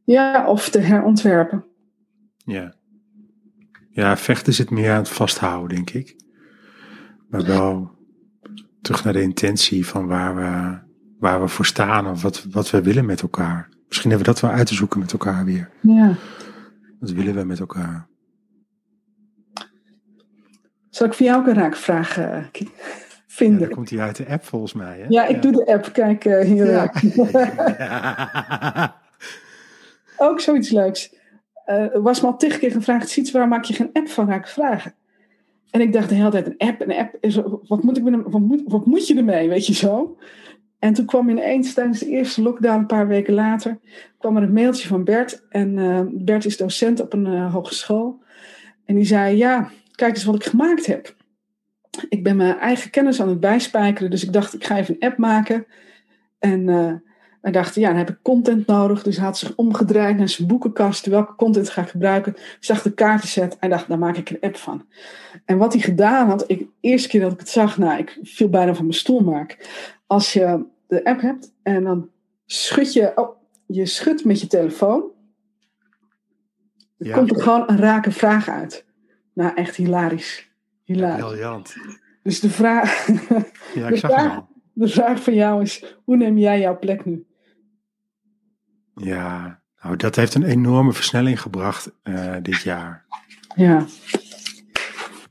Ja, 0.05 0.47
of 0.49 0.69
te 0.69 0.79
herontwerpen. 0.79 1.65
Ja. 2.37 2.75
Ja, 3.91 4.17
vechten 4.17 4.53
zit 4.53 4.71
meer 4.71 4.91
aan 4.91 4.97
het 4.97 5.09
vasthouden, 5.09 5.77
denk 5.77 5.91
ik. 5.91 6.17
Maar 7.29 7.45
wel 7.45 7.91
terug 8.81 9.05
naar 9.05 9.13
de 9.13 9.23
intentie 9.23 9.87
van 9.87 10.07
waar 10.07 10.35
we, 10.35 10.79
waar 11.19 11.41
we 11.41 11.49
voor 11.49 11.67
staan 11.67 12.07
of 12.07 12.23
wat, 12.23 12.47
wat 12.51 12.71
we 12.71 12.83
willen 12.83 13.07
met 13.07 13.23
elkaar. 13.23 13.69
Misschien 13.89 14.11
hebben 14.11 14.29
we 14.29 14.33
dat 14.33 14.43
wel 14.43 14.59
uit 14.59 14.67
te 14.67 14.75
zoeken 14.75 14.99
met 14.99 15.13
elkaar 15.13 15.45
weer. 15.45 15.71
Ja. 15.81 16.15
Wat 17.01 17.11
willen 17.11 17.35
we 17.35 17.45
met 17.45 17.61
elkaar? 17.61 18.09
Zal 20.91 21.07
ik 21.07 21.15
voor 21.15 21.27
jou 21.27 21.41
ook 21.41 21.47
een 21.47 21.55
raakvraag 21.55 22.19
uh, 22.19 22.45
vinden? 23.33 23.59
Ja, 23.59 23.67
dan 23.67 23.75
komt 23.75 23.91
hij 23.91 23.99
uit 23.99 24.17
de 24.17 24.29
app 24.29 24.45
volgens 24.45 24.73
mij. 24.73 24.99
Hè? 24.99 25.05
Ja, 25.09 25.27
ik 25.27 25.35
ja. 25.35 25.41
doe 25.41 25.53
de 25.53 25.67
app. 25.67 25.93
Kijk 25.93 26.25
uh, 26.25 26.41
hier. 26.41 26.71
Ja. 26.71 26.93
ook 30.27 30.41
zoiets 30.41 30.71
leuks. 30.71 31.15
Uh, 31.67 31.87
was 31.93 32.21
me 32.21 32.27
al 32.27 32.37
tig 32.37 32.59
keer 32.59 32.71
gevraagd, 32.71 33.09
Siets, 33.09 33.31
waarom 33.31 33.51
maak 33.51 33.65
je 33.65 33.75
geen 33.75 33.91
app 33.93 34.09
van 34.09 34.29
raak 34.29 34.49
vragen? 34.49 34.95
En 35.71 35.81
ik 35.81 35.93
dacht 35.93 36.09
de 36.09 36.15
hele 36.15 36.31
tijd, 36.31 36.47
een 36.47 36.69
app, 36.69 36.81
een 36.81 36.93
app, 36.93 37.17
is, 37.21 37.41
wat, 37.69 37.83
moet 37.83 37.97
ik 37.97 38.03
met, 38.03 38.21
wat, 38.25 38.41
moet, 38.41 38.63
wat 38.67 38.87
moet 38.87 39.07
je 39.07 39.17
ermee, 39.17 39.49
weet 39.49 39.67
je 39.67 39.75
zo? 39.75 40.19
En 40.79 40.93
toen 40.93 41.07
kwam 41.07 41.29
ineens 41.29 41.75
tijdens 41.75 41.99
de 41.99 42.07
eerste 42.07 42.43
lockdown, 42.43 42.79
een 42.79 42.87
paar 42.87 43.09
weken 43.09 43.35
later, 43.35 43.79
kwam 44.19 44.37
er 44.37 44.43
een 44.43 44.53
mailtje 44.53 44.89
van 44.89 45.05
Bert. 45.05 45.47
En 45.49 45.77
uh, 45.77 46.01
Bert 46.11 46.45
is 46.45 46.57
docent 46.57 47.01
op 47.01 47.13
een 47.13 47.27
hogeschool. 47.27 48.23
En 48.85 48.95
die 48.95 49.05
zei, 49.05 49.37
ja, 49.37 49.71
kijk 49.95 50.15
eens 50.15 50.25
wat 50.25 50.35
ik 50.35 50.45
gemaakt 50.45 50.87
heb. 50.87 51.15
Ik 52.09 52.23
ben 52.23 52.37
mijn 52.37 52.59
eigen 52.59 52.91
kennis 52.91 53.21
aan 53.21 53.29
het 53.29 53.41
bijspijkeren, 53.41 54.11
dus 54.11 54.25
ik 54.25 54.33
dacht, 54.33 54.55
ik 54.55 54.65
ga 54.65 54.77
even 54.77 54.97
een 54.99 55.09
app 55.09 55.19
maken. 55.19 55.67
En 56.39 56.69
uh, 56.69 56.93
wij 57.41 57.53
dachten, 57.53 57.81
ja, 57.81 57.89
dan 57.89 57.97
heb 57.97 58.11
ik 58.11 58.19
content 58.23 58.67
nodig. 58.67 59.03
Dus 59.03 59.17
hij 59.17 59.25
had 59.25 59.39
zich 59.39 59.55
omgedraaid 59.55 60.17
naar 60.17 60.29
zijn 60.29 60.49
boekenkast. 60.49 61.07
Welke 61.07 61.35
content 61.35 61.71
ga 61.71 61.83
ik 61.83 61.89
gebruiken? 61.89 62.33
Ik 62.33 62.57
zag 62.61 62.83
de 62.83 62.95
kaartenset 62.95 63.59
en 63.59 63.71
dacht, 63.71 63.89
daar 63.89 63.99
maak 63.99 64.17
ik 64.17 64.31
een 64.31 64.41
app 64.41 64.57
van. 64.57 64.87
En 65.45 65.59
wat 65.59 65.73
hij 65.73 65.83
gedaan 65.83 66.29
had, 66.29 66.45
ik, 66.47 66.59
de 66.59 66.69
eerste 66.81 67.09
keer 67.09 67.21
dat 67.21 67.33
ik 67.33 67.39
het 67.39 67.49
zag, 67.49 67.79
nou, 67.79 67.99
ik 67.99 68.19
viel 68.23 68.49
bijna 68.49 68.75
van 68.75 68.85
mijn 68.85 68.99
stoel 68.99 69.21
maar. 69.21 69.57
Als 70.07 70.33
je 70.33 70.65
de 70.87 71.05
app 71.05 71.21
hebt 71.21 71.53
en 71.63 71.85
dan 71.85 72.11
schud 72.47 72.93
je, 72.93 73.13
oh, 73.15 73.37
je 73.67 73.87
schudt 73.87 74.25
met 74.25 74.41
je 74.41 74.47
telefoon. 74.47 75.05
Dan 76.99 77.09
ja. 77.09 77.17
komt 77.17 77.31
er 77.31 77.43
gewoon 77.43 77.71
een 77.71 77.79
rake 77.79 78.11
vraag 78.11 78.49
uit. 78.49 78.85
Nou, 79.33 79.55
echt 79.55 79.77
hilarisch. 79.77 80.52
Briljant. 80.97 81.75
Dus 82.23 82.41
de 82.41 82.51
vraag, 82.51 83.07
ja, 83.75 83.87
ik 83.87 83.93
de, 83.93 83.97
zag 83.97 84.11
vraag, 84.11 84.41
de 84.73 84.89
vraag 84.89 85.23
van 85.23 85.35
jou 85.35 85.63
is, 85.63 85.97
hoe 86.05 86.17
neem 86.17 86.39
jij 86.39 86.61
jouw 86.61 86.79
plek 86.79 87.05
nu? 87.05 87.27
Ja, 88.95 89.63
nou, 89.83 89.97
dat 89.97 90.17
heeft 90.17 90.35
een 90.35 90.45
enorme 90.45 90.93
versnelling 90.93 91.41
gebracht 91.41 91.93
uh, 92.05 92.37
dit 92.43 92.63
jaar. 92.63 93.07
Ja. 93.57 93.87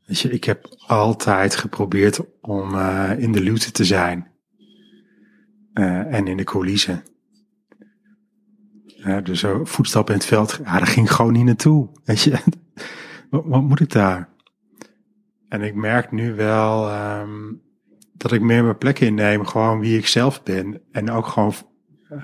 Weet 0.05 0.20
je, 0.20 0.32
ik 0.32 0.43
heb 0.43 0.76
altijd 0.88 1.55
geprobeerd 1.55 2.20
om 2.41 2.74
uh, 2.74 3.12
in 3.18 3.32
de 3.32 3.41
luwte 3.41 3.72
te 3.72 3.86
zijn. 3.86 4.30
Uh, 5.74 6.14
en 6.14 6.28
in 6.28 6.38
de 6.38 6.43
coulissen. 6.43 7.03
dus 9.24 9.45
voetstappen 9.64 10.14
in 10.14 10.20
het 10.20 10.30
veld, 10.30 10.59
ja, 10.64 10.78
daar 10.78 10.88
ging 10.88 11.12
gewoon 11.12 11.34
niet 11.34 11.45
naartoe. 11.45 11.89
Weet 12.03 12.22
je, 12.22 12.32
wat, 13.30 13.43
wat, 13.45 13.62
moet 13.62 13.80
ik 13.80 13.91
daar? 13.91 14.30
En 15.52 15.62
ik 15.62 15.76
merk 15.76 16.12
nu 16.12 16.36
wel 16.36 16.93
um, 16.93 17.62
dat 18.14 18.32
ik 18.32 18.41
meer 18.41 18.64
mijn 18.64 18.78
plek 18.78 18.99
inneem, 18.99 19.45
gewoon 19.45 19.80
wie 19.80 19.97
ik 19.97 20.08
zelf 20.08 20.43
ben. 20.43 20.82
En 20.91 21.12
ook 21.12 21.28
gewoon 21.28 21.54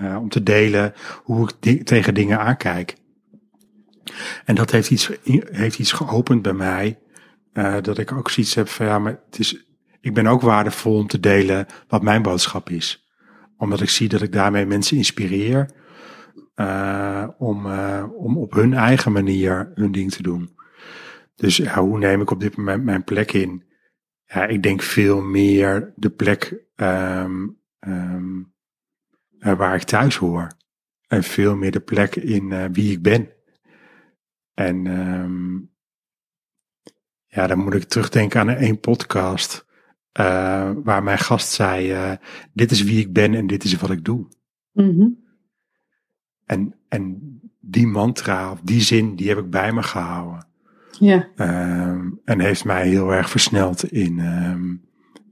uh, 0.02 0.18
om 0.20 0.30
te 0.30 0.44
delen 0.44 0.94
hoe 1.24 1.50
ik 1.60 1.86
tegen 1.86 2.14
dingen 2.14 2.40
aankijk. 2.40 2.96
En 4.46 4.56
dat 4.56 4.72
heeft 4.72 4.92
iets, 4.92 5.12
heeft 5.52 5.80
iets 5.80 5.92
geopend 5.92 6.42
bij 6.42 6.54
mij. 6.54 7.00
Uh, 7.54 7.76
dat 7.82 7.98
ik 7.98 8.12
ook 8.12 8.30
zoiets 8.30 8.56
heb 8.56 8.68
van 8.68 8.86
ja, 8.86 9.00
maar 9.00 9.20
het 9.26 9.40
is, 9.40 9.66
ik 10.02 10.14
ben 10.14 10.28
ook 10.28 10.42
waardevol 10.42 10.98
om 10.98 11.08
te 11.08 11.20
delen 11.20 11.66
wat 11.88 12.02
mijn 12.02 12.22
boodschap 12.22 12.70
is 12.70 13.06
omdat 13.58 13.82
ik 13.82 13.90
zie 13.90 14.10
dat 14.10 14.22
ik 14.22 14.32
daarmee 14.32 14.66
mensen 14.66 14.98
inspireer 14.98 15.70
uh, 16.56 17.28
om, 17.38 17.66
om 18.18 18.38
op 18.38 18.54
hun 18.54 18.74
eigen 18.74 19.12
manier 19.12 19.72
hun 19.76 19.92
ding 19.92 20.12
te 20.12 20.22
doen. 20.22 20.57
Dus 21.38 21.58
ja, 21.58 21.80
hoe 21.82 21.98
neem 21.98 22.22
ik 22.22 22.32
op 22.32 22.40
dit 22.40 22.58
moment 22.58 22.84
mijn 22.84 23.04
plek 23.04 23.32
in? 23.32 23.64
Ja, 24.26 24.46
ik 24.46 24.64
denk 24.64 24.82
veel 24.82 25.22
meer 25.22 25.94
de 25.96 26.10
plek 26.10 26.64
um, 26.76 27.60
um, 27.80 28.54
uh, 29.40 29.58
waar 29.58 29.76
ik 29.76 29.84
thuis 29.84 30.16
hoor. 30.16 30.52
En 31.08 31.24
veel 31.24 31.56
meer 31.56 31.72
de 31.72 31.80
plek 31.80 32.16
in 32.16 32.74
wie 32.74 32.92
ik 32.92 33.02
ben. 33.02 33.32
En 34.54 34.86
um, 34.86 35.72
ja, 37.28 37.48
dan 37.48 37.60
moet 37.60 37.74
ik 37.74 37.84
terugdenken 37.84 38.40
aan 38.40 38.50
een 38.50 38.80
podcast. 38.80 39.66
Uh, 40.20 40.72
waar 40.84 41.04
mijn 41.04 41.18
gast 41.18 41.52
zei: 41.52 41.92
uh, 41.92 42.12
Dit 42.54 42.72
is 42.72 42.84
wie 42.84 43.00
ik 43.00 43.14
ben 43.14 43.34
en 43.34 43.48
dit 43.48 43.64
is 43.64 43.76
wat 43.76 43.92
ik 43.92 44.06
doe. 44.06 44.28
Mm 44.72 44.90
-hmm. 44.90 45.26
en, 46.46 46.76
en 46.88 47.22
die 47.60 47.88
mantra, 47.88 48.52
of 48.52 48.62
die 48.62 48.82
zin, 48.82 49.16
die 49.16 49.28
heb 49.28 49.38
ik 49.38 49.50
bij 49.50 49.74
me 49.74 49.84
gehouden. 49.84 50.47
Ja. 51.00 51.28
Uh, 51.36 51.48
en 52.26 52.40
heeft 52.40 52.66
mij 52.66 52.88
heel 52.88 53.14
erg 53.14 53.30
versneld 53.30 53.92
in, 53.92 54.20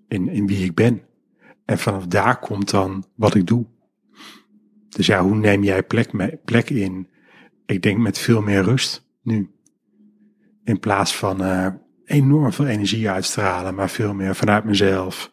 in, 0.08 0.30
in 0.30 0.48
wie 0.48 0.66
ik 0.66 0.74
ben. 0.74 1.02
En 1.66 1.78
vanaf 1.78 2.08
daar 2.08 2.40
komt 2.40 2.70
dan 2.70 3.06
wat 3.16 3.36
ik 3.36 3.48
doe. 3.48 3.66
Dus 4.90 5.06
ja, 5.06 5.22
hoe 5.22 5.36
neem 5.36 5.64
jij 5.64 5.84
plek, 5.84 6.10
plek 6.46 6.70
in? 6.70 7.08
Ik 7.66 7.82
denk 7.82 7.98
met 7.98 8.18
veel 8.18 8.42
meer 8.42 8.64
rust 8.64 9.06
nu. 9.24 9.50
In 10.64 10.80
plaats 10.80 11.16
van 11.16 11.42
uh, 11.42 11.68
enorm 12.06 12.54
veel 12.54 12.66
energie 12.68 13.10
uitstralen, 13.10 13.76
maar 13.76 13.90
veel 13.90 14.14
meer 14.14 14.36
vanuit 14.36 14.64
mezelf. 14.64 15.32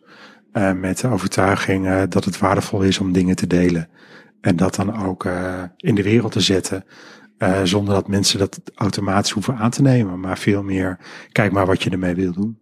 Uh, 0.53 0.73
met 0.73 0.99
de 0.99 1.09
overtuiging 1.09 1.87
uh, 1.87 2.03
dat 2.09 2.25
het 2.25 2.39
waardevol 2.39 2.83
is 2.83 2.99
om 2.99 3.13
dingen 3.13 3.37
te 3.37 3.47
delen. 3.47 3.89
En 4.41 4.57
dat 4.57 4.75
dan 4.75 5.07
ook 5.07 5.25
in 5.77 5.95
de 5.95 6.03
wereld 6.03 6.33
te 6.33 6.41
zetten. 6.41 6.85
Zonder 7.65 7.95
dat 7.95 8.09
mensen 8.09 8.39
dat 8.39 8.61
automatisch 8.75 9.31
hoeven 9.31 9.57
aan 9.57 9.71
te 9.71 9.83
nemen. 9.83 10.21
Maar 10.21 10.39
veel 10.39 10.63
meer, 10.63 10.99
kijk 11.33 11.53
maar 11.53 11.67
wat 11.67 11.83
je 11.83 11.91
ermee 11.91 12.15
wil 12.15 12.33
doen. 12.33 12.61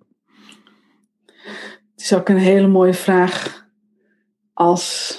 Het 1.92 2.00
is 2.10 2.14
ook 2.14 2.28
een 2.28 2.36
hele 2.36 2.68
mooie 2.68 2.94
vraag 2.94 3.66
als 4.52 5.18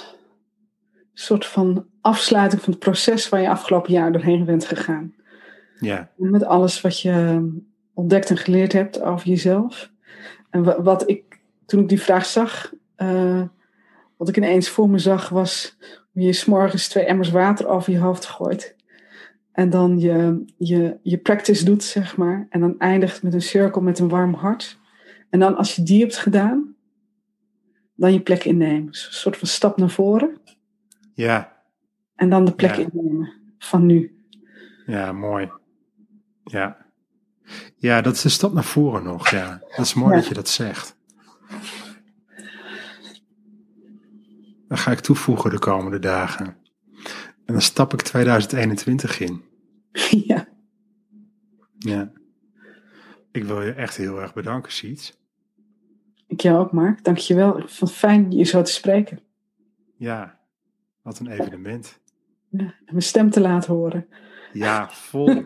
soort 1.12 1.46
van 1.46 1.86
afsluiting 2.00 2.62
van 2.62 2.72
het 2.72 2.82
proces 2.82 3.28
waar 3.28 3.40
je 3.40 3.48
afgelopen 3.48 3.92
jaar 3.92 4.12
doorheen 4.12 4.44
bent 4.44 4.64
gegaan. 4.64 5.14
Ja. 5.80 6.10
Met 6.16 6.44
alles 6.44 6.80
wat 6.80 7.00
je 7.00 7.48
ontdekt 7.94 8.30
en 8.30 8.36
geleerd 8.36 8.72
hebt 8.72 9.02
over 9.02 9.28
jezelf. 9.28 9.90
En 10.50 10.82
wat 10.82 11.08
ik, 11.08 11.40
toen 11.66 11.80
ik 11.80 11.88
die 11.88 12.02
vraag 12.02 12.26
zag, 12.26 12.72
uh, 12.96 13.42
wat 14.16 14.28
ik 14.28 14.36
ineens 14.36 14.68
voor 14.68 14.90
me 14.90 14.98
zag 14.98 15.28
was 15.28 15.76
hoe 16.12 16.22
je 16.22 16.32
s'morgens 16.32 16.88
twee 16.88 17.04
emmers 17.04 17.30
water 17.30 17.68
over 17.68 17.92
je 17.92 17.98
hoofd 17.98 18.26
gooit. 18.26 18.76
En 19.52 19.70
dan 19.70 19.98
je, 19.98 20.44
je, 20.56 20.98
je 21.02 21.18
practice 21.18 21.64
doet, 21.64 21.82
zeg 21.82 22.16
maar. 22.16 22.46
En 22.50 22.60
dan 22.60 22.78
eindigt 22.78 23.22
met 23.22 23.34
een 23.34 23.42
cirkel 23.42 23.80
met 23.80 23.98
een 23.98 24.08
warm 24.08 24.34
hart. 24.34 24.78
En 25.30 25.38
dan 25.40 25.56
als 25.56 25.76
je 25.76 25.82
die 25.82 26.00
hebt 26.00 26.16
gedaan, 26.18 26.74
dan 27.94 28.12
je 28.12 28.20
plek 28.20 28.44
innemen. 28.44 28.86
Dus 28.86 29.06
een 29.06 29.12
soort 29.12 29.36
van 29.36 29.48
stap 29.48 29.76
naar 29.76 29.90
voren. 29.90 30.40
Ja, 31.14 31.62
En 32.14 32.28
dan 32.30 32.44
de 32.44 32.52
plek 32.52 32.74
Ja. 32.76 32.86
innemen 32.92 33.32
van 33.58 33.86
nu. 33.86 34.24
ja, 34.86 35.12
mooi. 35.12 35.50
Ja. 36.44 36.76
Ja, 37.76 38.00
dat 38.00 38.14
is 38.14 38.22
de 38.22 38.28
stap 38.28 38.52
naar 38.52 38.64
voren 38.64 39.02
nog. 39.04 39.28
Ja, 39.30 39.62
dat 39.76 39.86
is 39.86 39.94
mooi 39.94 40.10
Ja. 40.10 40.16
dat 40.18 40.26
je 40.28 40.34
dat 40.34 40.48
zegt. 40.48 40.96
Dat 44.68 44.78
ga 44.78 44.90
ik 44.90 45.00
toevoegen 45.00 45.50
de 45.50 45.58
komende 45.58 45.98
dagen. 45.98 46.56
En 47.52 47.58
dan 47.58 47.66
stap 47.66 47.92
ik 47.92 48.02
2021 48.02 49.20
in. 49.20 49.42
ja, 50.28 50.48
Ja. 51.78 52.12
Ik 53.32 53.44
wil 53.44 53.62
je 53.62 53.72
echt 53.72 53.96
heel 53.96 54.20
erg 54.20 54.34
bedanken, 54.34 54.72
Siets. 54.72 55.20
ik 56.26 56.40
jou 56.40 56.58
ook, 56.58 56.72
Mark. 56.72 57.04
Dank 57.04 57.18
je 57.18 57.34
wel. 57.34 57.58
Ik 57.58 57.68
vond 57.68 57.90
het 57.90 57.98
fijn 57.98 58.30
je 58.30 58.44
zo 58.44 58.62
te 58.62 58.72
spreken. 58.72 59.20
Ja, 59.96 60.40
wat 61.02 61.18
een 61.18 61.26
evenement. 61.26 62.00
Ja, 62.50 62.74
mijn 62.86 63.02
stem 63.02 63.30
te 63.30 63.40
laten 63.40 63.74
horen. 63.74 64.06
Ja, 64.52 64.90
vol. 64.90 65.28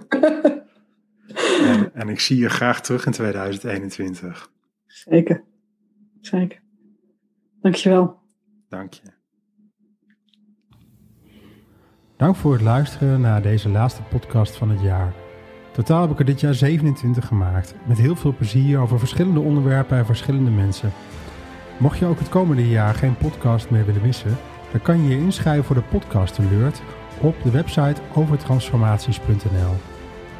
en, 1.70 1.94
en 1.94 2.08
ik 2.08 2.20
zie 2.20 2.38
je 2.38 2.48
graag 2.48 2.80
terug 2.80 3.06
in 3.06 3.12
2021. 3.12 4.50
Zeker. 4.86 5.44
Zeker. 6.20 6.62
Dank 7.60 7.74
je 7.74 7.88
wel. 7.88 8.20
Dank 8.68 8.92
je. 8.92 9.15
Dank 12.16 12.36
voor 12.36 12.52
het 12.52 12.62
luisteren 12.62 13.20
naar 13.20 13.42
deze 13.42 13.68
laatste 13.68 14.02
podcast 14.02 14.56
van 14.56 14.70
het 14.70 14.80
jaar. 14.80 15.12
Totaal 15.72 16.00
heb 16.00 16.10
ik 16.10 16.18
er 16.18 16.24
dit 16.24 16.40
jaar 16.40 16.54
27 16.54 17.26
gemaakt, 17.26 17.74
met 17.84 17.98
heel 17.98 18.16
veel 18.16 18.34
plezier 18.34 18.78
over 18.78 18.98
verschillende 18.98 19.40
onderwerpen 19.40 19.98
en 19.98 20.06
verschillende 20.06 20.50
mensen. 20.50 20.92
Mocht 21.78 21.98
je 21.98 22.06
ook 22.06 22.18
het 22.18 22.28
komende 22.28 22.68
jaar 22.68 22.94
geen 22.94 23.16
podcast 23.16 23.70
meer 23.70 23.86
willen 23.86 24.02
missen, 24.02 24.36
dan 24.70 24.82
kan 24.82 25.02
je 25.02 25.08
je 25.08 25.24
inschrijven 25.24 25.64
voor 25.64 25.74
de 25.74 25.82
podcast 25.82 26.38
alert 26.38 26.82
op 27.20 27.42
de 27.42 27.50
website 27.50 28.00
overtransformaties.nl. 28.14 29.74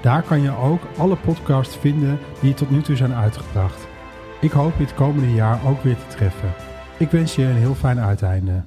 Daar 0.00 0.22
kan 0.22 0.42
je 0.42 0.56
ook 0.56 0.82
alle 0.96 1.16
podcasts 1.16 1.76
vinden 1.76 2.18
die 2.40 2.54
tot 2.54 2.70
nu 2.70 2.82
toe 2.82 2.96
zijn 2.96 3.14
uitgebracht. 3.14 3.86
Ik 4.40 4.50
hoop 4.50 4.76
je 4.76 4.84
het 4.84 4.94
komende 4.94 5.32
jaar 5.32 5.60
ook 5.66 5.82
weer 5.82 5.96
te 5.96 6.16
treffen. 6.16 6.52
Ik 6.98 7.10
wens 7.10 7.34
je 7.34 7.44
een 7.44 7.56
heel 7.56 7.74
fijn 7.74 8.00
uiteinde. 8.00 8.62